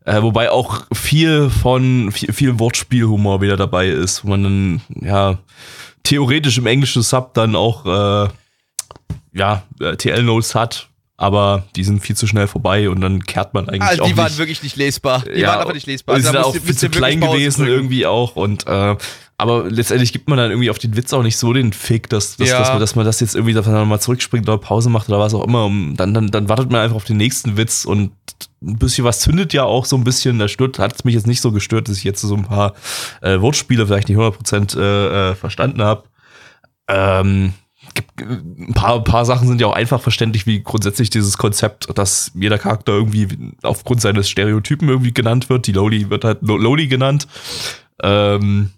Äh, 0.05 0.23
wobei 0.23 0.51
auch 0.51 0.87
viel 0.93 1.51
von, 1.51 2.11
viel, 2.13 2.33
viel 2.33 2.59
Wortspielhumor 2.59 3.41
wieder 3.41 3.57
dabei 3.57 3.89
ist, 3.89 4.25
wo 4.25 4.31
man 4.31 4.43
dann, 4.43 4.81
ja, 5.01 5.39
theoretisch 6.03 6.59
im 6.59 6.67
englischen 6.67 7.03
Sub 7.03 7.35
dann 7.35 7.55
auch, 7.55 7.87
äh, 7.87 8.29
ja, 9.33 9.63
äh, 9.81 9.97
TL-Notes 9.97 10.55
hat, 10.55 10.90
aber 11.21 11.65
die 11.77 11.85
sind 11.85 12.01
viel 12.01 12.17
zu 12.17 12.27
schnell 12.27 12.47
vorbei 12.47 12.89
und 12.89 13.03
dann 13.03 13.23
kehrt 13.27 13.53
man 13.53 13.69
eigentlich 13.69 13.83
also 13.83 14.05
die 14.05 14.13
auch 14.15 14.17
waren 14.17 14.29
nicht. 14.29 14.39
wirklich 14.39 14.63
nicht 14.63 14.77
lesbar. 14.77 15.23
Die 15.27 15.41
ja, 15.41 15.49
waren 15.49 15.59
einfach 15.61 15.75
nicht 15.75 15.87
lesbar. 15.87 16.17
Die 16.17 16.23
sind 16.23 16.35
also 16.35 16.49
auch 16.49 16.57
viel 16.57 16.77
zu 16.77 16.89
klein 16.89 17.21
gewesen 17.21 17.67
irgendwie 17.67 18.07
auch 18.07 18.37
und 18.37 18.67
äh, 18.67 18.97
aber 19.37 19.65
letztendlich 19.69 20.15
gibt 20.15 20.31
man 20.31 20.39
dann 20.39 20.51
irgendwie 20.51 20.71
auf 20.71 20.79
den 20.79 20.97
Witz 20.97 21.13
auch 21.13 21.23
nicht 21.23 21.37
so 21.37 21.53
den 21.53 21.75
Fick, 21.75 22.09
dass, 22.09 22.39
dass, 22.39 22.49
ja. 22.49 22.59
dass, 22.59 22.69
man, 22.71 22.81
dass 22.81 22.95
man 22.95 23.05
das 23.05 23.21
jetzt 23.21 23.35
irgendwie 23.35 23.53
dass 23.53 23.67
man 23.67 23.87
mal 23.87 24.01
zurückspringt 24.01 24.49
oder 24.49 24.57
Pause 24.57 24.89
macht 24.89 25.11
oder 25.11 25.19
was 25.19 25.35
auch 25.35 25.45
immer. 25.45 25.67
Um, 25.67 25.95
dann, 25.95 26.15
dann, 26.15 26.31
dann 26.31 26.49
wartet 26.49 26.71
man 26.71 26.81
einfach 26.81 26.97
auf 26.97 27.05
den 27.05 27.19
nächsten 27.19 27.59
Witz 27.59 27.85
und 27.85 28.13
ein 28.63 28.79
bisschen 28.79 29.05
was 29.05 29.21
zündet 29.21 29.53
ja 29.53 29.65
auch 29.65 29.85
so 29.85 29.97
ein 29.97 30.05
bisschen. 30.05 30.39
Da 30.39 30.49
stört, 30.49 30.79
hat 30.79 30.95
es 30.95 31.05
mich 31.05 31.15
jetzt 31.15 31.27
nicht 31.27 31.43
so 31.43 31.53
gestört, 31.53 31.89
dass 31.89 31.99
ich 31.99 32.05
jetzt 32.05 32.23
so 32.23 32.35
ein 32.35 32.45
paar 32.45 32.73
äh, 33.21 33.39
Wortspiele 33.41 33.87
vielleicht 33.87 34.09
nicht 34.09 34.19
100% 34.19 34.79
äh, 34.79 35.31
äh, 35.31 35.35
verstanden 35.35 35.83
habe. 35.83 36.05
Ähm, 36.89 37.53
gibt, 37.95 38.21
ein 38.21 38.73
paar, 38.75 38.97
ein 38.97 39.05
paar 39.05 39.25
Sachen 39.25 39.49
sind 39.49 39.61
ja 39.61 39.67
auch 39.67 39.75
einfach 39.75 40.01
verständlich, 40.01 40.47
wie 40.47 40.63
grundsätzlich 40.63 41.11
dieses 41.11 41.39
Konzept, 41.39 41.89
dass 41.97 42.33
jeder 42.35 42.59
Charakter 42.59 42.93
irgendwie 42.93 43.29
aufgrund 43.63 44.01
seines 44.01 44.29
Stereotypen 44.29 44.89
irgendwie 44.89 45.15
genannt 45.15 45.49
wird. 45.49 45.67
Die 45.67 45.73
Loli 45.73 46.11
wird 46.11 46.25
halt 46.25 46.39
Loli 46.43 46.89
genannt. 46.89 47.27
Ähm, 48.03 48.71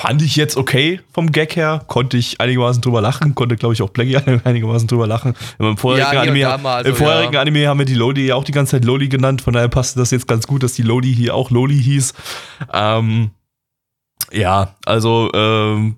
fand 0.00 0.22
ich 0.22 0.36
jetzt 0.36 0.56
okay 0.56 1.00
vom 1.12 1.30
Gag 1.30 1.56
her. 1.56 1.82
Konnte 1.86 2.16
ich 2.16 2.40
einigermaßen 2.40 2.80
drüber 2.80 3.02
lachen. 3.02 3.34
Konnte, 3.34 3.56
glaube 3.56 3.74
ich, 3.74 3.82
auch 3.82 3.90
Blackie 3.90 4.16
einigermaßen 4.44 4.88
drüber 4.88 5.06
lachen. 5.06 5.34
Im 5.58 5.76
vorherigen, 5.76 6.14
ja, 6.38 6.52
Anime, 6.52 6.62
mal, 6.62 6.86
im 6.86 6.94
vorherigen 6.94 7.34
ja. 7.34 7.40
Anime 7.40 7.68
haben 7.68 7.78
wir 7.78 7.86
die 7.86 7.94
Loli 7.94 8.26
ja 8.26 8.34
auch 8.34 8.44
die 8.44 8.52
ganze 8.52 8.72
Zeit 8.72 8.84
Loli 8.84 9.08
genannt. 9.08 9.42
Von 9.42 9.52
daher 9.52 9.68
passte 9.68 9.98
das 9.98 10.10
jetzt 10.10 10.26
ganz 10.26 10.46
gut, 10.46 10.62
dass 10.62 10.72
die 10.72 10.82
Loli 10.82 11.14
hier 11.14 11.34
auch 11.34 11.50
Loli 11.50 11.80
hieß. 11.82 12.14
Ähm, 12.72 13.30
ja, 14.32 14.74
also 14.86 15.30
ähm, 15.34 15.96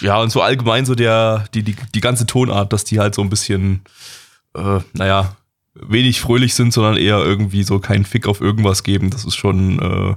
ja, 0.00 0.20
und 0.20 0.30
so 0.30 0.42
allgemein 0.42 0.86
so 0.86 0.94
der, 0.94 1.46
die, 1.54 1.62
die, 1.62 1.76
die 1.94 2.00
ganze 2.00 2.26
Tonart, 2.26 2.72
dass 2.72 2.84
die 2.84 2.98
halt 3.00 3.14
so 3.14 3.22
ein 3.22 3.30
bisschen, 3.30 3.82
äh, 4.54 4.80
naja, 4.92 5.36
wenig 5.74 6.20
fröhlich 6.20 6.54
sind, 6.54 6.72
sondern 6.72 6.96
eher 6.96 7.18
irgendwie 7.18 7.62
so 7.62 7.78
keinen 7.78 8.04
Fick 8.04 8.26
auf 8.26 8.40
irgendwas 8.40 8.82
geben. 8.82 9.10
Das 9.10 9.24
ist 9.24 9.36
schon, 9.36 9.78
äh, 9.80 10.16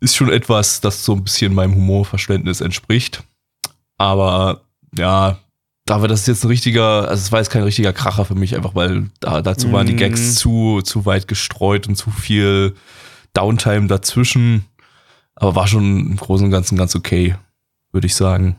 ist 0.00 0.16
schon 0.16 0.30
etwas, 0.30 0.80
das 0.80 1.04
so 1.04 1.14
ein 1.14 1.24
bisschen 1.24 1.54
meinem 1.54 1.74
Humorverständnis 1.74 2.60
entspricht. 2.60 3.22
Aber 3.96 4.62
ja, 4.96 5.38
aber 5.88 6.08
das 6.08 6.20
ist 6.20 6.28
jetzt 6.28 6.44
ein 6.44 6.48
richtiger, 6.48 7.08
also 7.08 7.20
es 7.20 7.32
war 7.32 7.40
jetzt 7.40 7.50
kein 7.50 7.62
richtiger 7.62 7.92
Kracher 7.92 8.24
für 8.24 8.34
mich, 8.34 8.56
einfach 8.56 8.74
weil 8.74 9.10
da, 9.20 9.42
dazu 9.42 9.70
waren 9.72 9.86
die 9.86 9.96
Gags 9.96 10.20
mhm. 10.20 10.32
zu, 10.32 10.82
zu 10.82 11.06
weit 11.06 11.28
gestreut 11.28 11.88
und 11.88 11.96
zu 11.96 12.10
viel 12.10 12.74
Downtime 13.34 13.86
dazwischen. 13.86 14.64
Aber 15.36 15.56
war 15.56 15.66
schon 15.66 16.12
im 16.12 16.16
Großen 16.16 16.46
und 16.46 16.52
Ganzen 16.52 16.78
ganz 16.78 16.94
okay, 16.94 17.36
würde 17.94 18.06
ich 18.06 18.14
sagen. 18.14 18.58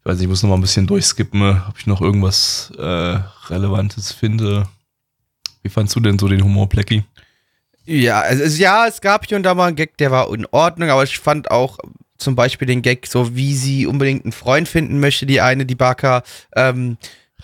Ich 0.00 0.06
weiß 0.06 0.14
nicht, 0.16 0.24
ich 0.24 0.28
muss 0.28 0.42
noch 0.42 0.50
mal 0.50 0.56
ein 0.56 0.62
bisschen 0.62 0.86
durchskippen, 0.86 1.62
ob 1.68 1.78
ich 1.78 1.86
noch 1.86 2.00
irgendwas 2.00 2.72
äh, 2.76 3.20
Relevantes 3.48 4.10
finde. 4.10 4.66
Wie 5.62 5.68
fandst 5.68 5.94
du 5.94 6.00
denn 6.00 6.18
so 6.18 6.26
den 6.26 6.42
Humor, 6.42 6.68
Plecky? 6.68 7.04
Ja, 7.84 8.20
also 8.20 8.60
ja, 8.60 8.86
es 8.86 9.00
gab 9.00 9.26
hier 9.26 9.36
und 9.36 9.44
da 9.44 9.54
mal 9.54 9.66
einen 9.66 9.76
Gag, 9.76 9.96
der 9.98 10.10
war 10.10 10.32
in 10.34 10.46
Ordnung, 10.50 10.90
aber 10.90 11.04
ich 11.04 11.18
fand 11.18 11.50
auch 11.50 11.78
zum 12.18 12.34
Beispiel 12.34 12.66
den 12.66 12.82
Gag, 12.82 13.06
so 13.06 13.36
wie 13.36 13.54
sie 13.54 13.86
unbedingt 13.86 14.24
einen 14.24 14.32
Freund 14.32 14.68
finden 14.68 14.98
möchte, 14.98 15.26
die 15.26 15.40
eine, 15.40 15.66
die 15.66 15.74
Baka, 15.74 16.22
ähm, 16.56 16.96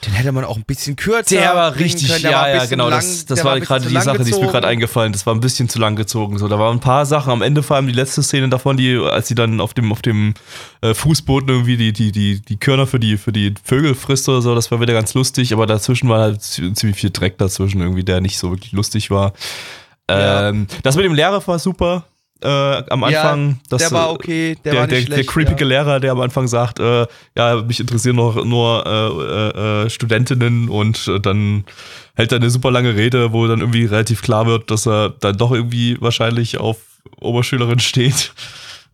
den 0.06 0.12
hätte 0.12 0.30
man 0.30 0.44
auch 0.44 0.56
ein 0.56 0.64
bisschen 0.64 0.94
kürzer. 0.94 1.34
Der 1.36 1.56
war 1.56 1.74
richtig, 1.76 2.08
können. 2.08 2.22
Der 2.22 2.30
ja, 2.30 2.40
war 2.40 2.48
ja, 2.48 2.66
genau. 2.66 2.88
Lang, 2.88 3.00
das, 3.00 3.24
das 3.26 3.42
war, 3.42 3.58
gerade 3.58 3.88
die 3.88 3.94
Sache, 3.94 4.18
gezogen. 4.18 4.24
die 4.24 4.30
ist 4.30 4.40
mir 4.40 4.46
gerade 4.46 4.66
eingefallen. 4.68 5.12
Das 5.12 5.26
war 5.26 5.34
ein 5.34 5.40
bisschen 5.40 5.68
zu 5.68 5.80
lang 5.80 5.96
gezogen. 5.96 6.38
So, 6.38 6.46
da 6.46 6.58
waren 6.58 6.76
ein 6.76 6.80
paar 6.80 7.04
Sachen. 7.04 7.32
Am 7.32 7.42
Ende 7.42 7.64
vor 7.64 7.76
allem 7.76 7.88
die 7.88 7.92
letzte 7.92 8.22
Szene 8.22 8.48
davon, 8.48 8.76
die, 8.76 8.96
als 8.96 9.26
sie 9.26 9.34
dann 9.34 9.60
auf 9.60 9.74
dem, 9.74 9.90
auf 9.90 10.00
dem 10.00 10.34
äh, 10.82 10.94
Fußboden 10.94 11.48
irgendwie 11.48 11.76
die, 11.76 11.92
die, 11.92 12.12
die, 12.12 12.40
die 12.40 12.56
Körner 12.58 12.86
für 12.86 13.00
die, 13.00 13.16
für 13.16 13.32
die 13.32 13.54
Vögel 13.64 13.96
frisst 13.96 14.28
oder 14.28 14.40
so, 14.40 14.54
das 14.54 14.70
war 14.70 14.80
wieder 14.80 14.92
ganz 14.92 15.14
lustig. 15.14 15.52
Aber 15.52 15.66
dazwischen 15.66 16.08
war 16.08 16.20
halt 16.20 16.42
ziemlich 16.42 16.96
viel 16.96 17.10
Dreck 17.10 17.36
dazwischen 17.38 17.80
irgendwie, 17.80 18.04
der 18.04 18.20
nicht 18.20 18.38
so 18.38 18.50
wirklich 18.50 18.72
lustig 18.72 19.10
war. 19.10 19.32
Ähm, 20.06 20.68
Das 20.82 20.94
mit 20.96 21.04
dem 21.04 21.14
Lehrer 21.14 21.44
war 21.46 21.58
super. 21.58 22.04
Äh, 22.42 22.48
am 22.48 23.04
Anfang. 23.04 23.50
Ja, 23.50 23.56
dass, 23.68 23.82
der 23.82 23.90
war 23.92 24.08
äh, 24.08 24.12
okay, 24.12 24.56
der, 24.64 24.72
der, 24.72 24.80
war 24.80 24.86
nicht 24.86 24.92
der, 24.92 25.06
schlecht. 25.06 25.18
der 25.18 25.32
creepige 25.32 25.64
ja. 25.64 25.68
Lehrer, 25.68 26.00
der 26.00 26.12
am 26.12 26.20
Anfang 26.20 26.48
sagt, 26.48 26.78
äh, 26.78 27.06
ja, 27.36 27.62
mich 27.62 27.80
interessieren 27.80 28.16
noch 28.16 28.44
nur 28.44 28.84
äh, 28.86 29.60
äh, 29.60 29.84
äh, 29.86 29.90
Studentinnen 29.90 30.68
und 30.68 31.10
dann 31.22 31.64
hält 32.14 32.32
er 32.32 32.36
eine 32.36 32.50
super 32.50 32.70
lange 32.70 32.94
Rede, 32.94 33.32
wo 33.32 33.46
dann 33.46 33.60
irgendwie 33.60 33.84
relativ 33.84 34.22
klar 34.22 34.46
wird, 34.46 34.70
dass 34.70 34.86
er 34.86 35.10
dann 35.10 35.36
doch 35.36 35.52
irgendwie 35.52 35.96
wahrscheinlich 36.00 36.58
auf 36.58 36.78
Oberschülerin 37.20 37.78
steht. 37.78 38.32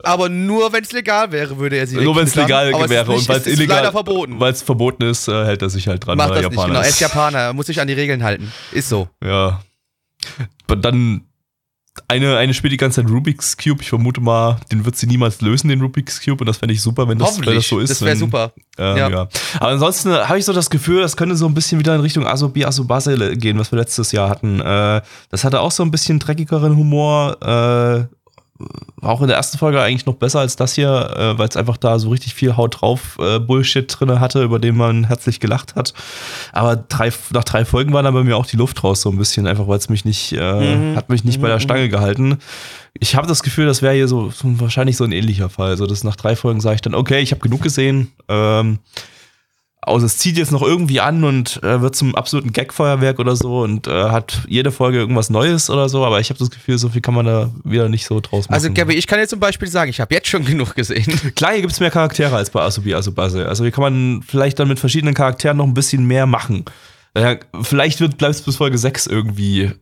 Aber 0.03 0.29
nur 0.29 0.73
wenn 0.73 0.85
es 0.85 0.93
legal 0.93 1.33
wäre, 1.33 1.57
würde 1.59 1.77
er 1.77 1.87
sie 1.87 1.97
Nur 1.97 2.15
wenn 2.17 2.25
es 2.25 2.35
legal 2.35 2.71
wäre 2.71 2.83
ist 2.85 2.91
nicht, 2.91 3.19
und 3.21 3.29
weil 3.29 3.37
es 3.39 3.47
ist 3.47 3.59
illegal 3.59 3.79
leider 3.79 3.93
verboten. 3.93 4.39
Weil 4.39 4.53
es 4.53 4.63
verboten 4.63 5.03
ist, 5.03 5.29
hält 5.29 5.63
er 5.63 5.71
sich 5.71 5.89
halt 5.89 6.07
dran, 6.07 6.19
Macht 6.19 6.31
weil 6.31 6.43
das 6.43 6.45
er 6.45 6.51
nicht, 6.51 6.59
Japaner 6.59 6.73
genau. 6.73 6.83
Er 6.83 6.89
ist. 6.89 6.95
ist 6.95 7.01
Japaner, 7.01 7.39
er 7.39 7.53
muss 7.55 7.67
sich 7.67 7.81
an 7.81 7.89
die 7.89 7.95
Regeln 7.95 8.23
halten. 8.23 8.53
Ist 8.73 8.91
so. 8.91 9.09
Ja. 9.25 9.63
Aber 10.67 10.77
dann 10.77 11.23
eine, 12.09 12.37
eine 12.37 12.55
spielt 12.55 12.73
die 12.73 12.77
ganze 12.77 13.03
Zeit 13.03 13.11
Rubik's 13.11 13.57
Cube. 13.57 13.83
Ich 13.83 13.89
vermute 13.89 14.21
mal, 14.21 14.59
den 14.71 14.85
wird 14.85 14.97
sie 14.97 15.07
niemals 15.07 15.41
lösen, 15.41 15.69
den 15.69 15.81
Rubik's 15.81 16.23
Cube. 16.23 16.41
Und 16.41 16.47
das 16.47 16.59
fände 16.59 16.75
ich 16.75 16.83
super, 16.83 17.09
wenn 17.09 17.19
das, 17.19 17.41
wenn 17.41 17.55
das 17.55 17.69
so 17.69 17.79
ist. 17.79 17.91
das 17.91 18.03
wäre 18.03 18.17
super. 18.17 18.53
Ähm, 18.79 18.97
ja. 18.97 19.09
Ja. 19.09 19.29
Aber 19.61 19.71
ansonsten 19.71 20.13
habe 20.13 20.39
ich 20.39 20.45
so 20.45 20.53
das 20.53 20.71
Gefühl, 20.71 21.01
das 21.01 21.17
könnte 21.17 21.37
so 21.37 21.47
ein 21.47 21.55
bisschen 21.55 21.79
wieder 21.79 21.95
in 21.95 22.01
Richtung 22.01 22.27
Asobi 22.27 22.65
Asobase 22.65 23.37
gehen, 23.37 23.59
was 23.59 23.73
wir 23.73 23.79
letztes 23.79 24.13
Jahr 24.13 24.29
hatten. 24.29 24.61
Äh, 24.61 25.03
das 25.31 25.45
hatte 25.45 25.61
auch 25.61 25.71
so 25.71 25.83
ein 25.83 25.91
bisschen 25.91 26.19
dreckigeren 26.19 26.77
Humor. 26.77 27.37
Äh, 27.41 28.15
auch 29.03 29.21
in 29.21 29.27
der 29.29 29.37
ersten 29.37 29.59
Folge 29.59 29.81
eigentlich 29.83 30.07
noch 30.07 30.15
besser 30.15 30.39
als 30.41 30.55
das 30.55 30.75
hier, 30.75 30.89
äh, 31.17 31.37
weil 31.39 31.49
es 31.49 31.57
einfach 31.57 31.77
da 31.77 31.99
so 31.99 32.11
richtig 32.11 32.35
viel 32.35 32.57
Haut 32.57 32.81
drauf 32.81 33.19
äh, 33.21 33.41
Bullshit 33.41 33.87
drin 33.89 34.21
hatte, 34.21 34.43
über 34.45 34.59
den 34.61 34.77
man 34.77 35.05
herzlich 35.05 35.41
gelacht 35.41 35.75
hat. 35.75 35.93
Aber 36.53 36.77
drei, 36.77 37.13
nach 37.33 37.43
drei 37.45 37.65
Folgen 37.65 37.93
war 37.93 38.03
dann 38.05 38.15
bei 38.15 38.23
mir 38.23 38.37
auch 38.37 38.47
die 38.47 38.57
Luft 38.57 38.83
raus 38.85 39.01
so 39.03 39.11
ein 39.11 39.19
bisschen, 39.19 39.47
einfach 39.49 39.67
weil 39.67 39.79
es 39.79 39.89
mich 39.89 40.05
nicht, 40.05 40.33
äh, 40.33 40.77
Mhm. 40.77 40.97
hat 40.97 41.09
mich 41.09 41.25
nicht 41.25 41.41
bei 41.41 41.49
der 41.49 41.59
Stange 41.61 41.89
gehalten. 41.89 42.39
Ich 43.01 43.17
habe 43.17 43.27
das 43.27 43.43
Gefühl, 43.43 43.67
das 43.67 43.83
wäre 43.83 43.95
hier 43.95 44.07
so, 44.07 44.31
so 44.31 44.45
wahrscheinlich 44.61 44.97
so 44.97 45.03
ein 45.05 45.11
ähnlicher 45.13 45.49
Fall. 45.51 45.71
Also 45.71 45.87
das 45.87 46.05
nach 46.05 46.15
drei 46.17 46.37
Folgen 46.37 46.61
sage 46.61 46.77
ich 46.77 46.81
dann, 46.83 46.95
okay, 46.95 47.21
ich 47.21 47.33
habe 47.33 47.41
genug 47.41 47.61
gesehen. 47.63 48.13
Ähm, 48.29 48.79
außer 49.87 50.07
es 50.07 50.19
zieht 50.19 50.37
jetzt 50.37 50.53
noch 50.53 50.63
irgendwie 50.63 51.01
an 51.01 51.25
und 51.25 51.63
äh, 51.63 51.81
wird 51.81 51.95
zum 51.95 52.15
absoluten 52.15 52.53
Gag-Feuerwerk 52.53 53.19
oder 53.19 53.37
so 53.37 53.61
und 53.61 53.87
äh, 53.87 54.11
hat 54.11 54.43
jede 54.49 54.73
Folge 54.73 54.99
irgendwas 54.99 55.31
Neues 55.31 55.71
oder 55.71 55.89
so, 55.89 56.05
aber 56.05 56.21
ich 56.21 56.31
habe 56.31 56.39
das 56.39 56.51
Gefühl, 56.51 56.79
so 56.79 56.89
viel 56.89 57.01
kann 57.01 57.15
man 57.15 57.27
da 57.27 57.51
wieder 57.65 57.89
nicht 57.89 58.07
so 58.07 58.21
draus 58.21 58.47
machen. 58.49 58.55
Also, 58.55 58.73
Gabby, 58.73 58.95
ich 58.95 59.07
kann 59.07 59.19
jetzt 59.19 59.31
zum 59.31 59.41
Beispiel 59.41 59.69
sagen, 59.69 59.91
ich 59.91 60.01
habe 60.01 60.15
jetzt 60.15 60.29
schon 60.29 60.45
genug 60.47 60.75
gesehen. 60.75 61.05
Klar, 61.35 61.53
hier 61.53 61.61
gibt 61.61 61.73
es 61.73 61.81
mehr 61.81 61.91
Charaktere 61.91 62.35
als 62.35 62.51
bei 62.51 62.61
Asobi 62.63 62.95
Asobase. 62.95 63.47
Also 63.49 63.65
hier 63.65 63.73
kann 63.73 63.83
man 63.83 64.23
vielleicht 64.27 64.59
dann 64.59 64.69
mit 64.69 64.81
verschiedenen 64.81 65.15
Charakteren 65.15 65.57
noch 65.57 65.67
ein 65.67 65.75
bisschen 65.75 66.05
mehr 66.05 66.27
machen. 66.27 66.65
Äh, 67.15 67.37
vielleicht 67.63 68.01
wird 68.01 68.19
bleibt 68.19 68.35
es 68.35 68.43
bis 68.43 68.57
Folge 68.57 68.79
6 68.79 69.07
irgendwie. 69.07 69.73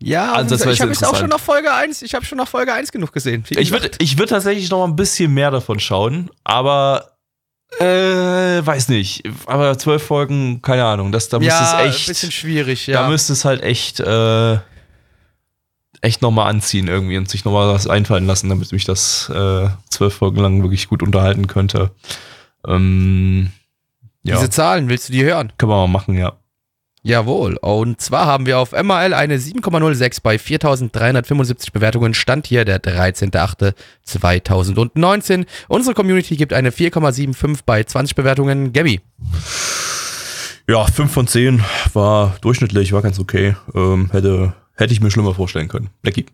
Ja, 0.00 0.32
Also, 0.32 0.54
ich 0.70 0.80
habe 0.80 0.92
jetzt 0.92 1.04
auch 1.04 1.16
schon 1.16 1.28
nach 1.28 1.40
Folge 1.40 1.72
1, 1.72 2.02
ich 2.02 2.14
habe 2.14 2.24
schon 2.24 2.38
nach 2.38 2.46
Folge 2.46 2.72
1 2.72 2.92
genug 2.92 3.12
gesehen. 3.12 3.44
Ich 3.50 3.72
würde 3.72 3.90
ich 3.98 4.16
würd 4.16 4.30
tatsächlich 4.30 4.70
noch 4.70 4.78
mal 4.78 4.84
ein 4.84 4.96
bisschen 4.96 5.34
mehr 5.34 5.50
davon 5.50 5.80
schauen, 5.80 6.30
aber 6.44 7.17
äh, 7.80 8.66
weiß 8.66 8.88
nicht. 8.88 9.22
Aber 9.46 9.76
zwölf 9.78 10.02
Folgen, 10.02 10.62
keine 10.62 10.84
Ahnung. 10.84 11.12
Das, 11.12 11.28
da 11.28 11.38
müsste 11.38 11.54
ja, 11.54 11.64
es 11.64 11.74
ein 11.74 11.88
echt. 11.88 12.06
bisschen 12.06 12.32
schwierig, 12.32 12.86
ja. 12.86 13.02
Da 13.02 13.08
müsste 13.08 13.32
es 13.32 13.44
halt 13.44 13.62
echt, 13.62 14.00
äh, 14.00 14.58
echt 16.00 16.22
nochmal 16.22 16.48
anziehen 16.50 16.88
irgendwie 16.88 17.16
und 17.16 17.28
sich 17.28 17.44
nochmal 17.44 17.68
was 17.72 17.86
einfallen 17.86 18.26
lassen, 18.26 18.48
damit 18.48 18.72
mich 18.72 18.84
das 18.84 19.30
äh, 19.34 19.68
zwölf 19.90 20.14
Folgen 20.14 20.40
lang 20.40 20.62
wirklich 20.62 20.88
gut 20.88 21.02
unterhalten 21.02 21.46
könnte. 21.46 21.90
Ähm, 22.66 23.50
ja, 24.22 24.36
Diese 24.36 24.50
Zahlen, 24.50 24.88
willst 24.88 25.08
du 25.08 25.12
die 25.12 25.24
hören? 25.24 25.52
können 25.58 25.72
wir 25.72 25.76
mal 25.76 25.88
machen, 25.88 26.16
ja. 26.16 26.37
Jawohl. 27.08 27.56
Und 27.56 28.00
zwar 28.02 28.26
haben 28.26 28.44
wir 28.44 28.58
auf 28.58 28.72
MRL 28.72 29.14
eine 29.14 29.38
7,06 29.38 30.20
bei 30.22 30.36
4.375 30.36 31.72
Bewertungen. 31.72 32.12
Stand 32.12 32.46
hier 32.46 32.66
der 32.66 32.82
13.08.2019. 32.82 35.46
Unsere 35.68 35.94
Community 35.94 36.36
gibt 36.36 36.52
eine 36.52 36.68
4,75 36.68 37.60
bei 37.64 37.82
20 37.82 38.14
Bewertungen. 38.14 38.74
Gabby. 38.74 39.00
Ja, 40.68 40.84
5 40.84 41.10
von 41.10 41.26
10 41.26 41.64
war 41.94 42.36
durchschnittlich, 42.42 42.92
war 42.92 43.00
ganz 43.00 43.18
okay. 43.18 43.56
Ähm, 43.74 44.10
hätte, 44.12 44.52
hätte 44.74 44.92
ich 44.92 45.00
mir 45.00 45.10
schlimmer 45.10 45.34
vorstellen 45.34 45.68
können. 45.68 45.88
Blackie. 46.02 46.26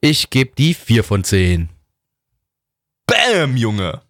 Ich 0.00 0.30
gebe 0.30 0.50
die 0.58 0.74
4 0.74 1.04
von 1.04 1.22
10. 1.22 1.68
Bam, 3.06 3.56
Junge. 3.56 4.02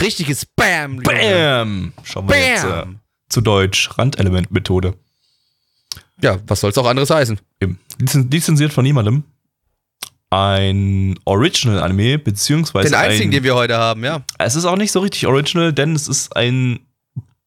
Richtiges 0.00 0.46
Bam. 0.46 1.02
Junge. 1.02 1.02
Bam. 1.02 1.92
Schauen 2.04 2.28
wir 2.28 2.38
jetzt 2.38 2.62
äh, 2.62 2.68
Bam. 2.68 3.00
Zu 3.34 3.40
Deutsch. 3.42 3.90
Randelementmethode. 3.98 4.94
Ja, 6.22 6.38
was 6.46 6.60
soll's 6.60 6.78
auch 6.78 6.86
anderes 6.86 7.10
heißen? 7.10 7.38
Eben. 7.60 7.78
Lizen- 7.98 8.30
Lizenziert 8.30 8.72
von 8.72 8.84
niemandem. 8.84 9.24
Ein 10.30 11.18
Original-Anime, 11.26 12.18
beziehungsweise 12.18 12.88
Den 12.90 12.94
einzigen, 12.98 13.28
ein, 13.28 13.30
den 13.32 13.44
wir 13.44 13.54
heute 13.54 13.76
haben, 13.78 14.04
ja. 14.04 14.22
Es 14.38 14.56
ist 14.56 14.64
auch 14.64 14.76
nicht 14.76 14.90
so 14.90 15.00
richtig 15.00 15.26
original, 15.26 15.72
denn 15.72 15.94
es 15.94 16.08
ist 16.08 16.34
ein 16.36 16.80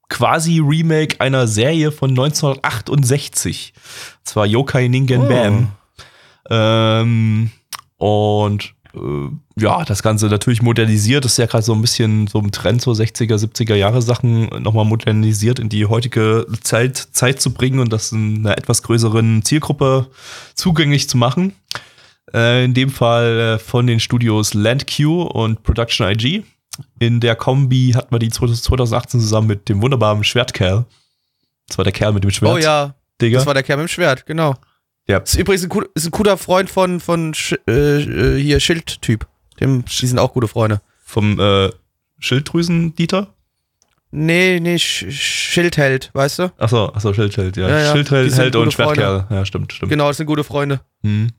quasi 0.09 0.59
Remake 0.59 1.19
einer 1.19 1.47
Serie 1.47 1.91
von 1.91 2.11
1968. 2.11 3.73
Und 4.19 4.27
zwar 4.27 4.45
Yokai 4.45 4.87
Ningen 4.87 5.21
Oh. 5.23 5.27
Bam. 5.27 5.71
Ähm, 6.49 7.51
und 7.97 8.73
ja, 9.57 9.83
das 9.85 10.03
Ganze 10.03 10.27
natürlich 10.27 10.61
modernisiert. 10.61 11.25
Das 11.25 11.33
ist 11.33 11.37
ja 11.37 11.45
gerade 11.45 11.63
so 11.63 11.73
ein 11.73 11.81
bisschen 11.81 12.27
so 12.27 12.39
im 12.39 12.51
Trend, 12.51 12.81
so 12.81 12.91
60er, 12.91 13.35
70er 13.35 13.75
Jahre 13.75 14.01
Sachen 14.01 14.47
nochmal 14.61 14.85
modernisiert 14.85 15.59
in 15.59 15.69
die 15.69 15.85
heutige 15.85 16.45
Zeit, 16.61 16.97
Zeit 16.97 17.41
zu 17.41 17.53
bringen 17.53 17.79
und 17.79 17.91
das 17.91 18.11
in 18.11 18.39
einer 18.39 18.57
etwas 18.57 18.83
größeren 18.83 19.43
Zielgruppe 19.43 20.07
zugänglich 20.55 21.09
zu 21.09 21.17
machen. 21.17 21.53
Äh, 22.33 22.65
in 22.65 22.73
dem 22.73 22.89
Fall 22.89 23.39
äh, 23.39 23.59
von 23.59 23.87
den 23.87 23.99
Studios 23.99 24.53
LandQ 24.53 24.99
und 25.31 25.63
Production 25.63 26.09
IG. 26.09 26.43
In 26.99 27.19
der 27.19 27.35
Kombi 27.35 27.93
hatten 27.95 28.13
wir 28.13 28.19
die 28.19 28.29
2018 28.29 29.19
zusammen 29.19 29.47
mit 29.47 29.69
dem 29.69 29.81
wunderbaren 29.81 30.23
Schwertkerl. 30.23 30.85
Das 31.67 31.77
war 31.77 31.83
der 31.83 31.93
Kerl 31.93 32.13
mit 32.13 32.23
dem 32.23 32.31
Schwert. 32.31 32.53
Oh 32.53 32.57
ja, 32.57 32.95
Digga. 33.21 33.39
das 33.39 33.47
war 33.47 33.53
der 33.53 33.63
Kerl 33.63 33.77
mit 33.77 33.87
dem 33.87 33.89
Schwert, 33.89 34.25
genau. 34.25 34.55
Ja. 35.07 35.19
Ist 35.19 35.35
übrigens 35.35 35.63
ein, 35.63 35.85
ist 35.93 36.05
ein 36.05 36.11
guter 36.11 36.37
Freund 36.37 36.69
von, 36.69 36.99
von 36.99 37.33
Sch 37.33 37.55
äh, 37.67 38.01
äh, 38.01 38.41
hier 38.41 38.59
Schildtyp. 38.59 39.25
Dem, 39.59 39.85
die 39.85 40.07
sind 40.07 40.19
auch 40.19 40.33
gute 40.33 40.47
Freunde. 40.47 40.81
Vom 41.03 41.39
äh, 41.39 41.69
Schilddrüsen-Dieter? 42.19 43.33
Nee, 44.11 44.59
nee, 44.59 44.77
Sch 44.77 45.05
Schildheld, 45.09 46.11
weißt 46.13 46.39
du? 46.39 46.53
Achso, 46.57 46.87
achso, 46.93 47.13
Schildheld, 47.13 47.57
ja. 47.57 47.69
Ja, 47.69 47.79
ja, 47.79 47.91
Schildheld 47.91 48.55
und. 48.55 48.73
Schwertkerl. 48.73 49.27
Ja, 49.29 49.45
stimmt, 49.45 49.73
stimmt. 49.73 49.89
Genau, 49.89 50.07
das 50.07 50.17
sind 50.17 50.25
gute 50.25 50.43
Freunde. 50.43 50.81
Mhm. 51.01 51.31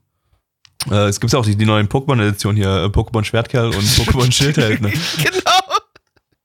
Äh, 0.89 1.07
es 1.07 1.19
gibt 1.19 1.33
ja 1.33 1.39
auch 1.39 1.45
die, 1.45 1.55
die 1.55 1.65
neuen 1.65 1.87
Pokémon-Editionen 1.87 2.57
hier, 2.57 2.83
äh, 2.83 2.85
Pokémon 2.85 3.23
Schwertkerl 3.23 3.67
und 3.67 3.75
Pokémon 3.83 4.31
Schildheld. 4.31 4.81
Ne? 4.81 4.91
Genau. 4.91 5.51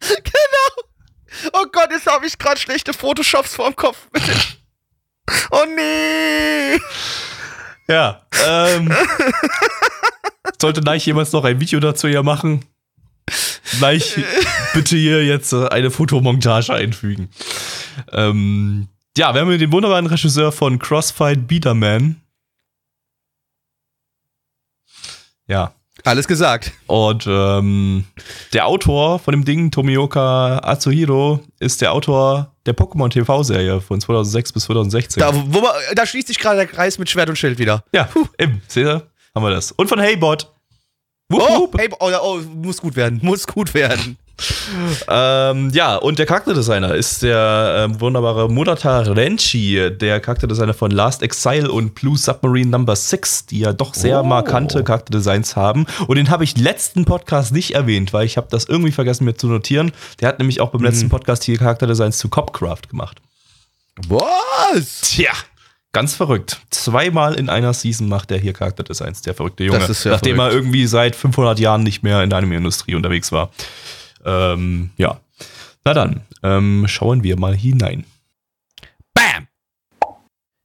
Genau. 0.23 1.55
Oh 1.55 1.65
Gott, 1.73 1.89
jetzt 1.91 2.07
habe 2.07 2.27
ich 2.27 2.37
gerade 2.37 2.61
schlechte 2.61 2.93
Photoshops 2.93 3.55
vorm 3.55 3.75
Kopf. 3.75 4.09
Oh 5.51 5.65
nee. 5.75 6.81
Ja. 7.89 8.23
Ähm, 8.47 8.93
sollte 10.61 10.81
Neich 10.81 11.07
jemals 11.07 11.33
noch 11.33 11.45
ein 11.45 11.61
Video 11.61 11.81
dazu 11.81 12.09
hier 12.09 12.23
machen? 12.23 12.65
Neich, 13.81 14.17
bitte 14.75 14.97
hier 14.97 15.25
jetzt 15.25 15.53
äh, 15.53 15.69
eine 15.69 15.91
Fotomontage 15.91 16.73
einfügen. 16.73 17.31
Ähm, 18.13 18.89
ja, 19.17 19.33
wir 19.33 19.41
haben 19.41 19.49
hier 19.49 19.59
den 19.59 19.73
wunderbaren 19.73 20.07
Regisseur 20.07 20.53
von 20.53 20.79
Crossfight 20.79 21.47
Beaterman. 21.47 22.21
Ja. 25.47 25.75
Alles 26.05 26.29
gesagt. 26.29 26.73
Und 26.87 27.27
ähm, 27.27 28.05
der 28.53 28.67
Autor 28.67 29.19
von 29.19 29.33
dem 29.33 29.45
Ding, 29.45 29.71
Tomioka 29.71 30.59
Atsuhiro, 30.63 31.41
ist 31.61 31.81
der 31.81 31.93
Autor 31.93 32.53
der 32.67 32.77
Pokémon 32.77 33.09
TV-Serie 33.11 33.81
von 33.81 34.01
2006 34.01 34.53
bis 34.53 34.65
2016. 34.65 35.21
Da, 35.21 35.35
wo 35.35 35.61
man, 35.61 35.71
da 35.95 36.05
schließt 36.07 36.29
sich 36.29 36.39
gerade 36.39 36.57
der 36.59 36.67
Kreis 36.67 36.99
mit 36.99 37.09
Schwert 37.09 37.29
und 37.31 37.37
Schild 37.37 37.59
wieder. 37.59 37.85
ja, 37.95 38.09
eben, 38.39 38.61
seht 38.69 38.85
ihr? 38.87 39.03
Haben 39.35 39.45
wir 39.47 39.51
das. 39.51 39.73
Und 39.73 39.89
von 39.89 39.99
Heybot. 40.01 40.51
Wupp, 41.31 41.43
Oh, 41.43 41.61
wupp. 41.61 41.79
hey, 41.79 41.89
oh, 41.99 42.11
oh, 42.23 42.39
muss 42.55 42.81
gut 42.83 42.97
werden. 42.97 43.19
Muss 43.23 43.47
gut 43.47 43.73
werden. 43.73 44.19
Ähm, 45.09 45.71
ja, 45.73 45.97
und 45.97 46.19
der 46.19 46.27
Charakterdesigner 46.27 46.95
ist 46.95 47.23
der 47.23 47.85
ähm, 47.89 48.01
wunderbare 48.01 48.49
Murata 48.51 49.01
Renchi, 49.01 49.91
der 49.97 50.21
Charakterdesigner 50.21 50.75
von 50.75 50.91
Last 50.91 51.23
Exile 51.23 51.71
und 51.71 51.95
Blue 51.95 52.17
Submarine 52.17 52.71
Number 52.71 52.97
6, 52.97 53.47
die 53.47 53.61
ja 53.61 53.73
doch 53.73 53.95
sehr 53.95 54.21
Oh. 54.21 54.25
markante 54.25 54.83
Charakterdesigns 54.83 55.57
haben. 55.57 55.87
Und 56.09 56.17
den 56.17 56.31
habe 56.31 56.45
ich 56.45 56.57
letzten 56.59 57.05
Podcast 57.05 57.53
nicht 57.53 57.75
erwähnt, 57.75 58.13
weil 58.13 58.27
ich 58.27 58.37
habe 58.37 58.49
das 58.51 58.65
irgendwie 58.65 58.93
vergessen 58.93 59.25
mir 59.25 59.35
zu 59.37 59.47
notieren. 59.47 59.93
Der 60.21 60.29
hat 60.29 60.39
nämlich 60.39 60.61
auch 60.61 60.71
beim 60.71 60.83
letzten 60.83 61.09
Podcast 61.09 61.47
die 61.47 61.57
Charakterdesigns 61.57 62.19
zu 62.19 62.29
Copcraft 62.29 62.89
gemacht. 62.91 63.19
Was? 64.09 65.03
Tja, 65.03 65.31
ganz 65.93 66.15
verrückt. 66.15 66.59
Zweimal 66.71 67.35
in 67.35 67.49
einer 67.49 67.73
Season 67.73 68.09
macht 68.09 68.31
er 68.33 68.39
hier 68.39 68.53
Charakterdesigns, 68.53 69.23
der 69.23 69.35
verrückte 69.35 69.63
Junge. 69.65 69.81
Sehr 69.95 70.13
nachdem 70.13 70.39
er 70.41 70.47
verrückt. 70.47 70.55
irgendwie 70.57 70.87
seit 70.87 71.15
500 71.15 71.61
Jahren 71.61 71.85
nicht 71.85 72.03
mehr 72.03 72.23
in 72.25 72.31
der 72.31 72.39
Anime-Industrie 72.41 72.97
unterwegs 72.97 73.31
war. 73.31 73.51
Ähm, 74.25 74.91
ja. 74.97 75.21
Na 75.85 75.95
dann, 75.95 76.23
ähm, 76.43 76.87
schauen 76.89 77.23
wir 77.23 77.39
mal 77.39 77.55
hinein. 77.55 78.05
Bam! 79.13 79.49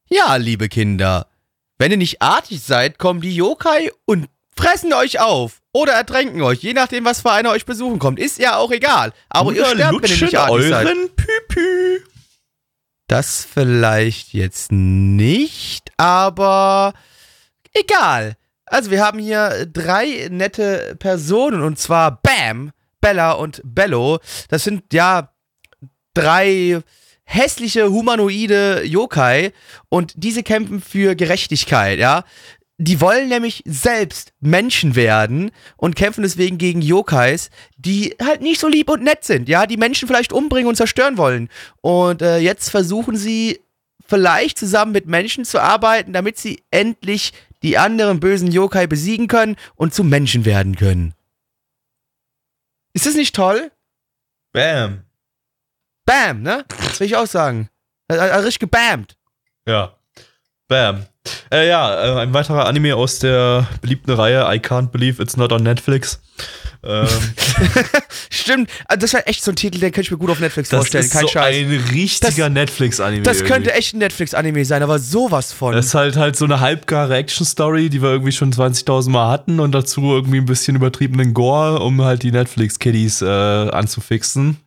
Ja, 0.10 0.36
liebe 0.38 0.70
Kinder, 0.70 1.28
Wenn 1.78 1.92
ihr 1.92 1.98
nicht 1.98 2.22
artig 2.22 2.62
seid, 2.62 2.98
kommen 3.00 3.22
die 3.22 3.34
Yokai 3.34 3.92
und 4.06 4.28
fressen 4.56 4.92
euch 4.94 5.22
auf 5.22 5.62
oder 5.72 5.94
ertränken 5.94 6.42
euch, 6.42 6.60
je 6.62 6.74
nachdem, 6.74 7.06
was 7.06 7.22
für 7.22 7.32
einer 7.32 7.52
euch 7.52 7.66
besuchen 7.66 8.00
kommt. 8.00 8.20
Ist 8.20 8.38
ja 8.38 8.58
auch 8.58 8.72
egal. 8.72 9.14
Aber 9.30 9.54
ihr 9.54 9.66
sterbt, 9.66 10.02
wenn 10.02 10.12
ihr 10.12 10.22
nicht 10.26 10.38
artig 10.38 10.68
seid. 10.68 10.86
euren 10.86 11.10
Püpü. 11.16 12.04
Das 13.08 13.48
vielleicht 13.52 14.34
jetzt 14.34 14.72
nicht, 14.72 15.90
aber 15.98 16.94
egal. 17.74 18.36
Also 18.66 18.92
wir 18.92 19.04
haben 19.04 19.18
hier 19.20 19.66
drei 19.66 20.28
nette 20.30 20.96
Personen 21.00 21.62
und 21.62 21.80
zwar 21.80 22.22
Bam, 22.22 22.72
Bella 23.02 23.34
und 23.34 23.62
Bello. 23.64 24.20
Das 24.50 24.64
sind 24.64 24.94
ja 24.94 25.34
drei 26.14 26.82
hässliche 27.24 27.92
humanoide 27.92 28.84
Yokai 28.86 29.52
und 29.88 30.14
diese 30.16 30.44
kämpfen 30.44 30.82
für 30.82 31.16
Gerechtigkeit, 31.16 32.00
ja. 32.00 32.24
Die 32.82 33.02
wollen 33.02 33.28
nämlich 33.28 33.62
selbst 33.66 34.32
Menschen 34.40 34.96
werden 34.96 35.52
und 35.76 35.98
kämpfen 35.98 36.22
deswegen 36.24 36.58
gegen 36.58 36.82
Yokais, 36.82 37.50
die 37.78 38.16
halt 38.24 38.42
nicht 38.42 38.60
so 38.62 38.70
lieb 38.70 38.90
und 38.90 39.04
nett 39.04 39.26
sind, 39.26 39.50
ja, 39.50 39.66
die 39.66 39.76
Menschen 39.76 40.08
vielleicht 40.08 40.32
umbringen 40.32 40.70
und 40.70 40.76
zerstören 40.76 41.18
wollen. 41.18 41.50
Und 41.82 42.22
äh, 42.22 42.38
jetzt 42.38 42.70
versuchen 42.70 43.18
sie 43.18 43.60
vielleicht 44.08 44.58
zusammen 44.58 44.94
mit 44.94 45.08
Menschen 45.08 45.44
zu 45.44 45.62
arbeiten, 45.62 46.14
damit 46.14 46.38
sie 46.38 46.64
endlich 46.72 47.34
die 47.64 47.78
anderen 47.78 48.22
bösen 48.22 48.50
Yokai 48.50 48.88
besiegen 48.88 49.28
können 49.28 49.58
und 49.76 49.94
zu 49.94 50.06
Menschen 50.06 50.46
werden 50.46 50.76
können. 50.76 51.14
Ist 53.00 53.06
das 53.06 53.16
nicht 53.16 53.34
toll? 53.34 53.72
Bam. 54.52 55.06
Bam, 56.06 56.42
ne? 56.42 56.66
Das 56.68 57.00
will 57.00 57.08
ich 57.08 57.16
auch 57.16 57.28
sagen. 57.28 57.70
Äh, 58.10 58.16
äh, 58.16 58.36
richtig 58.36 58.60
gebammt. 58.60 59.18
Ja. 59.66 59.98
Bam. 60.70 61.06
Äh, 61.52 61.68
ja, 61.68 62.20
äh, 62.20 62.22
ein 62.22 62.34
weiterer 62.34 62.66
Anime 62.66 62.96
aus 62.96 63.20
der 63.20 63.68
beliebten 63.82 64.12
Reihe 64.12 64.42
I 64.44 64.60
Can't 64.60 64.90
Believe 64.92 65.22
It's 65.22 65.36
Not 65.36 65.52
on 65.52 65.64
Netflix. 65.64 66.22
Ähm, 66.84 67.08
Stimmt, 68.30 68.70
also 68.88 69.02
das 69.02 69.14
wäre 69.14 69.26
echt 69.28 69.44
so 69.44 69.52
ein 69.52 69.56
Titel, 69.56 69.80
den 69.80 69.92
könnte 69.92 70.02
ich 70.02 70.12
mir 70.12 70.18
gut 70.18 70.30
auf 70.30 70.40
Netflix 70.40 70.70
das 70.70 70.78
vorstellen. 70.78 71.04
ist 71.04 71.12
Kein 71.12 71.22
so 71.24 71.28
Scheiß. 71.28 71.56
ein 71.58 71.84
richtiger 71.92 72.50
Netflix-Anime. 72.50 73.24
Das 73.24 73.40
könnte 73.40 73.70
irgendwie. 73.72 73.72
echt 73.72 73.94
ein 73.96 73.98
Netflix-Anime 73.98 74.64
sein, 74.64 74.82
aber 74.84 75.00
sowas 75.00 75.52
von. 75.52 75.74
Das 75.74 75.88
ist 75.88 75.96
halt 75.96 76.16
halt 76.16 76.36
so 76.38 76.46
eine 76.46 76.60
halbgare 76.62 77.16
Action-Story, 77.18 77.90
die 77.90 78.02
wir 78.02 78.10
irgendwie 78.12 78.32
schon 78.32 78.54
20.000 78.54 79.10
Mal 79.10 79.30
hatten 79.30 79.60
und 79.60 79.74
dazu 79.74 80.14
irgendwie 80.14 80.38
ein 80.38 80.46
bisschen 80.46 80.76
übertriebenen 80.78 81.34
Gore, 81.34 81.80
um 81.80 82.02
halt 82.04 82.24
die 82.24 82.32
Netflix-Kiddies 82.32 83.24
äh, 83.24 83.26
anzufixen. 83.26 84.58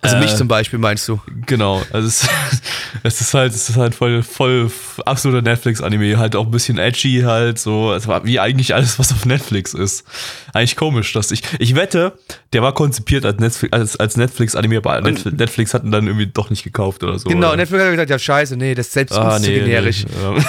Also 0.00 0.16
mich 0.16 0.32
äh, 0.32 0.36
zum 0.36 0.48
Beispiel, 0.48 0.78
meinst 0.78 1.06
du? 1.06 1.20
Genau, 1.46 1.82
also 1.92 2.08
es, 2.08 2.26
es 3.02 3.20
ist 3.20 3.34
halt, 3.34 3.52
es 3.54 3.68
ist 3.68 3.76
halt 3.76 3.94
voll, 3.94 4.22
voll 4.22 4.70
absoluter 5.04 5.42
Netflix-Anime, 5.42 6.18
halt 6.18 6.34
auch 6.34 6.46
ein 6.46 6.50
bisschen 6.50 6.78
edgy 6.78 7.22
halt, 7.24 7.58
so, 7.58 7.90
also 7.90 8.12
wie 8.24 8.40
eigentlich 8.40 8.74
alles, 8.74 8.98
was 8.98 9.12
auf 9.12 9.26
Netflix 9.26 9.74
ist. 9.74 10.04
Eigentlich 10.54 10.76
komisch, 10.76 11.12
dass 11.12 11.30
ich, 11.30 11.42
ich 11.58 11.74
wette, 11.74 12.18
der 12.52 12.62
war 12.62 12.72
konzipiert 12.74 13.24
als 13.26 13.38
Netflix, 13.38 13.72
als, 13.72 13.96
als 14.00 14.16
Netflix-Anime, 14.16 14.78
aber 14.78 14.98
Netf- 15.00 15.30
Netflix 15.30 15.74
hat 15.74 15.84
ihn 15.84 15.92
dann 15.92 16.06
irgendwie 16.06 16.26
doch 16.26 16.48
nicht 16.50 16.62
gekauft 16.64 17.02
oder 17.04 17.18
so. 17.18 17.28
Genau, 17.28 17.48
oder? 17.48 17.56
Netflix 17.58 17.82
hat 17.84 17.90
gesagt, 17.90 18.10
ja 18.10 18.18
scheiße, 18.18 18.56
nee, 18.56 18.74
das 18.74 18.86
ist 18.86 18.92
selbst 18.94 19.12
Ah, 19.18 19.38
nee, 19.38 19.54
generisch. 19.60 20.04
nee. 20.06 20.42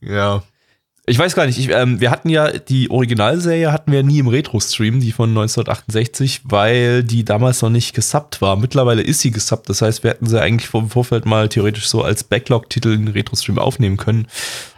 Ja. 0.00 0.14
ja. 0.14 0.42
Ich 1.06 1.18
weiß 1.18 1.34
gar 1.34 1.46
nicht, 1.46 1.58
ich, 1.58 1.68
ähm, 1.70 2.00
wir 2.00 2.12
hatten 2.12 2.28
ja 2.28 2.52
die 2.52 2.88
Originalserie 2.88 3.72
hatten 3.72 3.90
wir 3.90 4.04
nie 4.04 4.20
im 4.20 4.28
Retro-Stream, 4.28 5.00
die 5.00 5.10
von 5.10 5.30
1968, 5.30 6.42
weil 6.44 7.02
die 7.02 7.24
damals 7.24 7.60
noch 7.60 7.70
nicht 7.70 7.92
gesubbt 7.92 8.40
war. 8.40 8.54
Mittlerweile 8.54 9.02
ist 9.02 9.18
sie 9.20 9.32
gesubbt, 9.32 9.68
das 9.68 9.82
heißt, 9.82 10.04
wir 10.04 10.10
hätten 10.10 10.26
sie 10.28 10.40
eigentlich 10.40 10.68
vom 10.68 10.90
Vorfeld 10.90 11.26
mal 11.26 11.48
theoretisch 11.48 11.88
so 11.88 12.02
als 12.04 12.22
Backlog-Titel 12.22 12.90
in 12.92 13.06
den 13.06 13.14
Retro-Stream 13.14 13.58
aufnehmen 13.58 13.96
können. 13.96 14.28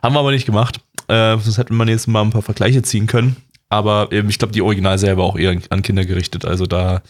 Haben 0.03 0.15
wir 0.15 0.21
aber 0.21 0.31
nicht 0.31 0.47
gemacht. 0.47 0.81
Äh, 1.09 1.37
sonst 1.37 1.59
hätte 1.59 1.75
man 1.75 1.89
jetzt 1.89 2.09
mal 2.09 2.23
ein 2.23 2.31
paar 2.31 2.41
Vergleiche 2.41 2.81
ziehen 2.81 3.07
können. 3.07 3.37
Aber 3.69 4.09
ähm, 4.11 4.31
ich 4.31 4.39
glaube, 4.39 4.53
die 4.55 4.63
Originalserie 4.63 5.19
war 5.19 5.25
auch 5.25 5.39
eher 5.39 5.55
an 5.69 5.83
Kinder 5.83 6.07
gerichtet, 6.07 6.47
also 6.47 6.65
da 6.65 7.03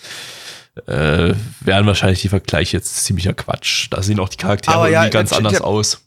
äh, 0.86 1.34
wären 1.60 1.86
wahrscheinlich 1.86 2.22
die 2.22 2.28
Vergleiche 2.28 2.76
jetzt 2.76 3.04
ziemlicher 3.04 3.32
Quatsch. 3.32 3.86
Da 3.90 4.02
sehen 4.02 4.18
auch 4.18 4.28
die 4.28 4.38
Charaktere 4.38 4.90
ja, 4.90 5.02
irgendwie 5.02 5.10
ganz 5.12 5.28
der- 5.30 5.38
anders 5.38 5.52
der- 5.52 5.64
aus. 5.64 6.00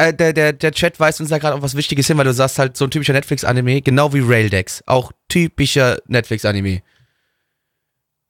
Äh, 0.00 0.14
der, 0.14 0.32
der, 0.32 0.54
der 0.54 0.72
Chat 0.72 0.98
weist 0.98 1.20
uns 1.20 1.28
da 1.28 1.36
gerade 1.36 1.54
auch 1.56 1.62
was 1.62 1.74
Wichtiges 1.74 2.06
hin, 2.06 2.16
weil 2.16 2.24
du 2.24 2.32
sagst 2.32 2.58
halt 2.58 2.74
so 2.74 2.86
ein 2.86 2.90
typischer 2.90 3.12
Netflix-Anime, 3.12 3.82
genau 3.82 4.14
wie 4.14 4.20
Raildex. 4.20 4.82
Auch 4.86 5.12
typischer 5.28 5.98
Netflix-Anime. 6.06 6.80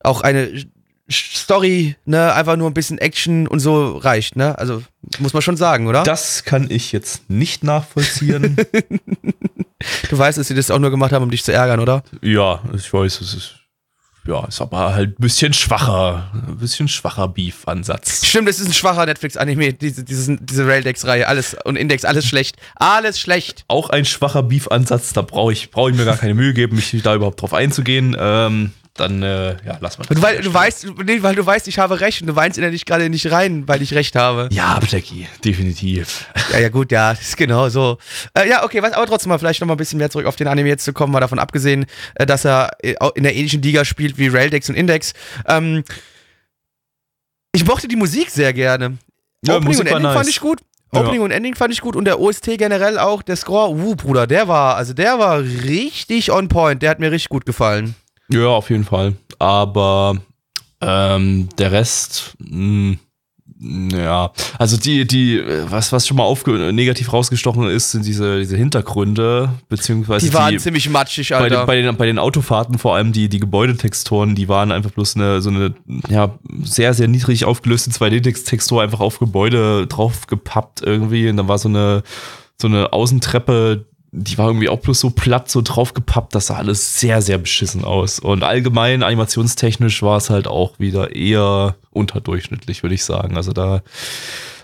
Auch 0.01 0.23
eine 0.23 0.65
Story, 1.09 1.97
ne, 2.07 2.33
einfach 2.35 2.57
nur 2.57 2.69
ein 2.69 2.75
bisschen 2.75 2.99
Action 2.99 3.47
und 3.47 3.61
so 3.61 3.99
reicht, 3.99 4.35
ne? 4.35 4.59
Also, 4.59 4.83
muss 5.19 5.33
man 5.33 5.43
schon 5.43 5.57
sagen, 5.57 5.87
oder? 5.87 6.03
Das 6.03 6.45
kann 6.45 6.69
ich 6.71 6.91
jetzt 6.91 7.31
nicht 7.31 7.63
nachvollziehen. 7.63 8.57
du 10.11 10.19
weißt, 10.19 10.39
dass 10.39 10.49
sie 10.49 10.55
das 10.55 10.71
auch 10.71 10.79
nur 10.79 10.91
gemacht 10.91 11.13
haben, 11.13 11.23
um 11.23 11.31
dich 11.31 11.45
zu 11.45 11.53
ärgern, 11.53 11.81
oder? 11.81 12.03
ja, 12.23 12.63
ich 12.75 12.93
weiß, 12.93 13.21
es 13.21 13.35
ist. 13.35 13.60
Ja, 14.27 14.45
ist 14.47 14.61
aber 14.61 14.95
halt 14.95 15.19
ein 15.19 15.23
bisschen 15.23 15.53
schwacher. 15.53 16.31
Ein 16.35 16.59
bisschen 16.59 16.89
schwacher 16.89 17.29
Beef-Ansatz. 17.29 18.27
Stimmt, 18.27 18.49
es 18.49 18.61
ist 18.61 18.69
ein 18.69 18.75
schwacher 18.75 19.07
Netflix-Anime, 19.07 19.73
diese, 19.73 20.05
diese, 20.05 20.37
diese 20.37 20.67
Raildex-Reihe, 20.67 21.27
alles 21.27 21.57
und 21.65 21.77
Index, 21.77 22.05
alles 22.05 22.27
schlecht. 22.27 22.57
Alles 22.77 23.19
schlecht. 23.19 23.65
Auch 23.69 23.91
ein 23.91 24.05
schwacher 24.05 24.43
Beef-Ansatz, 24.43 25.13
da 25.13 25.23
brauche 25.23 25.53
ich, 25.53 25.71
brauch 25.71 25.89
ich 25.89 25.97
mir 25.97 26.05
gar 26.05 26.17
keine 26.17 26.35
Mühe 26.35 26.53
geben, 26.53 26.77
mich 26.77 26.95
da 27.03 27.15
überhaupt 27.15 27.41
drauf 27.41 27.55
einzugehen. 27.55 28.17
Ähm, 28.19 28.73
dann, 29.01 29.23
äh, 29.23 29.57
ja, 29.65 29.79
lass 29.81 29.99
mal. 29.99 30.05
Du, 30.09 30.23
weil, 30.23 30.41
du 30.41 30.53
weißt, 30.53 30.87
nee, 31.05 31.23
weil 31.23 31.35
du 31.35 31.45
weißt, 31.45 31.67
ich 31.69 31.79
habe 31.79 32.01
recht 32.01 32.21
und 32.21 32.29
du 32.29 32.37
weinst 32.37 32.59
innerlich 32.59 32.85
gerade 32.85 33.09
nicht 33.11 33.31
rein, 33.31 33.67
weil 33.67 33.83
ich 33.83 33.95
recht 33.95 34.15
habe. 34.15 34.49
Ja, 34.53 34.79
Blackie, 34.79 35.27
definitiv. 35.45 36.27
Ja, 36.53 36.61
ja, 36.61 36.69
gut, 36.69 36.93
ja, 36.93 37.13
ist 37.13 37.37
genau 37.37 37.69
so. 37.69 37.99
Äh, 38.35 38.49
ja, 38.49 38.65
okay, 38.65 38.83
was 38.83 38.93
aber 38.93 39.07
trotzdem 39.07 39.31
mal 39.31 39.39
vielleicht 39.39 39.61
noch 39.61 39.69
mal 39.69 39.75
ein 39.75 39.79
bisschen 39.79 39.99
mehr 39.99 40.11
zurück 40.11 40.27
auf 40.27 40.37
den 40.37 40.47
Anime 40.47 40.69
jetzt 40.69 40.85
zu 40.85 40.93
kommen, 40.93 41.13
mal 41.13 41.21
davon 41.21 41.39
abgesehen, 41.39 41.87
äh, 42.15 42.27
dass 42.27 42.45
er 42.45 42.71
äh, 42.83 42.95
in 43.15 43.25
der 43.25 43.35
ähnlichen 43.35 43.63
Liga 43.63 43.85
spielt 43.85 44.19
wie 44.19 44.29
Raildex 44.29 44.69
und 44.69 44.77
Index. 44.77 45.13
Ähm, 45.47 45.83
ich 47.53 47.67
mochte 47.67 47.89
die 47.89 47.97
Musik 47.97 48.31
sehr 48.31 48.53
gerne. 48.53 48.99
Ja, 49.45 49.57
Opening 49.57 49.69
Musik 49.69 49.81
und 49.81 49.87
Ending 49.89 50.03
nice. 50.03 50.15
fand 50.15 50.29
ich 50.29 50.41
gut. 50.41 50.61
Ja. 50.93 51.01
Opening 51.01 51.21
und 51.21 51.31
Ending 51.31 51.55
fand 51.55 51.73
ich 51.73 51.81
gut 51.81 51.95
und 51.95 52.05
der 52.05 52.21
OST 52.21 52.59
generell 52.59 52.99
auch, 52.99 53.23
der 53.23 53.37
Score, 53.37 53.71
uh, 53.71 53.95
Bruder, 53.95 54.27
der 54.27 54.49
war, 54.49 54.77
also 54.77 54.93
der 54.93 55.19
war 55.19 55.41
richtig 55.41 56.33
on 56.33 56.49
point, 56.49 56.83
der 56.83 56.91
hat 56.91 56.99
mir 56.99 57.13
richtig 57.13 57.29
gut 57.29 57.47
gefallen. 57.47 57.95
Ja, 58.33 58.49
auf 58.49 58.71
jeden 58.71 58.85
Fall. 58.85 59.15
Aber 59.39 60.17
ähm, 60.81 61.49
der 61.59 61.73
Rest, 61.73 62.35
mh, 62.39 62.97
ja, 63.63 64.33
also 64.59 64.79
die, 64.79 65.07
die, 65.07 65.43
was, 65.69 65.93
was 65.93 66.07
schon 66.07 66.17
mal 66.17 66.23
aufge 66.23 66.73
negativ 66.73 67.13
rausgestochen 67.13 67.69
ist, 67.69 67.91
sind 67.91 68.07
diese, 68.07 68.39
diese 68.39 68.57
Hintergründe, 68.57 69.51
beziehungsweise 69.69 70.27
Die 70.27 70.33
waren 70.33 70.59
ziemlich 70.59 70.89
matschig, 70.89 71.29
bei, 71.29 71.49
den, 71.49 71.59
Alter. 71.59 71.67
bei, 71.67 71.83
den, 71.83 71.97
bei 71.97 72.07
den 72.07 72.19
Autofahrten 72.19 72.79
vor 72.79 72.97
allem 72.97 73.13
die, 73.13 73.29
die 73.29 73.39
Gebäudetexturen, 73.39 74.35
die 74.35 74.49
waren 74.49 74.73
einfach 74.73 74.93
bloß 74.93 75.17
eine, 75.17 75.43
so 75.43 75.51
eine, 75.51 75.75
ja, 76.09 76.39
sehr, 76.63 76.95
sehr 76.95 77.09
niedrig 77.09 77.45
aufgelöste 77.45 77.91
2D-Textur 77.91 78.83
einfach 78.83 79.01
auf 79.01 79.19
Gebäude 79.19 79.87
draufgepappt 79.87 80.81
irgendwie 80.83 81.29
und 81.29 81.37
dann 81.37 81.49
war 81.49 81.59
so 81.59 81.69
eine, 81.69 82.03
so 82.59 82.67
eine 82.67 82.95
Außentreppe, 82.95 83.85
die 84.13 84.39
war 84.39 84.49
irgendwie 84.49 84.69
auch 84.69 84.81
bloß 84.81 84.99
so 84.99 85.11
platt, 85.11 85.51
so 85.51 85.63
draufgepappt, 85.63 86.35
das 86.35 86.49
sah 86.49 86.57
alles 86.57 86.99
sehr, 86.99 87.23
sehr 87.23 87.39
beschissen 87.39 87.85
aus. 87.85 88.19
Und 88.19 88.43
allgemein 88.43 89.03
animationstechnisch 89.03 90.03
war 90.03 90.17
es 90.17 90.31
halt 90.31 90.49
auch 90.49 90.79
wieder 90.79 91.15
eher 91.15 91.77
unterdurchschnittlich, 91.91 92.83
würde 92.83 92.97
ich 92.97 93.05
sagen. 93.05 93.37
Also 93.37 93.53
da 93.53 93.83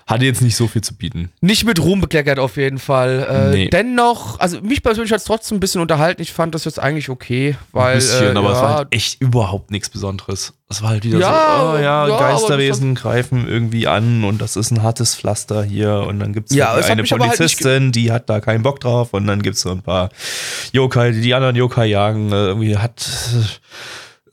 hatte 0.07 0.24
jetzt 0.24 0.40
nicht 0.40 0.54
so 0.54 0.68
viel 0.68 0.82
zu 0.82 0.96
bieten. 0.96 1.30
Nicht 1.40 1.64
mit 1.64 1.80
Ruhm 1.82 2.00
bekleckert 2.00 2.38
auf 2.38 2.57
jeden 2.57 2.78
Fall. 2.78 3.26
Äh, 3.28 3.57
Nee. 3.57 3.68
Dennoch, 3.68 4.38
also 4.38 4.61
mich 4.61 4.82
persönlich 4.82 5.12
hat 5.12 5.18
es 5.18 5.24
trotzdem 5.24 5.57
ein 5.57 5.61
bisschen 5.61 5.80
unterhalten. 5.80 6.22
Ich 6.22 6.32
fand 6.32 6.54
das 6.54 6.64
jetzt 6.64 6.78
eigentlich 6.78 7.09
okay, 7.09 7.57
weil. 7.72 7.94
ein 7.94 7.98
bisschen, 7.98 8.36
äh, 8.36 8.38
aber 8.38 8.50
es 8.50 8.59
ja, 8.59 8.62
war 8.62 8.74
halt 8.76 8.88
echt 8.90 9.20
überhaupt 9.20 9.70
nichts 9.70 9.88
Besonderes. 9.90 10.52
Es 10.68 10.82
war 10.82 10.90
halt 10.90 11.04
wieder 11.04 11.18
Ja, 11.18 11.59
so, 11.59 11.72
oh 11.72 11.76
ja, 11.76 12.09
ja, 12.09 12.18
Geisterwesen 12.18 12.94
greifen 12.94 13.48
irgendwie 13.48 13.86
an 13.86 14.24
und 14.24 14.40
das 14.40 14.57
ist 14.57 14.70
ein 14.72 14.82
hartes 14.82 15.14
Pflaster 15.14 15.62
hier 15.62 16.04
und 16.09 16.18
dann 16.18 16.32
gibt 16.32 16.50
es 16.50 16.57
Ja, 16.57 16.76
es 16.76 16.88
hat 16.88 16.92
eine 16.92 17.02
halt 17.02 17.18
Polizistin, 17.18 17.92
die 17.92 18.11
hat 18.12 18.28
da 18.28 18.40
keinen 18.40 18.62
Bock 18.62 18.80
drauf 18.80 19.12
und 19.12 19.26
dann 19.26 19.42
gibt 19.42 19.57
es 19.57 19.62
so 19.62 19.70
ein 19.70 19.82
paar 19.82 20.11
Yokai, 20.72 21.12
die 21.12 21.20
die 21.20 21.34
anderen 21.34 21.57
Yokai 21.57 21.86
jagen. 21.86 22.32
Äh, 22.32 22.46
Irgendwie 22.46 22.76
hat, 22.76 23.09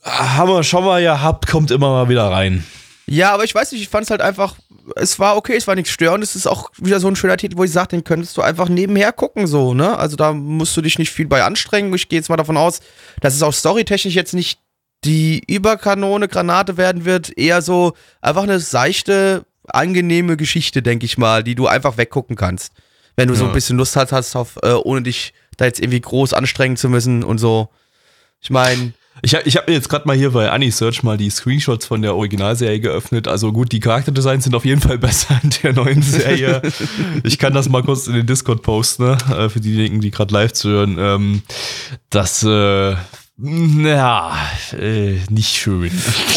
äh, 0.04 0.08
haben 0.10 0.50
wir 0.50 0.62
schon 0.64 0.84
mal 0.84 1.02
gehabt, 1.02 1.46
kommt 1.46 1.70
immer 1.70 1.90
mal 1.90 2.08
wieder 2.08 2.30
rein. 2.30 2.64
Ja, 3.06 3.32
aber 3.32 3.44
ich 3.44 3.54
weiß 3.54 3.72
nicht, 3.72 3.82
ich 3.82 3.88
fand 3.88 4.04
es 4.04 4.10
halt 4.10 4.22
einfach, 4.22 4.56
es 4.96 5.18
war 5.18 5.36
okay, 5.36 5.56
es 5.56 5.66
war 5.66 5.74
nichts 5.74 5.90
störend. 5.90 6.24
Es 6.24 6.36
ist 6.36 6.46
auch 6.46 6.70
wieder 6.78 7.00
so 7.00 7.08
ein 7.08 7.16
schöner 7.16 7.36
Titel, 7.36 7.56
wo 7.58 7.64
ich 7.64 7.72
sage, 7.72 7.88
den 7.88 8.04
könntest 8.04 8.36
du 8.36 8.42
einfach 8.42 8.68
nebenher 8.68 9.12
gucken, 9.12 9.46
so, 9.46 9.74
ne? 9.74 9.96
Also 9.98 10.16
da 10.16 10.32
musst 10.32 10.76
du 10.76 10.80
dich 10.80 10.98
nicht 10.98 11.10
viel 11.10 11.26
bei 11.26 11.44
anstrengen. 11.44 11.92
Ich 11.94 12.08
gehe 12.08 12.18
jetzt 12.18 12.28
mal 12.30 12.36
davon 12.36 12.56
aus, 12.56 12.80
dass 13.20 13.34
es 13.34 13.42
auch 13.42 13.52
storytechnisch 13.52 14.14
jetzt 14.14 14.32
nicht 14.34 14.58
die 15.04 15.42
Überkanone 15.46 16.28
Granate 16.28 16.78
werden 16.78 17.04
wird, 17.04 17.36
eher 17.36 17.60
so 17.60 17.92
einfach 18.22 18.42
eine 18.44 18.58
seichte, 18.58 19.44
angenehme 19.68 20.36
Geschichte, 20.38 20.80
denke 20.82 21.04
ich 21.04 21.18
mal, 21.18 21.42
die 21.44 21.54
du 21.54 21.66
einfach 21.66 21.98
weggucken 21.98 22.36
kannst. 22.36 22.72
Wenn 23.16 23.28
du 23.28 23.34
so 23.34 23.44
Ja. 23.44 23.50
ein 23.50 23.54
bisschen 23.54 23.76
Lust 23.76 23.96
hast, 23.96 24.12
hast 24.12 24.34
auf, 24.34 24.56
äh, 24.62 24.72
ohne 24.72 25.02
dich 25.02 25.34
da 25.58 25.66
jetzt 25.66 25.78
irgendwie 25.80 26.00
groß 26.00 26.32
anstrengen 26.32 26.76
zu 26.78 26.88
müssen 26.88 27.22
und 27.22 27.36
so. 27.38 27.68
Ich 28.40 28.50
meine, 28.50 28.92
Ich 29.22 29.34
habe 29.34 29.44
ich 29.48 29.56
hab 29.56 29.66
mir 29.68 29.74
jetzt 29.74 29.88
gerade 29.88 30.06
mal 30.06 30.16
hier 30.16 30.32
bei 30.32 30.50
AniSearch 30.50 31.02
mal 31.02 31.16
die 31.16 31.30
Screenshots 31.30 31.86
von 31.86 32.02
der 32.02 32.14
Originalserie 32.16 32.80
geöffnet. 32.80 33.28
Also 33.28 33.52
gut, 33.52 33.72
die 33.72 33.80
Charakterdesigns 33.80 34.44
sind 34.44 34.54
auf 34.54 34.64
jeden 34.64 34.80
Fall 34.80 34.98
besser 35.06 35.38
in 35.42 35.50
der 35.62 35.72
neuen 35.72 36.02
Serie. 36.02 36.60
ich 37.22 37.38
kann 37.38 37.54
das 37.54 37.68
mal 37.68 37.82
kurz 37.82 38.06
in 38.06 38.14
den 38.14 38.26
Discord 38.26 38.62
posten, 38.62 39.04
ne? 39.04 39.18
Äh, 39.36 39.48
für 39.48 39.60
diejenigen, 39.60 40.00
die 40.00 40.10
gerade 40.10 40.34
live 40.34 40.52
zuhören. 40.52 40.96
Ähm, 40.98 41.42
das, 42.10 42.42
äh, 42.42 42.96
ja, 43.36 44.36
äh, 44.78 45.18
nicht 45.30 45.56
schön. 45.56 45.90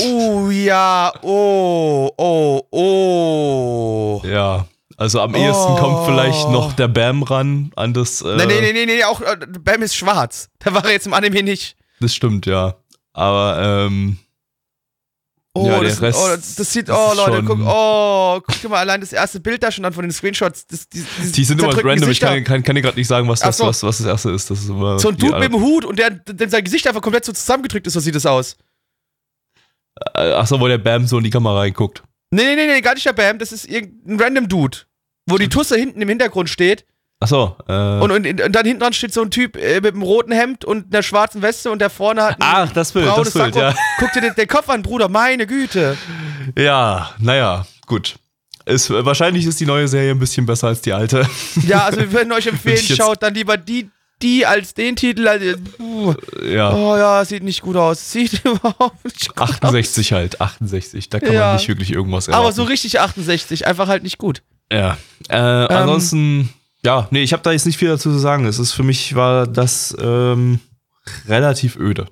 Oh 0.04 0.50
ja, 0.50 1.12
oh, 1.22 2.10
oh, 2.18 2.62
oh. 2.72 4.22
Ja. 4.28 4.66
Also 5.00 5.22
am 5.22 5.36
ehesten 5.36 5.74
Oh. 5.74 5.76
kommt 5.76 6.08
vielleicht 6.08 6.50
noch 6.50 6.74
der 6.74 6.88
Bam 6.88 7.22
ran 7.22 7.72
an 7.76 7.94
das. 7.94 8.22
Äh, 8.24 8.36
Nee, 8.36 8.46
nee, 8.48 8.62
nee, 8.62 8.74
nee, 8.74 8.86
nee, 8.88 9.04
auch 9.04 9.22
äh, 9.22 9.38
Bam 9.60 9.84
ist 9.84 9.96
schwarz. 9.96 10.50
Da 10.58 10.74
war 10.74 10.86
er 10.86 10.92
jetzt 10.92 11.06
im 11.06 11.14
Anime 11.14 11.44
nicht. 11.44 11.77
Das 12.00 12.14
stimmt, 12.14 12.46
ja. 12.46 12.78
Aber 13.14 13.60
ähm, 13.88 14.18
Oh, 15.58 15.66
Ja, 15.68 15.80
der 15.80 15.90
das, 15.90 16.02
Rest- 16.02 16.20
oh, 16.22 16.28
das, 16.28 16.56
das 16.56 16.72
sieht, 16.74 16.88
das 16.88 16.96
oh 16.98 17.14
Leute, 17.16 17.44
guck, 17.44 17.60
oh, 17.66 18.40
guck 18.46 18.70
mal 18.70 18.78
allein 18.78 19.02
das 19.02 19.12
erste 19.12 19.40
Bild 19.40 19.64
da 19.64 19.72
schon 19.72 19.86
an 19.86 19.94
von 19.94 20.04
den 20.04 20.12
Screenshots. 20.12 20.68
Das, 20.68 20.88
die, 20.88 21.04
die, 21.24 21.32
die 21.32 21.44
sind 21.44 21.60
immer 21.60 21.74
random. 21.76 21.94
Ich 21.94 22.20
Gesichter. 22.20 22.28
kann, 22.28 22.44
kann, 22.44 22.64
kann 22.64 22.76
dir 22.76 22.84
gerade 22.84 22.98
nicht 22.98 23.08
sagen, 23.08 23.28
was 23.28 23.40
das, 23.40 23.58
so. 23.58 23.66
was, 23.66 23.82
was 23.82 23.98
das 23.98 24.06
erste 24.06 24.30
ist. 24.32 24.50
Das 24.52 24.60
ist 24.60 24.70
immer 24.70 25.00
So 25.00 25.10
ein 25.10 25.18
Dude 25.18 25.40
mit 25.40 25.52
dem 25.52 25.60
Hut 25.60 25.84
und 25.86 25.98
der, 25.98 26.12
der 26.12 26.50
sein 26.50 26.64
Gesicht 26.64 26.86
einfach 26.88 27.02
komplett 27.02 27.26
so 27.26 27.34
zusammengedrückt 27.34 27.88
ist, 27.88 27.94
so 27.94 28.00
sieht 28.00 28.16
es 28.16 28.26
aus. 28.28 28.56
Äh, 30.14 30.34
Ach 30.34 30.46
so, 30.46 30.60
wo 30.60 30.68
der 30.68 30.78
Bam 30.78 31.08
so 31.08 31.18
in 31.18 31.24
die 31.24 31.32
Kamera 31.32 31.60
reinguckt. 31.60 32.04
Nee, 32.30 32.44
nee, 32.44 32.56
nee, 32.56 32.68
nee, 32.68 32.82
gar 32.82 32.94
nicht 32.94 33.06
der 33.06 33.14
Bam, 33.14 33.40
das 33.40 33.52
ist 33.52 33.66
irgendein 33.66 34.20
random 34.20 34.48
Dude. 34.48 34.78
Wo 35.28 35.38
die 35.38 35.50
Tusse 35.50 35.76
hinten 35.76 36.02
im 36.02 36.10
Hintergrund 36.10 36.50
steht 36.50 36.86
Ach 37.20 37.28
so. 37.28 37.56
Äh, 37.68 37.74
und, 37.74 38.12
und, 38.12 38.42
und 38.42 38.52
dann 38.56 38.66
hinten 38.66 38.80
dran 38.82 38.94
steht 38.94 39.12
so 39.14 39.22
ein 39.24 39.32
Typ 39.32 39.58
äh, 39.58 39.82
mit 39.82 39.94
einem 39.94 40.04
roten 40.04 40.32
Hemd 40.32 40.66
und 40.66 40.94
einer 40.94 41.02
schwarzen 41.02 41.42
Weste 41.42 41.72
und 41.72 41.80
der 41.80 41.90
vorne 41.90 42.22
hat 42.24 42.32
ein 42.34 42.38
ach, 42.42 42.72
das 42.74 42.92
Bild, 42.92 43.08
braunes 43.08 43.34
das 43.34 43.42
Bild, 43.42 43.56
Sakko. 43.56 43.68
ja. 43.70 43.76
Guck 44.00 44.12
dir 44.14 44.22
den, 44.22 44.36
den 44.36 44.48
Kopf 44.48 44.70
an, 44.70 44.84
Bruder, 44.84 45.10
meine 45.10 45.48
Güte. 45.48 45.98
Ja, 46.58 47.12
naja, 47.18 47.66
gut. 47.88 48.16
Äh, 48.66 48.78
wahrscheinlich 48.90 49.46
ist 49.46 49.60
die 49.60 49.66
neue 49.66 49.88
Serie 49.88 50.12
ein 50.12 50.20
bisschen 50.20 50.46
besser 50.46 50.68
als 50.68 50.82
die 50.82 50.94
alte. 50.94 51.28
Ja, 51.66 51.86
also 51.86 52.00
wir 52.02 52.12
würden 52.14 52.32
euch 52.34 52.46
empfehlen, 52.48 52.78
schaut 52.84 53.24
dann 53.24 53.34
lieber 53.34 53.58
die, 53.58 53.90
die 54.22 54.46
als 54.46 54.76
den 54.76 54.96
Titel. 54.96 55.58
Puh. 55.78 56.14
ja. 56.48 56.72
Oh 56.74 56.96
ja, 56.98 57.26
sieht 57.26 57.42
nicht 57.44 57.62
gut 57.62 57.78
aus. 57.78 58.12
Sieht 58.12 58.34
überhaupt 58.46 59.04
nicht 59.06 59.30
gut 59.36 59.42
68 59.42 60.12
halt, 60.14 60.40
68. 60.40 61.10
Da 61.10 61.20
kann 61.20 61.34
Ja. 61.34 61.48
man 61.48 61.56
nicht 61.56 61.68
wirklich 61.68 61.92
irgendwas 61.92 62.26
aus. 62.30 62.34
Aber 62.36 62.44
erwarten. 62.44 62.56
so 62.58 62.64
richtig 62.64 63.00
68, 63.00 63.66
einfach 63.66 63.88
halt 63.88 64.04
nicht 64.04 64.18
gut. 64.20 64.44
Ja. 64.72 64.98
Äh, 65.30 65.66
Ähm. 65.66 66.50
Ja, 66.88 67.06
nee, 67.12 67.22
ich 67.22 67.34
habe 67.34 67.44
da 67.44 67.52
jetzt 67.52 67.66
nicht 67.66 67.78
viel 67.78 67.90
dazu 67.90 68.10
zu 68.10 68.18
sagen. 68.18 68.46
Es 68.46 68.60
ist 68.60 68.72
für 68.72 68.84
mich 68.84 69.14
war 69.14 69.46
das 69.46 69.94
ähm, 70.00 70.62
relativ 71.28 71.76
öde. 71.76 72.06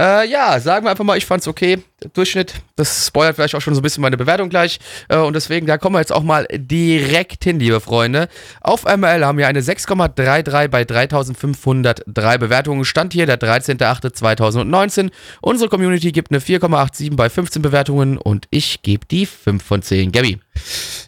Äh, 0.00 0.26
ja, 0.30 0.58
sagen 0.58 0.86
wir 0.86 0.90
einfach 0.90 1.04
mal, 1.04 1.18
ich 1.18 1.26
fand's 1.26 1.46
okay. 1.46 1.78
Durchschnitt, 2.14 2.54
das 2.76 3.06
spoilert 3.06 3.36
vielleicht 3.36 3.54
auch 3.54 3.60
schon 3.60 3.74
so 3.74 3.80
ein 3.80 3.82
bisschen 3.82 4.00
meine 4.00 4.16
Bewertung 4.16 4.48
gleich. 4.48 4.80
Äh, 5.08 5.18
und 5.18 5.34
deswegen, 5.34 5.66
da 5.66 5.76
kommen 5.76 5.94
wir 5.94 6.00
jetzt 6.00 6.12
auch 6.12 6.22
mal 6.22 6.46
direkt 6.50 7.44
hin, 7.44 7.60
liebe 7.60 7.78
Freunde. 7.80 8.28
Auf 8.62 8.84
ML 8.84 9.24
haben 9.24 9.36
wir 9.36 9.46
eine 9.48 9.60
6,33 9.60 10.68
bei 10.68 10.84
3503 10.84 12.38
Bewertungen. 12.38 12.86
Stand 12.86 13.12
hier 13.12 13.26
der 13.26 13.38
13.08.2019. 13.38 15.10
Unsere 15.42 15.68
Community 15.68 16.10
gibt 16.10 16.30
eine 16.30 16.40
4,87 16.40 17.14
bei 17.14 17.28
15 17.28 17.60
Bewertungen 17.60 18.16
und 18.16 18.46
ich 18.50 18.80
gebe 18.82 19.06
die 19.06 19.26
5 19.26 19.62
von 19.62 19.82
10. 19.82 20.10
Gabby. 20.10 20.40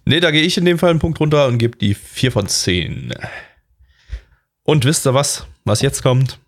Nee, 0.04 0.20
da 0.20 0.30
gehe 0.30 0.42
ich 0.42 0.58
in 0.58 0.66
dem 0.66 0.78
Fall 0.78 0.90
einen 0.90 0.98
Punkt 0.98 1.18
runter 1.20 1.46
und 1.46 1.56
gebe 1.56 1.78
die 1.78 1.94
4 1.94 2.32
von 2.32 2.46
10. 2.46 3.14
Und 4.62 4.84
wisst 4.84 5.06
ihr 5.06 5.14
was? 5.14 5.46
Was 5.64 5.80
jetzt 5.80 6.02
kommt? 6.02 6.38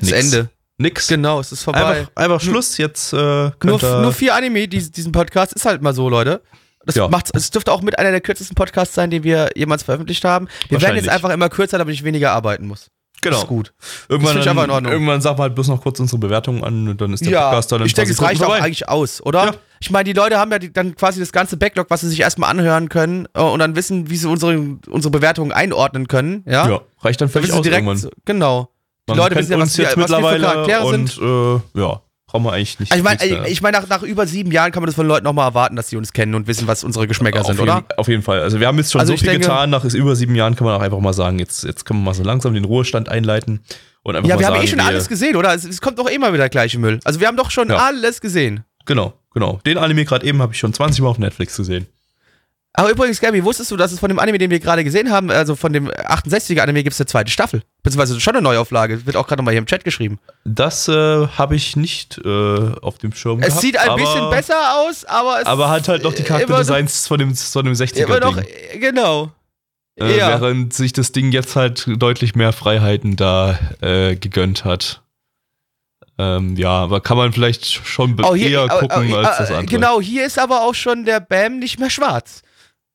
Das 0.00 0.12
Ende. 0.12 0.48
Nix. 0.82 1.08
Genau, 1.08 1.40
es 1.40 1.52
ist 1.52 1.62
vorbei. 1.62 1.82
Einfach, 1.84 2.10
einfach 2.16 2.40
Schluss. 2.40 2.76
Jetzt 2.78 3.12
äh, 3.12 3.16
Nur, 3.16 3.80
nur 3.82 4.12
vier 4.12 4.34
Anime, 4.34 4.68
dies, 4.68 4.90
diesen 4.90 5.12
Podcast, 5.12 5.52
ist 5.54 5.64
halt 5.64 5.80
mal 5.82 5.94
so, 5.94 6.08
Leute. 6.08 6.42
Das 6.84 6.96
Ja. 6.96 7.08
macht's, 7.08 7.30
es 7.32 7.50
dürfte 7.50 7.70
auch 7.72 7.80
mit 7.80 7.98
einer 7.98 8.10
der 8.10 8.20
kürzesten 8.20 8.54
Podcasts 8.56 8.94
sein, 8.94 9.10
den 9.10 9.22
wir 9.24 9.50
jemals 9.54 9.84
veröffentlicht 9.84 10.24
haben. 10.24 10.48
Wir 10.68 10.82
werden 10.82 10.96
jetzt 10.96 11.08
einfach 11.08 11.30
immer 11.30 11.48
kürzer, 11.48 11.78
damit 11.78 11.94
ich 11.94 12.02
weniger 12.04 12.32
arbeiten 12.32 12.66
muss. 12.66 12.90
genau. 13.20 13.36
Das 13.36 13.42
ist 13.44 13.48
gut. 13.48 13.72
Irgendwann, 14.08 14.36
Das 14.36 14.46
einfach 14.48 14.64
in 14.64 14.70
Ordnung. 14.70 14.92
irgendwann 14.92 15.20
sagen 15.20 15.38
wir 15.38 15.42
halt 15.44 15.54
bloß 15.54 15.68
noch 15.68 15.80
kurz 15.80 16.00
unsere 16.00 16.18
Bewertung 16.18 16.64
an 16.64 16.88
und 16.88 17.00
dann 17.00 17.12
ist 17.12 17.24
der 17.24 17.30
Ja, 17.30 17.50
Podcast 17.50 17.70
dann 17.70 17.86
ich 17.86 17.94
denke, 17.94 18.10
es 18.10 18.16
20 18.16 18.30
reicht 18.32 18.42
auch 18.42 18.46
vorbei. 18.54 18.64
eigentlich 18.66 18.88
aus, 18.88 19.24
oder? 19.24 19.44
Ja. 19.44 19.54
Ich 19.78 19.90
meine, 19.92 20.04
die 20.04 20.12
Leute 20.12 20.38
haben 20.38 20.50
ja 20.50 20.58
die, 20.58 20.72
dann 20.72 20.96
quasi 20.96 21.20
das 21.20 21.30
ganze 21.30 21.56
Backlog, 21.56 21.86
was 21.88 22.00
sie 22.00 22.08
sich 22.08 22.18
erstmal 22.20 22.50
anhören 22.50 22.88
können 22.88 23.28
äh, 23.34 23.40
und 23.40 23.60
dann 23.60 23.76
wissen, 23.76 24.10
wie 24.10 24.16
sie 24.16 24.28
unsere, 24.28 24.58
unsere 24.88 25.10
Bewertungen 25.12 25.52
einordnen 25.52 26.08
können. 26.08 26.42
Ja, 26.48 26.68
Ja, 26.68 26.80
reicht 27.00 27.20
dann 27.20 27.28
da 27.28 27.32
völlig 27.32 27.48
wissen 27.50 27.54
sie 27.54 27.58
aus 27.60 27.62
direkt, 27.62 27.78
irgendwann. 27.86 27.96
so- 27.98 28.10
genau. 29.06 29.06
Die 29.06 29.10
Man 29.10 29.18
Leute 29.18 29.36
wissen 29.36 29.52
ja, 29.52 29.58
was 29.58 29.78
wir, 29.78 29.84
jetzt 29.84 29.96
was 29.96 30.10
wir 30.10 30.16
für 30.16 30.22
mittlerweile 30.22 30.44
Charaktere 30.46 30.84
und 30.84 31.08
sind. 31.10 31.22
äh, 31.76 31.80
ja, 31.80 32.00
brauchen 32.26 32.44
wir 32.44 32.52
eigentlich 32.52 32.80
nicht. 32.80 32.92
Also 32.92 33.04
ich 33.04 33.18
meine, 33.20 33.48
ich 33.48 33.62
meine 33.62 33.78
nach, 33.80 33.88
nach 33.88 34.02
über 34.02 34.26
sieben 34.26 34.52
Jahren 34.52 34.72
kann 34.72 34.82
man 34.82 34.86
das 34.86 34.94
von 34.94 35.06
Leuten 35.06 35.24
nochmal 35.24 35.48
erwarten, 35.48 35.76
dass 35.76 35.88
sie 35.88 35.96
uns 35.96 36.12
kennen 36.12 36.34
und 36.34 36.46
wissen, 36.46 36.66
was 36.66 36.82
unsere 36.84 37.06
Geschmäcker 37.06 37.40
auf 37.40 37.46
sind, 37.46 37.58
jeden, 37.58 37.68
oder? 37.70 37.84
Auf 37.96 38.08
jeden 38.08 38.22
Fall. 38.22 38.40
Also 38.40 38.58
wir 38.60 38.66
haben 38.66 38.78
jetzt 38.78 38.92
schon 38.92 39.00
Also 39.00 39.12
so 39.12 39.18
viel 39.18 39.28
denke- 39.28 39.46
getan. 39.46 39.70
Nach 39.70 39.84
über 39.84 40.16
sieben 40.16 40.34
Jahren 40.34 40.56
kann 40.56 40.66
man 40.66 40.74
auch 40.76 40.80
einfach 40.82 40.98
mal 41.00 41.12
sagen, 41.12 41.38
jetzt, 41.38 41.64
jetzt 41.64 41.84
können 41.84 42.00
wir 42.00 42.04
mal 42.06 42.14
so 42.14 42.22
langsam 42.22 42.54
den 42.54 42.64
Ruhestand 42.64 43.08
einleiten 43.08 43.60
und 44.02 44.16
einfach 44.16 44.28
Ja, 44.28 44.36
mal 44.36 44.40
wir 44.40 44.46
sagen, 44.46 44.56
haben 44.56 44.64
eh 44.64 44.68
schon 44.68 44.80
alles 44.80 45.08
gesehen, 45.08 45.36
oder? 45.36 45.54
Es, 45.54 45.64
es 45.64 45.80
kommt 45.80 45.98
doch 45.98 46.08
immer 46.08 46.28
wieder 46.28 46.44
der 46.44 46.48
gleiche 46.48 46.78
Müll. 46.78 47.00
Also 47.04 47.20
wir 47.20 47.26
haben 47.28 47.36
doch 47.36 47.50
schon 47.50 47.68
Ja. 47.68 47.76
alles 47.76 48.20
gesehen. 48.20 48.64
Genau, 48.86 49.12
genau. 49.34 49.60
Den 49.66 49.78
Anime 49.78 50.04
gerade 50.04 50.26
eben 50.26 50.40
habe 50.42 50.52
ich 50.54 50.58
schon 50.58 50.72
20 50.72 51.02
Mal 51.02 51.08
auf 51.08 51.18
Netflix 51.18 51.56
gesehen. 51.56 51.86
Aber 52.74 52.90
übrigens, 52.90 53.20
Gabby, 53.20 53.44
wusstest 53.44 53.70
du, 53.70 53.76
dass 53.76 53.92
es 53.92 54.00
von 54.00 54.08
dem 54.08 54.18
Anime, 54.18 54.38
den 54.38 54.50
wir 54.50 54.58
gerade 54.58 54.82
gesehen 54.82 55.10
haben, 55.10 55.30
also 55.30 55.56
von 55.56 55.74
dem 55.74 55.90
68er 55.90 56.60
Anime 56.60 56.82
gibt 56.82 56.94
es 56.94 57.00
eine 57.00 57.06
zweite 57.06 57.30
Staffel? 57.30 57.62
Beziehungsweise 57.82 58.18
schon 58.18 58.34
eine 58.34 58.42
Neuauflage. 58.42 59.04
Wird 59.04 59.14
auch 59.16 59.26
gerade 59.26 59.40
nochmal 59.42 59.52
hier 59.52 59.58
im 59.58 59.66
Chat 59.66 59.84
geschrieben. 59.84 60.18
Das 60.46 60.88
äh, 60.88 60.92
habe 61.26 61.54
ich 61.54 61.76
nicht 61.76 62.18
äh, 62.24 62.28
auf 62.80 62.96
dem 62.96 63.12
Schirm 63.12 63.40
Es 63.40 63.48
gehabt. 63.48 63.60
sieht 63.60 63.76
ein 63.78 63.94
bisschen 63.96 64.30
besser 64.30 64.56
aus, 64.76 65.04
aber 65.04 65.40
es 65.42 65.46
Aber 65.46 65.68
hat 65.68 65.86
halt 65.88 66.02
noch 66.02 66.14
die 66.14 66.22
äh, 66.22 66.24
Charakterdesigns 66.24 67.06
von 67.06 67.18
dem, 67.18 67.34
von 67.34 67.64
dem 67.66 67.74
60er 67.74 68.04
Immer 68.04 68.20
noch, 68.20 68.36
Ding. 68.36 68.46
äh, 68.72 68.78
genau. 68.78 69.30
Äh, 70.00 70.16
ja. 70.16 70.28
Während 70.40 70.72
sich 70.72 70.94
das 70.94 71.12
Ding 71.12 71.30
jetzt 71.32 71.54
halt 71.56 71.86
deutlich 71.98 72.34
mehr 72.34 72.54
Freiheiten 72.54 73.16
da 73.16 73.58
äh, 73.82 74.16
gegönnt 74.16 74.64
hat. 74.64 75.02
Ähm, 76.18 76.56
ja, 76.56 76.70
aber 76.70 77.02
kann 77.02 77.16
man 77.18 77.32
vielleicht 77.34 77.66
schon 77.86 78.16
Oh, 78.22 78.34
hier, 78.34 78.50
eher 78.62 78.68
gucken 78.68 79.10
äh, 79.10 79.14
als 79.16 79.36
das 79.38 79.50
andere. 79.50 79.66
Genau, 79.66 80.00
hier 80.00 80.24
ist 80.24 80.38
aber 80.38 80.62
auch 80.62 80.74
schon 80.74 81.04
der 81.04 81.20
Bam 81.20 81.58
nicht 81.58 81.78
mehr 81.78 81.90
schwarz. 81.90 82.42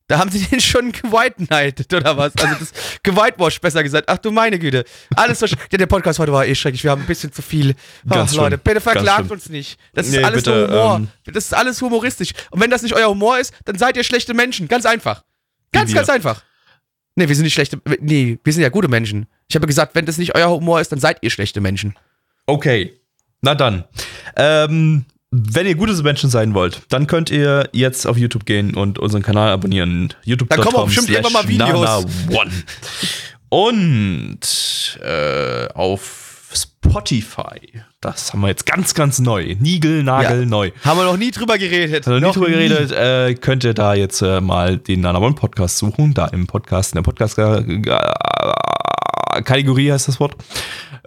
Da 0.07 0.19
haben 0.19 0.31
sie 0.31 0.39
den 0.51 0.61
schon 0.61 0.91
gewhite-nighted 0.91 1.93
oder 1.93 2.17
was? 2.17 2.33
Also 2.37 2.55
das 2.59 2.71
gewhitewashed, 3.03 3.61
besser 3.61 3.83
gesagt. 3.83 4.07
Ach 4.09 4.17
du 4.17 4.31
meine 4.31 4.57
Güte. 4.57 4.85
Alles 5.15 5.39
so 5.39 5.47
Der 5.71 5.85
Podcast 5.85 6.19
heute 6.19 6.31
war 6.31 6.45
eh 6.45 6.55
schrecklich. 6.55 6.83
Wir 6.83 6.91
haben 6.91 7.01
ein 7.01 7.07
bisschen 7.07 7.31
zu 7.31 7.41
viel. 7.41 7.75
Ach, 8.09 8.15
Ganz 8.15 8.31
schlimm. 8.31 8.43
Leute, 8.43 8.57
bitte 8.57 8.81
verklagt 8.81 9.29
uns 9.31 9.49
nicht. 9.49 9.77
Das 9.93 10.07
ist 10.07 10.13
Nee, 10.13 10.23
alles 10.23 10.43
bitte, 10.43 10.67
nur 10.67 10.67
Humor. 10.69 10.95
ähm, 10.97 11.07
das 11.33 11.45
ist 11.45 11.53
alles 11.53 11.81
humoristisch. 11.81 12.31
Und 12.51 12.61
wenn 12.61 12.69
das 12.69 12.81
nicht 12.83 12.93
euer 12.95 13.09
Humor 13.09 13.37
ist, 13.39 13.53
dann 13.65 13.77
seid 13.77 13.97
ihr 13.97 14.03
schlechte 14.03 14.33
Menschen. 14.33 14.67
Ganz 14.67 14.85
einfach. 14.85 15.23
Ganz, 15.73 15.93
ganz 15.93 16.09
einfach. 16.09 16.41
Nee, 17.15 17.27
wir 17.27 17.35
sind 17.35 17.43
nicht 17.43 17.53
schlechte. 17.55 17.81
Nee, 17.99 18.39
wir 18.43 18.53
sind 18.53 18.61
ja 18.61 18.69
gute 18.69 18.87
Menschen. 18.87 19.25
Ich 19.49 19.55
habe 19.55 19.67
gesagt, 19.67 19.95
wenn 19.95 20.05
das 20.05 20.17
nicht 20.17 20.35
euer 20.35 20.49
Humor 20.49 20.79
ist, 20.79 20.91
dann 20.91 20.99
seid 20.99 21.17
ihr 21.21 21.31
schlechte 21.31 21.59
Menschen. 21.61 21.95
Okay, 22.45 23.01
na 23.41 23.55
dann. 23.55 23.83
Ähm, 24.35 25.05
wenn 25.39 25.67
ihr 25.67 25.75
gute 25.75 25.93
Menschen 26.03 26.29
sein 26.29 26.53
wollt, 26.53 26.81
dann 26.89 27.05
könnt 27.07 27.29
ihr 27.29 27.69
jetzt 27.73 28.07
auf 28.07 28.17
YouTube 28.17 28.45
gehen 28.45 28.73
und 28.75 28.97
unseren 28.99 29.21
Kanal 29.21 29.49
abonnieren. 29.49 30.13
YouTube.com 30.23 30.57
Da 30.57 30.69
kommen 30.69 30.85
bestimmt 30.85 31.09
irgendwann 31.09 31.33
mal 31.33 31.47
Videos. 31.47 32.05
One. 32.29 32.51
Und 33.49 34.99
äh, 35.03 35.67
auf 35.73 36.23
Spotify. 36.53 37.81
Das 38.01 38.31
haben 38.33 38.41
wir 38.41 38.47
jetzt 38.47 38.65
ganz, 38.65 38.93
ganz 38.93 39.19
neu. 39.19 39.55
Nigel, 39.59 40.03
Nagel, 40.03 40.39
Ja. 40.41 40.45
neu. 40.45 40.71
Haben 40.83 40.99
wir 40.99 41.05
noch 41.05 41.17
nie 41.17 41.31
drüber 41.31 41.57
geredet. 41.57 42.05
Haben 42.07 42.13
wir 42.15 42.19
Noch 42.21 42.35
nicht 42.35 42.37
drüber 42.37 42.49
nie. 42.57 42.67
geredet, 42.67 42.91
äh, 42.91 43.33
könnt 43.35 43.63
ihr 43.63 43.73
da 43.73 43.93
jetzt 43.93 44.21
äh, 44.21 44.41
mal 44.41 44.77
den 44.77 45.01
Nanamon 45.01 45.35
Podcast 45.35 45.77
suchen. 45.77 46.13
Da 46.13 46.27
im 46.27 46.47
Podcast, 46.47 46.93
in 46.93 46.97
der 46.97 47.03
Podcast 47.03 47.37
äh, 47.37 47.61
Kategorie 49.41 49.91
heißt 49.91 50.07
das 50.07 50.19
Wort. 50.19 50.35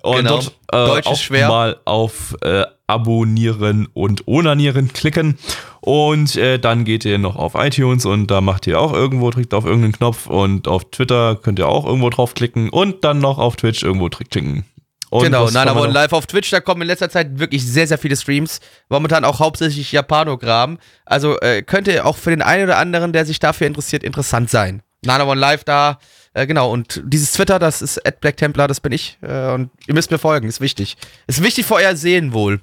Und 0.03 0.17
Genau. 0.17 0.31
dort 0.41 0.47
äh, 0.73 0.87
Deutsch 0.95 1.07
auch 1.07 1.17
schwer. 1.19 1.49
mal 1.49 1.77
auf 1.85 2.37
äh, 2.43 2.65
Abonnieren 2.87 3.87
und 3.95 4.27
Onanieren 4.27 4.93
klicken. 4.93 5.39
Und 5.81 6.37
äh, 6.37 6.59
dann 6.59 6.85
geht 6.85 7.05
ihr 7.05 7.19
noch 7.19 7.37
auf 7.37 7.55
iTunes 7.55 8.05
und 8.05 8.27
da 8.31 8.41
macht 8.41 8.67
ihr 8.67 8.81
auch 8.81 8.93
irgendwo, 8.93 9.31
drückt 9.31 9.55
auf 9.55 9.65
irgendeinen 9.65 9.93
Knopf 9.93 10.27
und 10.27 10.69
auf 10.69 10.91
Twitter 10.91 11.37
könnt 11.37 11.59
ihr 11.59 11.69
auch 11.69 11.87
irgendwo 11.87 12.11
draufklicken 12.11 12.69
und 12.71 13.05
dann 13.05 13.19
noch 13.19 13.39
auf 13.39 13.57
Twitch 13.57 13.83
irgendwo 13.83 14.09
klicken. 14.09 14.65
Und 15.11 15.25
genau, 15.25 15.51
Nana 15.51 15.75
One 15.77 15.93
live 15.93 16.13
auf 16.13 16.27
Twitch, 16.27 16.51
da 16.51 16.61
kommen 16.61 16.83
in 16.83 16.87
letzter 16.87 17.11
Zeit 17.11 17.39
wirklich 17.41 17.67
sehr, 17.67 17.87
sehr 17.89 17.99
viele 17.99 18.15
Streams. 18.17 18.61
Momentan 18.89 19.25
auch 19.25 19.41
hauptsächlich 19.41 19.91
Japanogramm. 19.91 20.79
Also 21.05 21.39
äh, 21.41 21.63
könnte 21.63 22.05
auch 22.05 22.17
für 22.17 22.31
den 22.31 22.43
einen 22.43 22.65
oder 22.65 22.79
anderen, 22.79 23.13
der 23.13 23.27
sich 23.27 23.41
dafür 23.41 23.67
interessiert, 23.67 24.05
interessant 24.05 24.51
sein. 24.51 24.83
Nana 25.05 25.25
One 25.27 25.41
live 25.41 25.65
da, 25.65 25.99
äh, 26.35 26.47
genau. 26.47 26.71
Und 26.71 27.03
dieses 27.05 27.33
Twitter, 27.33 27.59
das 27.59 27.83
ist 27.83 28.07
at 28.07 28.21
Black 28.21 28.37
Templar, 28.37 28.69
das 28.69 28.81
bin 28.81 28.93
ich. 28.93 29.19
Äh, 29.23 29.53
und 29.53 29.71
ihr 29.87 29.95
müsst 29.95 30.11
mir 30.11 30.19
folgen, 30.19 30.49
ist 30.49 30.61
wichtig. 30.61 30.97
Ist 31.27 31.43
wichtig 31.43 31.67
für 31.67 31.75
euer 31.75 31.97
Seelenwohl. 31.97 32.61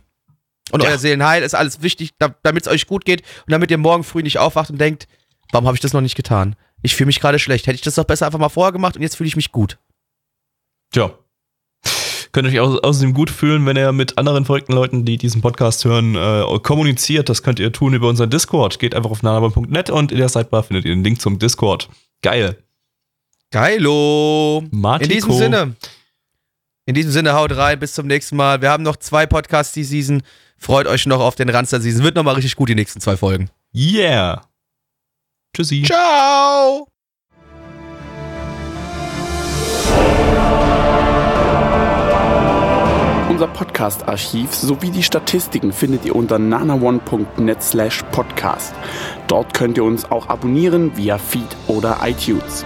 Und 0.72 0.84
Ja. 0.84 0.90
euer 0.90 0.98
Seelenheil 0.98 1.44
ist 1.44 1.56
alles 1.56 1.82
wichtig, 1.82 2.12
da, 2.20 2.36
damit 2.44 2.66
es 2.68 2.72
euch 2.72 2.88
gut 2.88 3.06
geht 3.06 3.22
und 3.46 3.52
damit 3.52 3.72
ihr 3.72 3.78
morgen 3.78 4.04
früh 4.04 4.22
nicht 4.22 4.38
aufwacht 4.38 4.70
und 4.70 4.80
denkt, 4.80 5.08
warum 5.52 5.66
habe 5.68 5.76
ich 5.76 5.82
das 5.82 5.94
noch 5.94 6.02
nicht 6.02 6.16
getan? 6.16 6.56
Ich 6.82 6.96
fühle 6.96 7.08
mich 7.08 7.20
gerade 7.22 7.40
schlecht. 7.40 7.68
Hätte 7.68 7.76
ich 7.76 7.82
das 7.82 7.96
doch 7.96 8.04
besser 8.04 8.26
einfach 8.26 8.40
mal 8.40 8.50
vorher 8.50 8.72
gemacht 8.74 8.96
und 8.96 9.02
jetzt 9.02 9.16
fühle 9.16 9.28
ich 9.30 9.36
mich 9.38 9.52
gut. 9.52 9.78
Tja. 10.92 11.12
Könnt 12.34 12.48
euch 12.50 12.60
au 12.60 12.78
außerdem 12.80 13.14
gut 13.14 13.30
fühlen, 13.30 13.66
wenn 13.66 13.78
ihr 13.78 13.92
mit 13.94 14.18
anderen 14.18 14.46
verrückten 14.46 14.74
Leuten, 14.74 15.06
die 15.06 15.18
diesen 15.18 15.42
Podcast 15.42 15.86
hören, 15.86 16.16
äh, 16.16 16.60
kommuniziert. 16.60 17.30
Das 17.30 17.42
könnt 17.42 17.60
ihr 17.60 17.72
tun 17.72 17.94
über 17.94 18.10
unseren 18.10 18.30
Discord. 18.30 18.78
Geht 18.80 18.94
einfach 18.94 19.10
auf 19.10 19.24
nanabon.net 19.24 19.90
und 19.90 20.12
in 20.12 20.18
der 20.20 20.30
Sidebar 20.30 20.64
findet 20.64 20.86
ihr 20.86 20.94
den 20.94 21.04
Link 21.04 21.20
zum 21.22 21.40
Discord. 21.40 21.90
Geil. 22.22 22.58
Geilo. 23.52 24.64
Martiko. 24.72 25.04
In 25.04 25.16
diesem 25.16 25.34
Sinne. 25.34 25.76
In 26.86 26.96
diesem 26.96 27.12
Sinne, 27.12 27.34
haut 27.34 27.56
rein, 27.56 27.80
bis 27.80 27.94
zum 27.94 28.08
nächsten 28.08 28.36
Mal. 28.36 28.62
Wir 28.62 28.70
haben 28.70 28.84
noch 28.84 28.98
zwei 28.98 29.26
Podcasts 29.26 29.74
die 29.74 29.84
Season. 29.84 30.22
Freut 30.58 30.88
euch 30.88 31.06
noch 31.06 31.20
auf 31.20 31.36
den 31.36 31.50
Ranster 31.50 31.80
Season. 31.82 32.04
Wird 32.04 32.16
nochmal 32.16 32.36
richtig 32.36 32.56
gut 32.56 32.70
die 32.70 32.76
nächsten 32.76 33.00
zwei 33.02 33.18
Folgen. 33.18 33.50
Yeah. 33.74 34.44
Tschüssi. 35.56 35.84
Ciao. 35.84 36.88
Unser 43.30 43.48
Podcast-Archiv 43.50 44.56
sowie 44.56 44.90
die 44.90 45.04
Statistiken 45.04 45.72
findet 45.72 46.06
ihr 46.06 46.16
unter 46.16 46.40
nanaone.net 46.40 47.62
slash 47.62 48.02
podcast. 48.12 48.74
Dort 49.28 49.54
könnt 49.54 49.78
ihr 49.78 49.84
uns 49.84 50.10
auch 50.10 50.28
abonnieren 50.28 50.98
via 50.98 51.18
Feed 51.20 51.56
oder 51.68 52.00
iTunes. 52.04 52.66